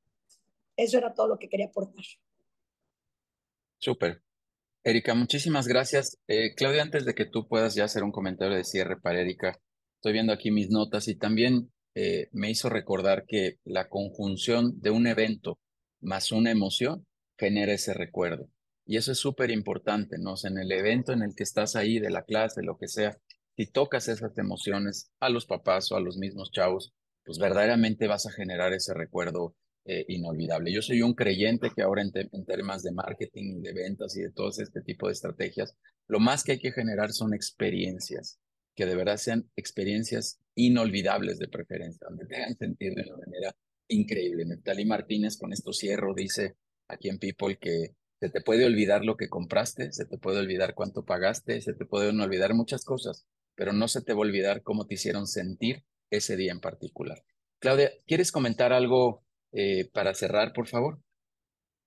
Eso 0.75 0.97
era 0.97 1.13
todo 1.13 1.27
lo 1.27 1.37
que 1.37 1.49
quería 1.49 1.67
aportar. 1.67 2.03
Súper. 3.77 4.23
Erika, 4.83 5.13
muchísimas 5.13 5.67
gracias. 5.67 6.17
Eh, 6.27 6.55
Claudia, 6.55 6.81
antes 6.81 7.05
de 7.05 7.13
que 7.13 7.25
tú 7.25 7.47
puedas 7.47 7.75
ya 7.75 7.83
hacer 7.83 8.03
un 8.03 8.11
comentario 8.11 8.55
de 8.55 8.63
cierre 8.63 8.99
para 8.99 9.21
Erika, 9.21 9.59
estoy 9.95 10.13
viendo 10.13 10.33
aquí 10.33 10.49
mis 10.49 10.69
notas 10.69 11.07
y 11.07 11.15
también 11.15 11.71
eh, 11.93 12.29
me 12.31 12.49
hizo 12.49 12.69
recordar 12.69 13.25
que 13.27 13.57
la 13.63 13.89
conjunción 13.89 14.79
de 14.79 14.91
un 14.91 15.07
evento 15.07 15.59
más 15.99 16.31
una 16.31 16.51
emoción 16.51 17.05
genera 17.37 17.73
ese 17.73 17.93
recuerdo. 17.93 18.47
Y 18.85 18.97
eso 18.97 19.11
es 19.11 19.19
súper 19.19 19.51
importante, 19.51 20.17
¿no? 20.17 20.33
en 20.43 20.57
el 20.57 20.71
evento 20.71 21.13
en 21.13 21.21
el 21.21 21.35
que 21.35 21.43
estás 21.43 21.75
ahí, 21.75 21.99
de 21.99 22.09
la 22.09 22.23
clase, 22.23 22.63
lo 22.63 22.77
que 22.77 22.87
sea, 22.87 23.17
si 23.55 23.67
tocas 23.67 24.07
esas 24.07 24.37
emociones 24.37 25.11
a 25.19 25.29
los 25.29 25.45
papás 25.45 25.91
o 25.91 25.95
a 25.95 26.01
los 26.01 26.17
mismos 26.17 26.51
chavos, 26.51 26.93
pues 27.23 27.37
verdaderamente 27.37 28.07
vas 28.07 28.25
a 28.25 28.31
generar 28.31 28.73
ese 28.73 28.93
recuerdo 28.93 29.55
eh, 29.85 30.05
inolvidable. 30.07 30.71
Yo 30.71 30.81
soy 30.81 31.01
un 31.01 31.13
creyente 31.13 31.71
que 31.75 31.81
ahora 31.81 32.01
en, 32.01 32.11
en 32.13 32.45
temas 32.45 32.83
de 32.83 32.91
marketing 32.91 33.61
de 33.61 33.73
ventas 33.73 34.15
y 34.15 34.21
de 34.21 34.31
todo 34.31 34.49
este 34.49 34.81
tipo 34.81 35.07
de 35.07 35.13
estrategias, 35.13 35.75
lo 36.07 36.19
más 36.19 36.43
que 36.43 36.53
hay 36.53 36.59
que 36.59 36.71
generar 36.71 37.11
son 37.11 37.33
experiencias, 37.33 38.39
que 38.75 38.85
de 38.85 38.95
verdad 38.95 39.17
sean 39.17 39.49
experiencias 39.55 40.39
inolvidables 40.55 41.39
de 41.39 41.47
preferencia, 41.47 42.07
donde 42.09 42.25
te 42.25 42.35
hagan 42.35 42.57
sentir 42.57 42.93
de 42.93 43.03
una 43.03 43.17
manera 43.17 43.55
increíble. 43.87 44.45
Neftali 44.45 44.85
Martínez 44.85 45.37
con 45.37 45.53
esto 45.53 45.73
cierro, 45.73 46.13
dice 46.13 46.55
aquí 46.87 47.09
en 47.09 47.19
People 47.19 47.57
que 47.57 47.95
se 48.19 48.29
te 48.29 48.41
puede 48.41 48.65
olvidar 48.65 49.03
lo 49.03 49.17
que 49.17 49.29
compraste, 49.29 49.91
se 49.91 50.05
te 50.05 50.17
puede 50.17 50.39
olvidar 50.39 50.75
cuánto 50.75 51.05
pagaste, 51.05 51.59
se 51.61 51.73
te 51.73 51.85
pueden 51.85 52.19
olvidar 52.19 52.53
muchas 52.53 52.85
cosas, 52.85 53.25
pero 53.61 53.73
no 53.73 53.87
se 53.87 54.01
te 54.01 54.13
va 54.13 54.17
a 54.17 54.21
olvidar 54.21 54.63
cómo 54.63 54.87
te 54.87 54.95
hicieron 54.95 55.27
sentir 55.27 55.85
ese 56.09 56.35
día 56.35 56.51
en 56.51 56.59
particular. 56.59 57.23
Claudia, 57.59 57.91
¿quieres 58.07 58.31
comentar 58.31 58.73
algo 58.73 59.21
eh, 59.51 59.87
para 59.93 60.15
cerrar, 60.15 60.51
por 60.51 60.67
favor? 60.67 60.97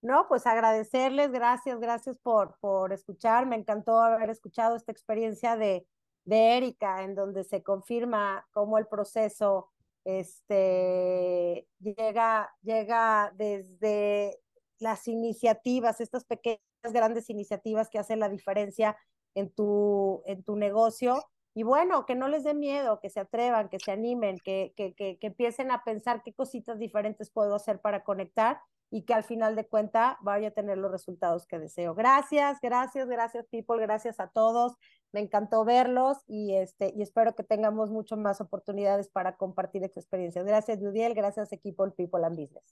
No, 0.00 0.26
pues 0.28 0.46
agradecerles, 0.46 1.32
gracias, 1.32 1.80
gracias 1.80 2.16
por, 2.18 2.56
por 2.60 2.92
escuchar. 2.92 3.46
Me 3.46 3.56
encantó 3.56 4.00
haber 4.00 4.30
escuchado 4.30 4.76
esta 4.76 4.92
experiencia 4.92 5.56
de, 5.56 5.84
de 6.24 6.56
Erika, 6.58 7.02
en 7.02 7.16
donde 7.16 7.42
se 7.42 7.64
confirma 7.64 8.46
cómo 8.52 8.78
el 8.78 8.86
proceso 8.86 9.72
este, 10.04 11.66
llega, 11.80 12.54
llega 12.62 13.32
desde 13.34 14.38
las 14.78 15.08
iniciativas, 15.08 16.00
estas 16.00 16.24
pequeñas, 16.24 16.60
grandes 16.84 17.28
iniciativas 17.30 17.90
que 17.90 17.98
hacen 17.98 18.20
la 18.20 18.28
diferencia 18.28 18.96
en 19.34 19.52
tu, 19.52 20.22
en 20.26 20.44
tu 20.44 20.54
negocio. 20.54 21.20
Y 21.54 21.62
bueno, 21.62 22.04
que 22.04 22.14
no 22.14 22.28
les 22.28 22.44
dé 22.44 22.52
miedo, 22.52 23.00
que 23.00 23.10
se 23.10 23.20
atrevan, 23.20 23.68
que 23.68 23.78
se 23.78 23.92
animen, 23.92 24.38
que, 24.44 24.72
que, 24.76 24.94
que, 24.94 25.18
que 25.18 25.26
empiecen 25.28 25.70
a 25.70 25.84
pensar 25.84 26.22
qué 26.24 26.32
cositas 26.32 26.78
diferentes 26.78 27.30
puedo 27.30 27.54
hacer 27.54 27.80
para 27.80 28.02
conectar 28.02 28.60
y 28.90 29.02
que 29.02 29.14
al 29.14 29.24
final 29.24 29.56
de 29.56 29.66
cuenta 29.66 30.18
vaya 30.22 30.48
a 30.48 30.50
tener 30.52 30.78
los 30.78 30.90
resultados 30.90 31.46
que 31.46 31.58
deseo. 31.58 31.94
Gracias, 31.94 32.58
gracias, 32.62 33.08
gracias 33.08 33.46
people, 33.50 33.80
gracias 33.80 34.20
a 34.20 34.28
todos. 34.28 34.74
Me 35.12 35.20
encantó 35.20 35.64
verlos 35.64 36.18
y 36.26 36.54
este 36.54 36.92
y 36.96 37.02
espero 37.02 37.34
que 37.34 37.42
tengamos 37.42 37.90
mucho 37.90 38.16
más 38.16 38.40
oportunidades 38.40 39.08
para 39.08 39.36
compartir 39.36 39.82
esta 39.84 40.00
experiencia. 40.00 40.42
Gracias, 40.42 40.78
Judiel, 40.78 41.14
gracias 41.14 41.52
equipo 41.52 41.88
People 41.90 42.24
and 42.24 42.36
Business. 42.36 42.64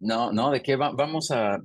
No, 0.00 0.32
no, 0.32 0.50
de 0.50 0.62
qué 0.62 0.76
vamos 0.76 1.30
a, 1.32 1.58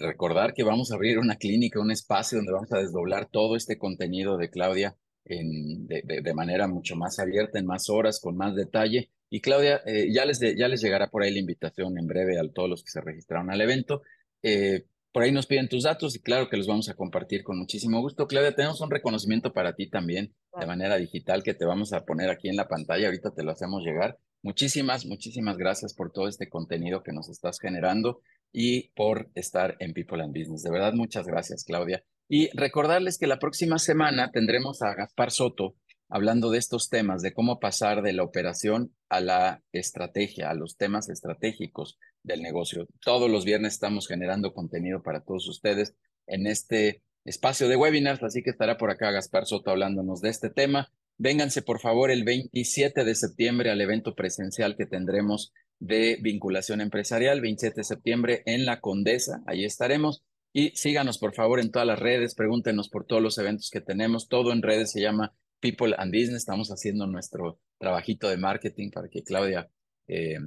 recordar 0.00 0.52
que 0.52 0.64
vamos 0.64 0.90
a 0.92 0.96
abrir 0.96 1.18
una 1.18 1.36
clínica, 1.36 1.80
un 1.80 1.90
espacio 1.90 2.38
donde 2.38 2.52
vamos 2.52 2.72
a 2.72 2.78
desdoblar 2.78 3.26
todo 3.30 3.56
este 3.56 3.78
contenido 3.78 4.36
de 4.36 4.50
Claudia 4.50 4.96
en, 5.24 5.86
de, 5.86 6.02
de, 6.22 6.34
manera 6.34 6.66
mucho 6.68 6.96
más 6.96 7.18
abierta, 7.18 7.58
en 7.58 7.66
más 7.66 7.88
horas, 7.88 8.20
con 8.20 8.36
más 8.36 8.54
detalle. 8.54 9.10
Y 9.30 9.40
Claudia, 9.40 9.80
eh, 9.86 10.12
ya, 10.12 10.24
les 10.24 10.40
ya 10.40 10.68
les 10.68 10.80
llegará 10.82 11.08
por 11.08 11.22
ahí 11.22 11.32
la 11.32 11.40
invitación 11.40 11.98
en 11.98 12.06
breve 12.06 12.38
a 12.38 12.48
todos 12.52 12.68
los 12.68 12.82
que 12.82 12.90
se 12.90 13.00
registraron 13.00 13.50
al 13.50 13.60
evento. 13.60 14.02
Eh, 14.42 14.84
por 15.12 15.22
ahí 15.22 15.32
nos 15.32 15.46
piden 15.46 15.68
tus 15.68 15.84
datos 15.84 16.16
y 16.16 16.20
claro 16.20 16.48
que 16.48 16.56
los 16.56 16.66
vamos 16.66 16.88
a 16.88 16.94
compartir 16.94 17.42
con 17.42 17.58
muchísimo 17.58 18.00
gusto. 18.00 18.26
Claudia, 18.26 18.54
tenemos 18.54 18.80
un 18.80 18.90
reconocimiento 18.90 19.52
para 19.52 19.74
ti 19.74 19.88
también 19.88 20.34
de 20.58 20.66
manera 20.66 20.96
digital 20.96 21.42
que 21.42 21.54
te 21.54 21.66
vamos 21.66 21.92
a 21.92 22.04
poner 22.04 22.30
aquí 22.30 22.48
en 22.48 22.56
la 22.56 22.66
pantalla. 22.66 23.06
Ahorita 23.06 23.30
te 23.30 23.42
lo 23.42 23.52
hacemos 23.52 23.84
llegar. 23.84 24.18
Muchísimas, 24.42 25.06
muchísimas 25.06 25.56
gracias 25.56 25.94
por 25.94 26.12
todo 26.12 26.28
este 26.28 26.48
contenido 26.48 27.02
que 27.02 27.12
nos 27.12 27.28
estás 27.28 27.58
generando 27.60 28.22
y 28.52 28.88
por 28.94 29.30
estar 29.34 29.76
en 29.78 29.92
People 29.92 30.22
and 30.22 30.36
Business. 30.36 30.62
De 30.62 30.70
verdad, 30.70 30.94
muchas 30.94 31.26
gracias, 31.26 31.64
Claudia. 31.64 32.02
Y 32.34 32.48
recordarles 32.54 33.18
que 33.18 33.26
la 33.26 33.38
próxima 33.38 33.78
semana 33.78 34.30
tendremos 34.30 34.80
a 34.80 34.94
Gaspar 34.94 35.30
Soto 35.30 35.76
hablando 36.08 36.50
de 36.50 36.56
estos 36.56 36.88
temas, 36.88 37.20
de 37.20 37.34
cómo 37.34 37.60
pasar 37.60 38.00
de 38.00 38.14
la 38.14 38.22
operación 38.22 38.94
a 39.10 39.20
la 39.20 39.62
estrategia, 39.70 40.48
a 40.48 40.54
los 40.54 40.78
temas 40.78 41.10
estratégicos 41.10 41.98
del 42.22 42.40
negocio. 42.40 42.88
Todos 43.04 43.30
los 43.30 43.44
viernes 43.44 43.74
estamos 43.74 44.08
generando 44.08 44.54
contenido 44.54 45.02
para 45.02 45.20
todos 45.20 45.46
ustedes 45.46 45.94
en 46.26 46.46
este 46.46 47.02
espacio 47.26 47.68
de 47.68 47.76
webinars, 47.76 48.22
así 48.22 48.42
que 48.42 48.48
estará 48.48 48.78
por 48.78 48.90
acá 48.90 49.10
Gaspar 49.10 49.44
Soto 49.44 49.70
hablándonos 49.70 50.22
de 50.22 50.30
este 50.30 50.48
tema. 50.48 50.90
Vénganse, 51.18 51.60
por 51.60 51.80
favor, 51.80 52.10
el 52.10 52.24
27 52.24 53.04
de 53.04 53.14
septiembre 53.14 53.70
al 53.70 53.82
evento 53.82 54.14
presencial 54.14 54.74
que 54.78 54.86
tendremos 54.86 55.52
de 55.80 56.16
vinculación 56.22 56.80
empresarial, 56.80 57.42
27 57.42 57.80
de 57.80 57.84
septiembre 57.84 58.42
en 58.46 58.64
La 58.64 58.80
Condesa, 58.80 59.42
ahí 59.46 59.66
estaremos. 59.66 60.24
Y 60.52 60.70
síganos, 60.76 61.18
por 61.18 61.34
favor, 61.34 61.60
en 61.60 61.70
todas 61.70 61.86
las 61.86 61.98
redes, 61.98 62.34
pregúntenos 62.34 62.88
por 62.88 63.06
todos 63.06 63.22
los 63.22 63.38
eventos 63.38 63.70
que 63.70 63.80
tenemos, 63.80 64.28
todo 64.28 64.52
en 64.52 64.62
redes 64.62 64.92
se 64.92 65.00
llama 65.00 65.34
People 65.60 65.94
and 65.96 66.12
Business, 66.12 66.38
estamos 66.38 66.68
haciendo 66.68 67.06
nuestro 67.06 67.58
trabajito 67.78 68.28
de 68.28 68.36
marketing 68.36 68.90
para 68.90 69.08
que 69.08 69.22
Claudia 69.22 69.70
eh, 70.08 70.38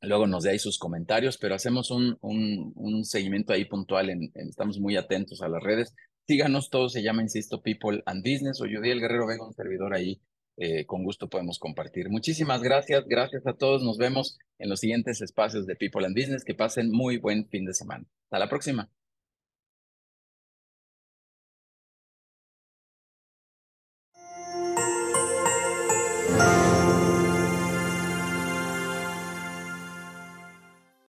luego 0.00 0.26
nos 0.26 0.44
dé 0.44 0.50
ahí 0.50 0.58
sus 0.58 0.78
comentarios, 0.78 1.38
pero 1.38 1.54
hacemos 1.54 1.90
un, 1.90 2.18
un, 2.20 3.04
seguimiento 3.04 3.52
ahí 3.52 3.66
puntual, 3.66 4.10
en, 4.10 4.32
estamos 4.34 4.80
muy 4.80 4.96
atentos 4.96 5.42
a 5.42 5.48
las 5.48 5.62
redes 5.62 5.94
Síganos, 6.26 6.70
todo 6.70 6.88
se 6.88 7.04
llama, 7.04 7.22
insisto, 7.22 7.62
People 7.62 8.02
and 8.04 8.20
Business 8.20 8.60
o 8.60 8.64
Judiel 8.64 9.00
Guerrero 9.00 9.28
Vega, 9.28 9.46
un 9.46 9.54
servidor 9.54 9.94
ahí. 9.94 10.20
Eh, 10.56 10.84
con 10.84 11.04
gusto 11.04 11.28
podemos 11.28 11.58
compartir. 11.58 12.08
Muchísimas 12.08 12.62
gracias, 12.62 13.04
gracias 13.06 13.46
a 13.46 13.52
todos. 13.52 13.84
Nos 13.84 13.96
vemos 13.96 14.36
en 14.58 14.68
los 14.68 14.80
siguientes 14.80 15.20
espacios 15.20 15.66
de 15.66 15.76
People 15.76 16.04
and 16.04 16.16
Business. 16.16 16.44
Que 16.44 16.54
pasen 16.54 16.90
muy 16.90 17.18
buen 17.18 17.46
fin 17.48 17.64
de 17.64 17.74
semana. 17.74 18.06
Hasta 18.24 18.38
la 18.40 18.48
próxima. 18.48 18.90